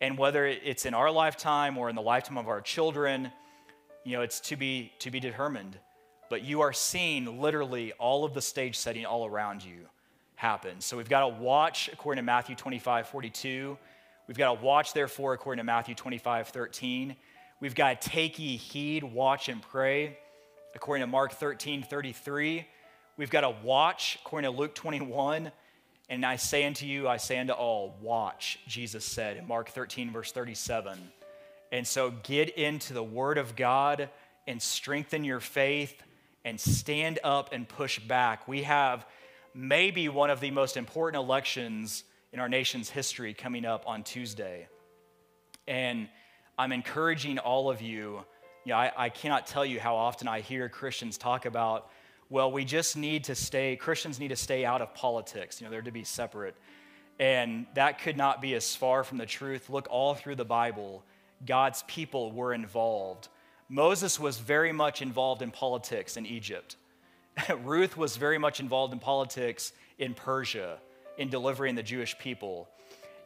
And 0.00 0.18
whether 0.18 0.46
it's 0.46 0.84
in 0.84 0.94
our 0.94 1.10
lifetime 1.10 1.78
or 1.78 1.88
in 1.88 1.96
the 1.96 2.02
lifetime 2.02 2.36
of 2.36 2.48
our 2.48 2.60
children, 2.60 3.32
you 4.04 4.12
know, 4.16 4.22
it's 4.22 4.40
to 4.40 4.56
be 4.56 4.92
to 5.00 5.10
be 5.10 5.20
determined. 5.20 5.78
but 6.28 6.42
you 6.42 6.60
are 6.60 6.72
seeing 6.72 7.40
literally 7.40 7.92
all 7.94 8.24
of 8.24 8.34
the 8.34 8.42
stage 8.42 8.76
setting 8.76 9.06
all 9.06 9.26
around 9.26 9.64
you 9.64 9.86
happen. 10.34 10.80
So 10.80 10.96
we've 10.96 11.08
got 11.08 11.20
to 11.20 11.28
watch 11.28 11.88
according 11.92 12.22
to 12.22 12.26
Matthew 12.26 12.54
25 12.54 13.08
42. 13.08 13.78
We've 14.26 14.36
got 14.36 14.54
to 14.56 14.62
watch, 14.64 14.92
therefore, 14.92 15.34
according 15.34 15.58
to 15.58 15.64
Matthew 15.64 15.94
25 15.94 16.48
13. 16.48 17.16
We've 17.60 17.74
got 17.74 18.00
to 18.00 18.08
take 18.08 18.38
ye 18.38 18.56
heed, 18.56 19.02
watch, 19.04 19.48
and 19.48 19.62
pray, 19.62 20.18
according 20.74 21.02
to 21.02 21.06
Mark 21.06 21.32
13 21.32 21.82
33. 21.82 22.66
We've 23.16 23.30
got 23.30 23.42
to 23.42 23.54
watch, 23.62 24.18
according 24.20 24.50
to 24.50 24.56
Luke 24.56 24.74
21. 24.74 25.50
And 26.08 26.24
I 26.24 26.36
say 26.36 26.64
unto 26.64 26.86
you, 26.86 27.08
I 27.08 27.16
say 27.16 27.38
unto 27.38 27.52
all, 27.52 27.96
watch, 28.00 28.58
Jesus 28.68 29.04
said 29.04 29.36
in 29.36 29.46
Mark 29.48 29.70
13, 29.70 30.12
verse 30.12 30.30
37. 30.30 30.98
And 31.72 31.86
so 31.86 32.12
get 32.22 32.50
into 32.50 32.94
the 32.94 33.02
Word 33.02 33.38
of 33.38 33.56
God 33.56 34.08
and 34.46 34.62
strengthen 34.62 35.24
your 35.24 35.40
faith 35.40 36.00
and 36.44 36.60
stand 36.60 37.18
up 37.24 37.52
and 37.52 37.68
push 37.68 37.98
back. 37.98 38.46
We 38.46 38.62
have 38.62 39.04
maybe 39.52 40.08
one 40.08 40.30
of 40.30 40.38
the 40.38 40.52
most 40.52 40.76
important 40.76 41.20
elections 41.20 42.04
in 42.32 42.38
our 42.38 42.48
nation's 42.48 42.88
history 42.88 43.34
coming 43.34 43.64
up 43.64 43.82
on 43.86 44.04
Tuesday. 44.04 44.68
And 45.66 46.08
I'm 46.56 46.70
encouraging 46.70 47.38
all 47.38 47.68
of 47.68 47.82
you. 47.82 48.24
You 48.64 48.72
know, 48.72 48.76
I, 48.76 48.92
I 48.96 49.08
cannot 49.08 49.46
tell 49.46 49.64
you 49.64 49.80
how 49.80 49.96
often 49.96 50.28
I 50.28 50.40
hear 50.40 50.68
Christians 50.68 51.18
talk 51.18 51.46
about, 51.46 51.90
well, 52.28 52.50
we 52.50 52.64
just 52.64 52.96
need 52.96 53.24
to 53.24 53.34
stay, 53.34 53.76
Christians 53.76 54.18
need 54.18 54.28
to 54.28 54.36
stay 54.36 54.64
out 54.64 54.82
of 54.82 54.94
politics. 54.94 55.60
You 55.60 55.66
know, 55.66 55.70
they're 55.70 55.82
to 55.82 55.90
be 55.90 56.04
separate. 56.04 56.56
And 57.18 57.66
that 57.74 58.00
could 58.00 58.16
not 58.16 58.42
be 58.42 58.54
as 58.54 58.74
far 58.74 59.04
from 59.04 59.18
the 59.18 59.26
truth. 59.26 59.70
Look 59.70 59.86
all 59.90 60.14
through 60.14 60.36
the 60.36 60.44
Bible, 60.44 61.04
God's 61.44 61.82
people 61.86 62.32
were 62.32 62.52
involved. 62.52 63.28
Moses 63.68 64.20
was 64.20 64.38
very 64.38 64.72
much 64.72 65.02
involved 65.02 65.42
in 65.42 65.50
politics 65.50 66.16
in 66.16 66.24
Egypt. 66.26 66.76
Ruth 67.64 67.96
was 67.96 68.16
very 68.16 68.38
much 68.38 68.60
involved 68.60 68.92
in 68.92 68.98
politics 68.98 69.72
in 69.98 70.14
Persia, 70.14 70.78
in 71.18 71.28
delivering 71.28 71.74
the 71.74 71.82
Jewish 71.82 72.16
people. 72.18 72.68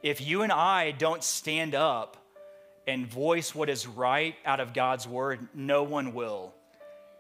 If 0.03 0.21
you 0.21 0.43
and 0.43 0.51
I 0.51 0.93
don't 0.93 1.23
stand 1.23 1.75
up 1.75 2.17
and 2.87 3.07
voice 3.07 3.55
what 3.55 3.69
is 3.69 3.87
right 3.87 4.35
out 4.47 4.61
of 4.61 4.73
God's 4.73 5.07
word, 5.07 5.47
no 5.55 5.83
one 5.83 6.15
will. 6.15 6.55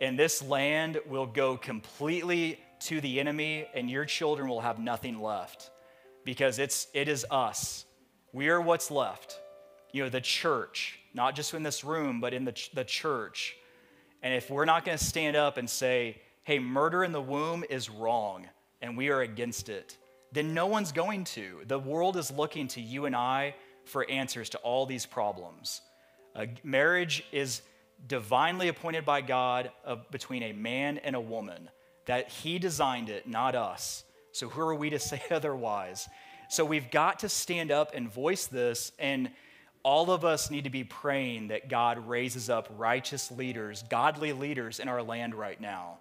And 0.00 0.18
this 0.18 0.42
land 0.42 0.98
will 1.06 1.26
go 1.26 1.56
completely 1.56 2.58
to 2.80 3.00
the 3.00 3.20
enemy, 3.20 3.66
and 3.74 3.90
your 3.90 4.04
children 4.06 4.48
will 4.48 4.62
have 4.62 4.78
nothing 4.78 5.20
left 5.20 5.70
because 6.24 6.58
it's, 6.58 6.86
it 6.94 7.08
is 7.08 7.26
us. 7.30 7.84
We 8.32 8.48
are 8.48 8.60
what's 8.60 8.90
left. 8.90 9.38
You 9.92 10.04
know, 10.04 10.08
the 10.08 10.20
church, 10.20 10.98
not 11.12 11.34
just 11.34 11.52
in 11.52 11.62
this 11.62 11.84
room, 11.84 12.20
but 12.20 12.32
in 12.32 12.44
the, 12.44 12.68
the 12.74 12.84
church. 12.84 13.56
And 14.22 14.32
if 14.32 14.50
we're 14.50 14.64
not 14.64 14.84
going 14.84 14.96
to 14.96 15.04
stand 15.04 15.36
up 15.36 15.56
and 15.56 15.68
say, 15.68 16.20
hey, 16.44 16.58
murder 16.58 17.04
in 17.04 17.12
the 17.12 17.20
womb 17.20 17.64
is 17.68 17.90
wrong 17.90 18.46
and 18.80 18.96
we 18.96 19.10
are 19.10 19.20
against 19.20 19.68
it, 19.68 19.96
then 20.32 20.54
no 20.54 20.66
one's 20.66 20.92
going 20.92 21.24
to. 21.24 21.60
The 21.66 21.78
world 21.78 22.16
is 22.16 22.30
looking 22.30 22.68
to 22.68 22.80
you 22.80 23.06
and 23.06 23.16
I 23.16 23.54
for 23.84 24.08
answers 24.08 24.50
to 24.50 24.58
all 24.58 24.86
these 24.86 25.06
problems. 25.06 25.80
Uh, 26.36 26.46
marriage 26.62 27.24
is 27.32 27.62
divinely 28.06 28.68
appointed 28.68 29.04
by 29.04 29.20
God 29.20 29.70
uh, 29.84 29.96
between 30.10 30.42
a 30.42 30.52
man 30.52 30.98
and 30.98 31.14
a 31.14 31.20
woman, 31.20 31.70
that 32.06 32.28
He 32.28 32.58
designed 32.58 33.08
it, 33.08 33.28
not 33.28 33.54
us. 33.54 34.04
So 34.32 34.48
who 34.48 34.60
are 34.60 34.74
we 34.74 34.90
to 34.90 34.98
say 35.00 35.22
otherwise? 35.30 36.08
So 36.48 36.64
we've 36.64 36.90
got 36.90 37.20
to 37.20 37.28
stand 37.28 37.70
up 37.70 37.92
and 37.94 38.10
voice 38.10 38.46
this 38.46 38.92
and 38.98 39.30
all 39.82 40.10
of 40.10 40.24
us 40.24 40.50
need 40.50 40.64
to 40.64 40.70
be 40.70 40.84
praying 40.84 41.48
that 41.48 41.68
God 41.68 42.06
raises 42.06 42.50
up 42.50 42.68
righteous 42.76 43.30
leaders, 43.30 43.82
godly 43.88 44.32
leaders 44.32 44.78
in 44.78 44.88
our 44.88 45.02
land 45.02 45.34
right 45.34 45.60
now. 45.60 45.98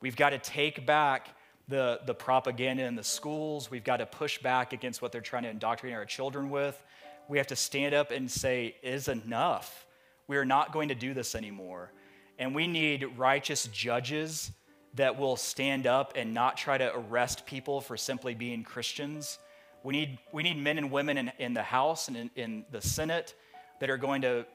We've 0.00 0.16
got 0.16 0.30
to 0.30 0.38
take 0.38 0.84
back 0.86 1.28
the, 1.68 2.00
the 2.04 2.14
propaganda 2.14 2.82
in 2.84 2.96
the 2.96 3.04
schools. 3.04 3.70
We've 3.70 3.84
got 3.84 3.98
to 3.98 4.06
push 4.06 4.38
back 4.38 4.72
against 4.72 5.00
what 5.00 5.12
they're 5.12 5.20
trying 5.20 5.44
to 5.44 5.50
indoctrinate 5.50 5.96
our 5.96 6.04
children 6.04 6.50
with. 6.50 6.82
We 7.28 7.38
have 7.38 7.46
to 7.48 7.56
stand 7.56 7.94
up 7.94 8.10
and 8.10 8.28
say, 8.28 8.74
is 8.82 9.06
enough. 9.06 9.86
We 10.28 10.36
are 10.36 10.44
not 10.44 10.72
going 10.72 10.88
to 10.88 10.94
do 10.94 11.14
this 11.14 11.34
anymore. 11.34 11.92
And 12.38 12.54
we 12.54 12.66
need 12.66 13.04
righteous 13.16 13.66
judges 13.66 14.50
that 14.94 15.18
will 15.18 15.36
stand 15.36 15.86
up 15.86 16.12
and 16.16 16.34
not 16.34 16.56
try 16.56 16.78
to 16.78 16.94
arrest 16.94 17.46
people 17.46 17.80
for 17.80 17.96
simply 17.96 18.34
being 18.34 18.62
Christians 18.62 19.38
we 19.82 19.92
need, 19.92 20.18
we 20.32 20.42
need 20.42 20.58
men 20.58 20.78
and 20.78 20.90
women 20.90 21.18
in, 21.18 21.32
in 21.38 21.54
the 21.54 21.62
House 21.62 22.08
and 22.08 22.16
in, 22.16 22.30
in 22.36 22.64
the 22.70 22.80
Senate 22.80 23.34
that 23.80 23.90
are 23.90 23.96
going 23.96 24.22
to 24.22 24.46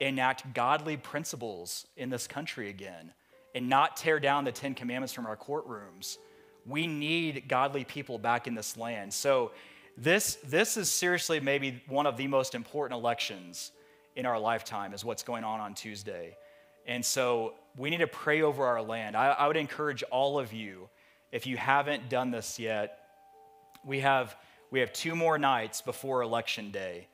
enact 0.00 0.54
godly 0.54 0.96
principles 0.96 1.86
in 1.96 2.08
this 2.08 2.26
country 2.26 2.70
again 2.70 3.12
and 3.54 3.68
not 3.68 3.96
tear 3.96 4.18
down 4.18 4.44
the 4.44 4.52
Ten 4.52 4.74
Commandments 4.74 5.12
from 5.12 5.26
our 5.26 5.36
courtrooms. 5.36 6.16
We 6.66 6.86
need 6.86 7.44
godly 7.48 7.84
people 7.84 8.18
back 8.18 8.46
in 8.46 8.54
this 8.54 8.76
land. 8.76 9.12
So, 9.12 9.52
this, 9.96 10.36
this 10.44 10.78
is 10.78 10.90
seriously 10.90 11.40
maybe 11.40 11.82
one 11.88 12.06
of 12.06 12.16
the 12.16 12.26
most 12.26 12.54
important 12.54 12.98
elections 12.98 13.72
in 14.16 14.26
our 14.26 14.38
lifetime, 14.38 14.92
is 14.92 15.04
what's 15.04 15.22
going 15.22 15.44
on 15.44 15.60
on 15.60 15.74
Tuesday. 15.74 16.36
And 16.86 17.04
so, 17.04 17.54
we 17.76 17.90
need 17.90 17.98
to 17.98 18.06
pray 18.06 18.42
over 18.42 18.66
our 18.66 18.82
land. 18.82 19.16
I, 19.16 19.28
I 19.28 19.46
would 19.46 19.56
encourage 19.56 20.02
all 20.04 20.38
of 20.38 20.52
you, 20.52 20.88
if 21.32 21.46
you 21.46 21.56
haven't 21.56 22.08
done 22.08 22.30
this 22.30 22.58
yet, 22.58 22.98
we 23.84 24.00
have 24.00 24.36
we 24.70 24.80
have 24.80 24.92
two 24.92 25.16
more 25.16 25.36
nights 25.38 25.82
before 25.82 26.22
Election 26.22 26.70
Day. 26.70 27.08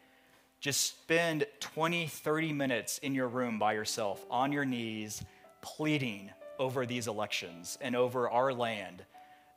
Just 0.61 0.83
spend 0.83 1.47
20, 1.61 2.07
30 2.07 2.53
minutes 2.53 2.99
in 2.99 3.15
your 3.15 3.29
room 3.29 3.59
by 3.59 3.73
yourself, 3.73 4.25
on 4.31 4.53
your 4.53 4.65
knees, 4.65 5.23
pleading 5.63 6.31
over 6.59 6.85
these 6.85 7.07
elections 7.07 7.79
and 7.81 7.97
over 7.97 8.29
our 8.29 8.53
land 8.53 9.05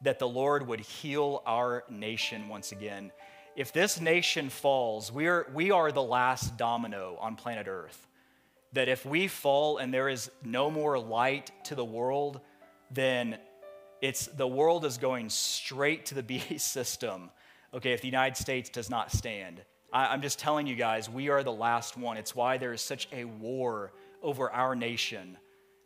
that 0.01 0.19
the 0.19 0.27
Lord 0.27 0.65
would 0.67 0.79
heal 0.79 1.43
our 1.45 1.83
nation 1.89 2.47
once 2.47 2.71
again. 2.71 3.11
If 3.59 3.73
this 3.73 3.99
nation 3.99 4.47
falls, 4.47 5.11
we 5.11 5.27
are, 5.27 5.45
we 5.53 5.69
are 5.69 5.91
the 5.91 6.01
last 6.01 6.55
domino 6.55 7.17
on 7.19 7.35
planet 7.35 7.67
Earth. 7.67 8.07
That 8.71 8.87
if 8.87 9.05
we 9.05 9.27
fall 9.27 9.79
and 9.79 9.93
there 9.93 10.07
is 10.07 10.31
no 10.45 10.71
more 10.71 10.97
light 10.97 11.51
to 11.65 11.75
the 11.75 11.83
world, 11.83 12.39
then 12.89 13.37
it's 14.01 14.27
the 14.27 14.47
world 14.47 14.85
is 14.85 14.97
going 14.97 15.27
straight 15.27 16.05
to 16.05 16.15
the 16.15 16.23
beast 16.31 16.71
system 16.71 17.31
okay, 17.73 17.91
if 17.91 17.99
the 17.99 18.07
United 18.07 18.37
States 18.37 18.69
does 18.69 18.89
not 18.89 19.11
stand. 19.11 19.61
I, 19.91 20.13
am 20.13 20.21
just 20.21 20.39
telling 20.39 20.65
you 20.65 20.75
guys, 20.75 21.09
we 21.09 21.27
are 21.27 21.43
the 21.43 21.51
last 21.51 21.97
one. 21.97 22.15
It's 22.15 22.33
why 22.33 22.57
there 22.57 22.71
is 22.71 22.81
such 22.81 23.09
a 23.11 23.25
war 23.25 23.91
over 24.23 24.49
our 24.49 24.73
nation, 24.73 25.37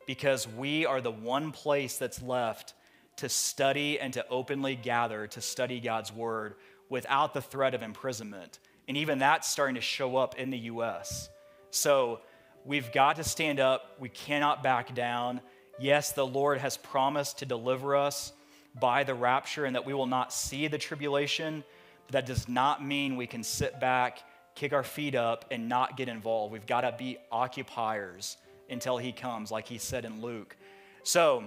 because 0.05 0.47
we 0.47 0.85
are 0.85 1.01
the 1.01 1.11
one 1.11 1.51
place 1.51 1.97
that's 1.97 2.21
left 2.21 2.75
to 3.17 3.29
study 3.29 3.99
and 3.99 4.13
to 4.13 4.27
openly 4.29 4.75
gather 4.75 5.25
to 5.25 5.41
study 5.41 5.79
God's 5.79 6.13
word 6.13 6.53
without 6.93 7.33
the 7.33 7.41
threat 7.41 7.73
of 7.73 7.81
imprisonment. 7.81 8.59
And 8.87 8.95
even 8.97 9.17
that's 9.17 9.49
starting 9.49 9.73
to 9.75 9.81
show 9.81 10.15
up 10.15 10.37
in 10.37 10.51
the 10.51 10.59
US. 10.59 11.27
So 11.71 12.19
we've 12.65 12.91
got 12.91 13.15
to 13.15 13.23
stand 13.23 13.59
up. 13.59 13.95
We 13.99 14.09
cannot 14.09 14.61
back 14.61 14.93
down. 14.93 15.41
Yes, 15.79 16.11
the 16.11 16.25
Lord 16.25 16.59
has 16.59 16.77
promised 16.77 17.39
to 17.39 17.47
deliver 17.47 17.95
us 17.95 18.31
by 18.79 19.03
the 19.03 19.15
rapture 19.15 19.65
and 19.65 19.75
that 19.75 19.87
we 19.87 19.95
will 19.95 20.05
not 20.05 20.31
see 20.31 20.67
the 20.67 20.77
tribulation. 20.77 21.63
But 22.05 22.13
that 22.13 22.25
does 22.27 22.47
not 22.47 22.85
mean 22.85 23.15
we 23.15 23.25
can 23.25 23.41
sit 23.41 23.79
back, 23.79 24.19
kick 24.53 24.71
our 24.71 24.83
feet 24.83 25.15
up, 25.15 25.45
and 25.49 25.67
not 25.67 25.97
get 25.97 26.07
involved. 26.07 26.53
We've 26.53 26.67
got 26.67 26.81
to 26.81 26.93
be 26.95 27.17
occupiers 27.31 28.37
until 28.69 28.99
he 28.99 29.11
comes, 29.11 29.49
like 29.49 29.67
he 29.67 29.79
said 29.79 30.05
in 30.05 30.21
Luke. 30.21 30.55
So, 31.01 31.45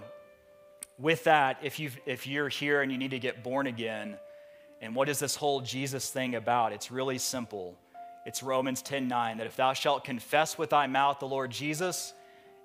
with 0.99 1.23
that, 1.25 1.59
if, 1.63 1.79
you 1.79 1.91
if 2.05 2.27
you're 2.27 2.49
here 2.49 2.83
and 2.83 2.91
you 2.91 2.99
need 2.99 3.13
to 3.13 3.21
get 3.21 3.45
born 3.45 3.69
again, 3.69 4.17
and 4.81 4.95
what 4.95 5.09
is 5.09 5.19
this 5.19 5.37
whole 5.37 5.61
Jesus 5.61 6.11
thing 6.11 6.35
about? 6.35 6.73
It's 6.73 6.91
really 6.91 7.19
simple. 7.19 7.77
It's 8.25 8.43
Romans 8.43 8.83
10 8.83 9.09
9, 9.09 9.39
that 9.39 9.47
if 9.47 9.57
thou 9.57 9.73
shalt 9.73 10.05
confess 10.05 10.59
with 10.59 10.71
thy 10.71 10.87
mouth 10.87 11.19
the 11.19 11.29
Lord 11.29 11.51
Jesus, 11.51 12.13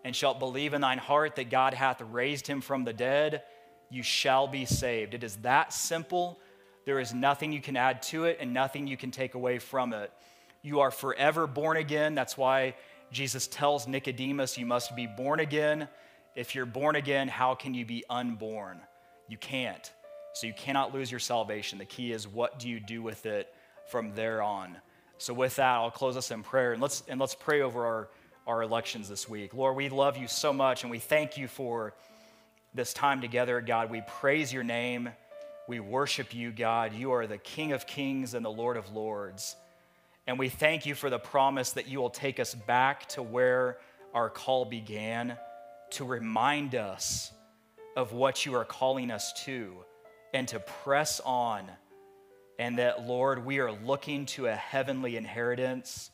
and 0.03 0.15
shalt 0.15 0.39
believe 0.39 0.73
in 0.73 0.81
thine 0.81 0.97
heart 0.97 1.35
that 1.35 1.49
God 1.49 1.73
hath 1.73 2.01
raised 2.01 2.47
him 2.47 2.61
from 2.61 2.83
the 2.83 2.93
dead, 2.93 3.43
you 3.89 4.03
shall 4.03 4.47
be 4.47 4.65
saved. 4.65 5.13
It 5.13 5.23
is 5.23 5.37
that 5.37 5.73
simple. 5.73 6.39
There 6.85 6.99
is 6.99 7.13
nothing 7.13 7.51
you 7.51 7.61
can 7.61 7.77
add 7.77 8.01
to 8.03 8.25
it 8.25 8.37
and 8.39 8.53
nothing 8.53 8.87
you 8.87 8.97
can 8.97 9.11
take 9.11 9.35
away 9.35 9.59
from 9.59 9.93
it. 9.93 10.11
You 10.61 10.79
are 10.79 10.91
forever 10.91 11.47
born 11.47 11.77
again. 11.77 12.15
That's 12.15 12.37
why 12.37 12.75
Jesus 13.11 13.47
tells 13.47 13.87
Nicodemus, 13.87 14.57
You 14.57 14.65
must 14.65 14.95
be 14.95 15.07
born 15.07 15.39
again. 15.39 15.87
If 16.35 16.55
you're 16.55 16.65
born 16.65 16.95
again, 16.95 17.27
how 17.27 17.55
can 17.55 17.73
you 17.73 17.85
be 17.85 18.05
unborn? 18.09 18.79
You 19.27 19.37
can't. 19.37 19.91
So 20.33 20.47
you 20.47 20.53
cannot 20.53 20.93
lose 20.93 21.11
your 21.11 21.19
salvation. 21.19 21.77
The 21.77 21.85
key 21.85 22.11
is 22.11 22.27
what 22.27 22.59
do 22.59 22.69
you 22.69 22.79
do 22.79 23.01
with 23.01 23.25
it 23.25 23.53
from 23.89 24.13
there 24.15 24.41
on? 24.41 24.77
So 25.17 25.33
with 25.33 25.57
that, 25.57 25.75
I'll 25.75 25.91
close 25.91 26.17
us 26.17 26.31
in 26.31 26.41
prayer 26.41 26.73
and 26.73 26.81
let's 26.81 27.03
and 27.07 27.19
let's 27.19 27.35
pray 27.35 27.61
over 27.61 27.85
our, 27.85 28.09
our 28.47 28.63
elections 28.63 29.07
this 29.07 29.29
week. 29.29 29.53
Lord, 29.53 29.75
we 29.75 29.89
love 29.89 30.17
you 30.17 30.27
so 30.27 30.51
much 30.51 30.83
and 30.83 30.89
we 30.89 30.99
thank 30.99 31.37
you 31.37 31.47
for 31.47 31.93
this 32.73 32.93
time 32.93 33.21
together, 33.21 33.59
God. 33.61 33.91
We 33.91 34.01
praise 34.07 34.51
your 34.51 34.63
name. 34.63 35.09
We 35.67 35.79
worship 35.79 36.33
you, 36.33 36.51
God. 36.51 36.93
You 36.93 37.11
are 37.11 37.27
the 37.27 37.37
King 37.37 37.73
of 37.73 37.85
kings 37.85 38.33
and 38.33 38.43
the 38.43 38.51
Lord 38.51 38.77
of 38.77 38.91
lords. 38.93 39.55
And 40.25 40.39
we 40.39 40.49
thank 40.49 40.85
you 40.85 40.95
for 40.95 41.09
the 41.09 41.19
promise 41.19 41.73
that 41.73 41.87
you 41.87 41.99
will 41.99 42.09
take 42.09 42.39
us 42.39 42.55
back 42.55 43.07
to 43.09 43.21
where 43.21 43.77
our 44.13 44.29
call 44.29 44.65
began 44.65 45.37
to 45.91 46.05
remind 46.05 46.73
us 46.73 47.31
of 47.95 48.13
what 48.13 48.45
you 48.45 48.55
are 48.55 48.65
calling 48.65 49.11
us 49.11 49.33
to 49.43 49.83
and 50.33 50.47
to 50.49 50.59
press 50.59 51.19
on. 51.25 51.69
And 52.59 52.77
that, 52.77 53.07
Lord, 53.07 53.45
we 53.45 53.59
are 53.59 53.71
looking 53.71 54.25
to 54.27 54.47
a 54.47 54.55
heavenly 54.55 55.17
inheritance 55.17 56.11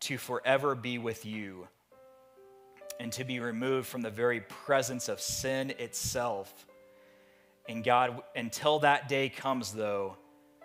to 0.00 0.18
forever 0.18 0.74
be 0.74 0.98
with 0.98 1.26
you 1.26 1.66
and 3.00 3.12
to 3.12 3.24
be 3.24 3.40
removed 3.40 3.86
from 3.88 4.02
the 4.02 4.10
very 4.10 4.40
presence 4.40 5.08
of 5.08 5.20
sin 5.20 5.70
itself. 5.78 6.66
And 7.68 7.82
God, 7.82 8.22
until 8.34 8.78
that 8.80 9.08
day 9.08 9.28
comes, 9.28 9.72
though, 9.72 10.16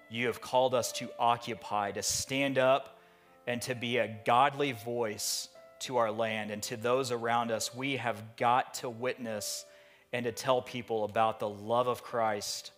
you 0.09 0.28
have 0.28 0.41
called 0.41 0.76
us 0.76 0.91
to 0.93 1.09
occupy, 1.17 1.91
to 1.91 2.03
stand 2.03 2.57
up, 2.57 2.99
and 3.47 3.61
to 3.63 3.74
be 3.74 3.97
a 3.97 4.15
godly 4.26 4.74
voice 4.74 5.49
to 5.80 5.97
our 5.97 6.11
land 6.11 6.51
and 6.51 6.61
to 6.63 6.78
those 6.78 7.11
around 7.11 7.51
us. 7.51 7.74
We 7.74 7.97
have 7.97 8.36
got 8.36 8.76
to 8.76 8.89
witness 8.89 9.65
and 10.14 10.26
to 10.26 10.32
tell 10.32 10.62
people 10.62 11.03
about 11.05 11.39
the 11.39 11.49
love 11.49 11.88
of 11.88 12.03
Christ. 12.03 12.72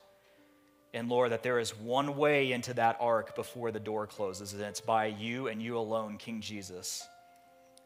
And 0.94 1.10
Lord, 1.10 1.32
that 1.32 1.44
there 1.44 1.60
is 1.60 1.78
one 1.78 2.18
way 2.18 2.52
into 2.52 2.74
that 2.76 2.98
ark 3.00 3.36
before 3.36 3.72
the 3.72 3.80
door 3.80 4.06
closes, 4.06 4.54
and 4.54 4.62
it's 4.62 4.82
by 4.82 5.08
you 5.08 5.48
and 5.48 5.62
you 5.62 5.78
alone, 5.78 6.18
King 6.18 6.42
Jesus. 6.42 7.08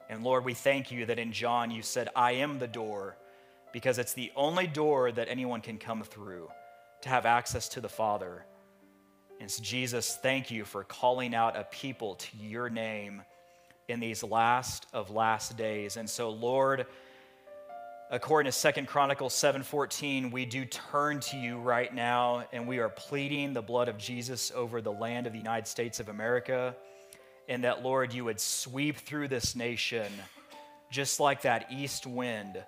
And 0.09 0.23
Lord, 0.23 0.43
we 0.45 0.53
thank 0.53 0.91
you 0.91 1.05
that 1.05 1.19
in 1.19 1.31
John 1.31 1.71
you 1.71 1.81
said, 1.81 2.09
I 2.15 2.33
am 2.33 2.59
the 2.59 2.67
door, 2.67 3.17
because 3.71 3.97
it's 3.97 4.13
the 4.13 4.31
only 4.35 4.67
door 4.67 5.11
that 5.11 5.29
anyone 5.29 5.61
can 5.61 5.77
come 5.77 6.03
through 6.03 6.49
to 7.01 7.09
have 7.09 7.25
access 7.25 7.69
to 7.69 7.81
the 7.81 7.89
Father. 7.89 8.45
And 9.39 9.51
so, 9.51 9.61
Jesus, 9.61 10.17
thank 10.21 10.49
you 10.49 10.65
for 10.65 10.83
calling 10.83 11.35
out 11.35 11.55
a 11.55 11.63
people 11.65 12.15
to 12.15 12.37
your 12.37 12.69
name 12.69 13.21
in 13.87 13.99
these 13.99 14.23
last 14.23 14.87
of 14.93 15.11
last 15.11 15.55
days. 15.57 15.95
And 15.97 16.09
so, 16.09 16.29
Lord, 16.29 16.87
according 18.09 18.49
to 18.49 18.57
Second 18.57 18.87
Chronicles 18.87 19.33
7:14, 19.33 20.31
we 20.31 20.45
do 20.45 20.65
turn 20.65 21.19
to 21.21 21.37
you 21.37 21.57
right 21.57 21.93
now 21.93 22.47
and 22.51 22.67
we 22.67 22.79
are 22.79 22.89
pleading 22.89 23.53
the 23.53 23.61
blood 23.61 23.89
of 23.89 23.97
Jesus 23.97 24.51
over 24.55 24.81
the 24.81 24.91
land 24.91 25.27
of 25.27 25.33
the 25.33 25.39
United 25.39 25.67
States 25.67 25.99
of 25.99 26.07
America 26.07 26.75
and 27.49 27.63
that 27.63 27.83
Lord 27.83 28.13
you 28.13 28.25
would 28.25 28.39
sweep 28.39 28.97
through 28.97 29.27
this 29.27 29.55
nation 29.55 30.11
just 30.89 31.19
like 31.19 31.41
that 31.41 31.67
east 31.69 32.07
wind 32.07 32.63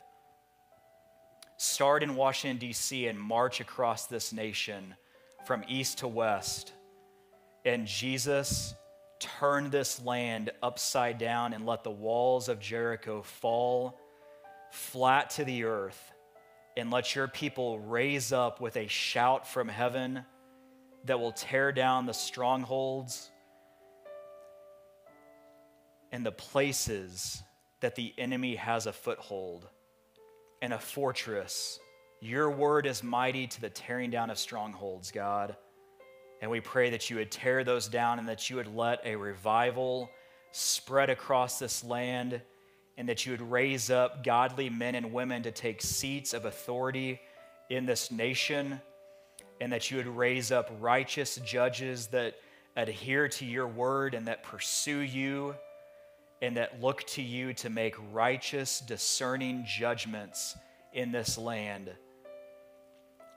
start 1.57 2.03
in 2.03 2.15
Washington 2.15 2.57
D.C. 2.57 3.07
and 3.07 3.19
march 3.19 3.61
across 3.61 4.07
this 4.07 4.33
nation 4.33 4.95
from 5.45 5.63
east 5.69 5.99
to 5.99 6.07
west 6.07 6.73
and 7.63 7.87
Jesus 7.87 8.73
turn 9.19 9.69
this 9.69 10.01
land 10.01 10.51
upside 10.61 11.17
down 11.17 11.53
and 11.53 11.65
let 11.65 11.83
the 11.83 11.91
walls 11.91 12.49
of 12.49 12.59
Jericho 12.59 13.21
fall 13.21 13.97
flat 14.71 15.31
to 15.31 15.43
the 15.43 15.65
earth 15.65 16.13
and 16.77 16.91
let 16.91 17.15
your 17.15 17.27
people 17.27 17.79
raise 17.79 18.31
up 18.31 18.61
with 18.61 18.77
a 18.77 18.87
shout 18.87 19.47
from 19.47 19.67
heaven 19.67 20.23
that 21.05 21.19
will 21.19 21.31
tear 21.31 21.71
down 21.71 22.05
the 22.05 22.13
strongholds 22.13 23.31
and 26.11 26.25
the 26.25 26.31
places 26.31 27.43
that 27.81 27.95
the 27.95 28.13
enemy 28.17 28.55
has 28.55 28.85
a 28.85 28.93
foothold 28.93 29.67
and 30.61 30.73
a 30.73 30.79
fortress. 30.79 31.79
Your 32.21 32.51
word 32.51 32.85
is 32.85 33.03
mighty 33.03 33.47
to 33.47 33.61
the 33.61 33.69
tearing 33.69 34.09
down 34.09 34.29
of 34.29 34.37
strongholds, 34.37 35.11
God. 35.11 35.55
And 36.41 36.49
we 36.49 36.59
pray 36.61 36.89
that 36.91 37.09
you 37.09 37.17
would 37.17 37.31
tear 37.31 37.63
those 37.63 37.87
down 37.87 38.19
and 38.19 38.27
that 38.27 38.49
you 38.49 38.57
would 38.57 38.73
let 38.73 39.01
a 39.05 39.15
revival 39.15 40.09
spread 40.51 41.09
across 41.09 41.59
this 41.59 41.83
land 41.83 42.41
and 42.99 43.07
that 43.07 43.25
you 43.25 43.31
would 43.31 43.41
raise 43.41 43.89
up 43.89 44.25
godly 44.25 44.69
men 44.69 44.93
and 44.93 45.13
women 45.13 45.41
to 45.41 45.51
take 45.51 45.81
seats 45.81 46.33
of 46.33 46.43
authority 46.43 47.21
in 47.69 47.85
this 47.85 48.11
nation, 48.11 48.81
and 49.61 49.71
that 49.71 49.89
you 49.89 49.95
would 49.95 50.07
raise 50.07 50.51
up 50.51 50.69
righteous 50.81 51.37
judges 51.37 52.07
that 52.07 52.35
adhere 52.75 53.29
to 53.29 53.45
your 53.45 53.67
word 53.67 54.13
and 54.13 54.27
that 54.27 54.43
pursue 54.43 54.99
you 54.99 55.55
and 56.41 56.57
that 56.57 56.81
look 56.81 57.03
to 57.03 57.21
you 57.21 57.53
to 57.53 57.69
make 57.69 57.95
righteous, 58.11 58.81
discerning 58.81 59.65
judgments 59.65 60.57
in 60.91 61.13
this 61.13 61.37
land. 61.37 61.89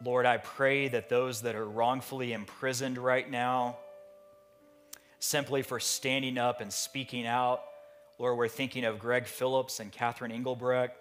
Lord, 0.05 0.27
I 0.27 0.39
pray 0.39 0.89
that 0.89 1.09
those 1.09 1.43
that 1.43 1.55
are 1.55 1.65
wrongfully 1.65 2.33
imprisoned 2.33 2.99
right 2.99 3.31
now, 3.31 3.77
simply 5.21 5.63
for 5.63 5.79
standing 5.79 6.37
up 6.37 6.61
and 6.61 6.73
speaking 6.73 7.29
out, 7.29 7.63
Lord, 8.23 8.39
we're 8.39 8.47
thinking 8.47 8.85
of 8.85 9.01
Gregg 9.01 9.27
Phillips 9.27 9.81
and 9.81 9.91
Catherine 9.91 10.31
Engelbrecht. 10.31 10.97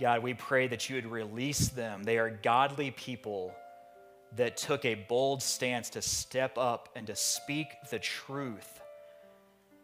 God, 0.00 0.22
we 0.22 0.32
pray 0.32 0.66
that 0.66 0.88
you 0.88 0.96
would 0.96 1.04
release 1.04 1.68
them. 1.68 2.04
They 2.04 2.16
are 2.16 2.30
godly 2.30 2.90
people 2.90 3.54
that 4.36 4.56
took 4.56 4.86
a 4.86 4.94
bold 4.94 5.42
stance 5.42 5.90
to 5.90 6.00
step 6.00 6.56
up 6.56 6.88
and 6.96 7.06
to 7.08 7.14
speak 7.14 7.68
the 7.90 7.98
truth. 7.98 8.80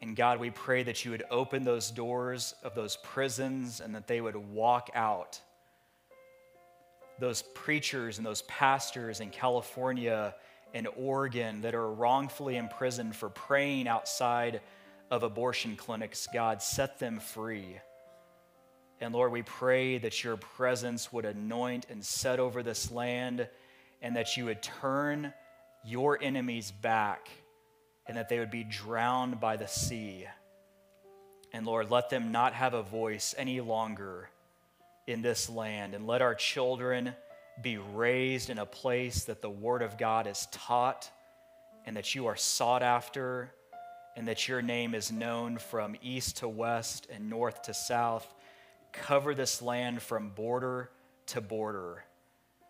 And 0.01 0.17
God, 0.17 0.41
we 0.41 0.49
pray 0.49 0.83
that 0.85 1.05
you 1.05 1.11
would 1.11 1.25
open 1.31 1.65
those 1.65 1.91
doors 1.91 2.55
of 2.65 2.75
those 2.75 2.97
prisons 2.97 3.83
and 3.83 3.95
that 3.95 4.07
they 4.07 4.23
would 4.23 4.37
walk 4.37 4.89
out. 4.95 5.39
Those 7.19 7.43
preachers 7.43 8.17
and 8.17 8.27
those 8.27 8.41
pastors 8.41 9.21
in 9.21 9.29
California 9.29 10.35
and 10.73 10.89
Oregon 10.97 11.61
that 11.61 11.75
are 11.75 11.93
wrongfully 11.93 12.57
imprisoned 12.57 13.15
for 13.15 13.29
praying 13.29 13.87
outside 13.87 14.63
of 15.11 15.23
abortion 15.23 15.77
clinics, 15.77 16.29
God, 16.33 16.63
set 16.63 16.99
them 16.99 17.21
free. 17.21 17.79
And 19.01 19.15
Lord, 19.15 19.33
we 19.33 19.43
pray 19.43 19.99
that 19.99 20.25
your 20.25 20.37
presence 20.37 21.13
would 21.13 21.25
anoint 21.25 21.87
and 21.89 22.05
set 22.05 22.41
over 22.41 22.63
this 22.63 22.91
land 22.91 23.49
and 24.03 24.17
that 24.17 24.37
you 24.37 24.47
would 24.47 24.63
turn 24.63 25.33
your 25.85 26.19
enemies 26.21 26.71
back 26.71 27.29
and 28.07 28.17
that 28.17 28.29
they 28.29 28.39
would 28.39 28.51
be 28.51 28.65
drowned 28.65 29.41
by 29.41 29.57
the 29.57 29.69
sea. 29.69 30.27
And 31.53 31.65
Lord, 31.65 31.91
let 31.91 32.11
them 32.11 32.33
not 32.33 32.55
have 32.55 32.75
a 32.75 32.83
voice 32.83 33.35
any 33.39 33.61
longer 33.61 34.29
in 35.07 35.23
this 35.23 35.49
land. 35.49 35.95
And 35.95 36.07
let 36.07 36.21
our 36.21 36.35
children 36.35 37.15
be 37.63 37.79
raised 37.79 38.51
in 38.51 38.59
a 38.59 38.67
place 38.67 39.25
that 39.25 39.43
the 39.43 39.51
Word 39.51 39.83
of 39.83 39.97
God 39.99 40.27
is 40.27 40.47
taught 40.51 41.11
and 41.87 41.97
that 41.97 42.15
you 42.15 42.27
are 42.27 42.37
sought 42.37 42.83
after 42.83 43.53
and 44.19 44.27
that 44.27 44.49
your 44.49 44.61
name 44.61 44.97
is 44.97 45.13
known 45.13 45.59
from 45.59 45.95
east 46.03 46.39
to 46.39 46.49
west 46.49 47.07
and 47.09 47.31
north 47.31 47.63
to 47.63 47.73
south. 47.73 48.35
Cover 48.93 49.33
this 49.33 49.63
land 49.63 50.03
from 50.03 50.31
border 50.31 50.91
to 51.27 51.41
border 51.41 52.03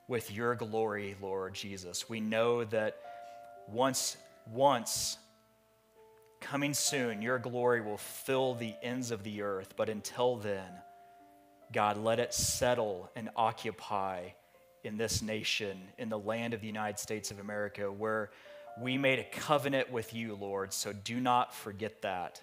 with 0.08 0.30
your 0.30 0.54
glory, 0.54 1.16
Lord 1.22 1.54
Jesus. 1.54 2.06
We 2.06 2.20
know 2.20 2.64
that 2.64 2.98
once, 3.66 4.18
once, 4.52 5.16
coming 6.38 6.74
soon, 6.74 7.22
your 7.22 7.38
glory 7.38 7.80
will 7.80 7.96
fill 7.96 8.54
the 8.54 8.74
ends 8.82 9.10
of 9.10 9.22
the 9.22 9.40
earth. 9.40 9.72
But 9.74 9.88
until 9.88 10.36
then, 10.36 10.68
God, 11.72 11.96
let 11.96 12.18
it 12.18 12.34
settle 12.34 13.10
and 13.16 13.30
occupy 13.34 14.32
in 14.84 14.98
this 14.98 15.22
nation, 15.22 15.78
in 15.96 16.10
the 16.10 16.18
land 16.18 16.52
of 16.52 16.60
the 16.60 16.66
United 16.66 16.98
States 16.98 17.30
of 17.30 17.38
America, 17.38 17.90
where 17.90 18.28
we 18.80 18.98
made 18.98 19.18
a 19.18 19.24
covenant 19.24 19.90
with 19.90 20.14
you, 20.14 20.34
Lord, 20.34 20.72
so 20.72 20.92
do 20.92 21.20
not 21.20 21.54
forget 21.54 22.02
that. 22.02 22.40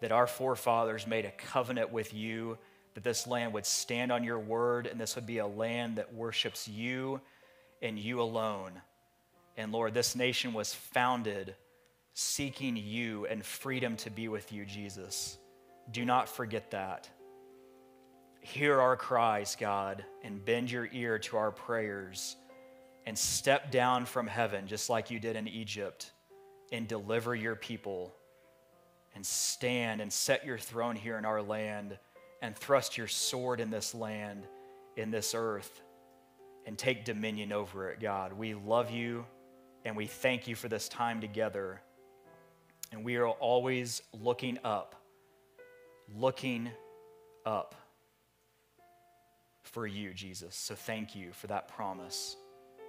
That 0.00 0.12
our 0.12 0.26
forefathers 0.26 1.06
made 1.06 1.24
a 1.24 1.30
covenant 1.30 1.92
with 1.92 2.12
you, 2.12 2.58
that 2.94 3.04
this 3.04 3.26
land 3.26 3.52
would 3.54 3.66
stand 3.66 4.12
on 4.12 4.24
your 4.24 4.38
word, 4.38 4.86
and 4.86 5.00
this 5.00 5.16
would 5.16 5.26
be 5.26 5.38
a 5.38 5.46
land 5.46 5.96
that 5.96 6.14
worships 6.14 6.68
you 6.68 7.20
and 7.80 7.98
you 7.98 8.20
alone. 8.20 8.72
And 9.56 9.72
Lord, 9.72 9.94
this 9.94 10.16
nation 10.16 10.52
was 10.52 10.74
founded 10.74 11.54
seeking 12.14 12.76
you 12.76 13.26
and 13.26 13.44
freedom 13.44 13.96
to 13.98 14.10
be 14.10 14.28
with 14.28 14.52
you, 14.52 14.64
Jesus. 14.64 15.38
Do 15.90 16.04
not 16.04 16.28
forget 16.28 16.70
that. 16.70 17.08
Hear 18.40 18.80
our 18.80 18.96
cries, 18.96 19.56
God, 19.58 20.04
and 20.22 20.44
bend 20.44 20.70
your 20.70 20.88
ear 20.92 21.18
to 21.20 21.36
our 21.36 21.50
prayers 21.50 22.36
and 23.06 23.18
step 23.18 23.70
down 23.70 24.06
from 24.06 24.26
heaven, 24.26 24.66
just 24.66 24.88
like 24.88 25.10
you 25.10 25.18
did 25.18 25.36
in 25.36 25.46
Egypt, 25.46 26.10
and 26.72 26.88
deliver 26.88 27.34
your 27.34 27.54
people, 27.54 28.14
and 29.14 29.24
stand 29.24 30.00
and 30.00 30.12
set 30.12 30.44
your 30.44 30.58
throne 30.58 30.96
here 30.96 31.18
in 31.18 31.24
our 31.24 31.42
land, 31.42 31.98
and 32.42 32.56
thrust 32.56 32.96
your 32.96 33.06
sword 33.06 33.60
in 33.60 33.70
this 33.70 33.94
land, 33.94 34.46
in 34.96 35.10
this 35.10 35.34
earth, 35.34 35.82
and 36.66 36.78
take 36.78 37.04
dominion 37.04 37.52
over 37.52 37.90
it, 37.90 38.00
God. 38.00 38.32
We 38.32 38.54
love 38.54 38.90
you, 38.90 39.26
and 39.84 39.96
we 39.96 40.06
thank 40.06 40.48
you 40.48 40.54
for 40.54 40.68
this 40.68 40.88
time 40.88 41.20
together. 41.20 41.80
And 42.90 43.04
we 43.04 43.16
are 43.16 43.28
always 43.28 44.02
looking 44.12 44.58
up, 44.64 44.94
looking 46.16 46.70
up 47.44 47.74
for 49.62 49.86
you, 49.86 50.14
Jesus. 50.14 50.54
So 50.54 50.74
thank 50.74 51.16
you 51.16 51.32
for 51.32 51.48
that 51.48 51.68
promise. 51.68 52.36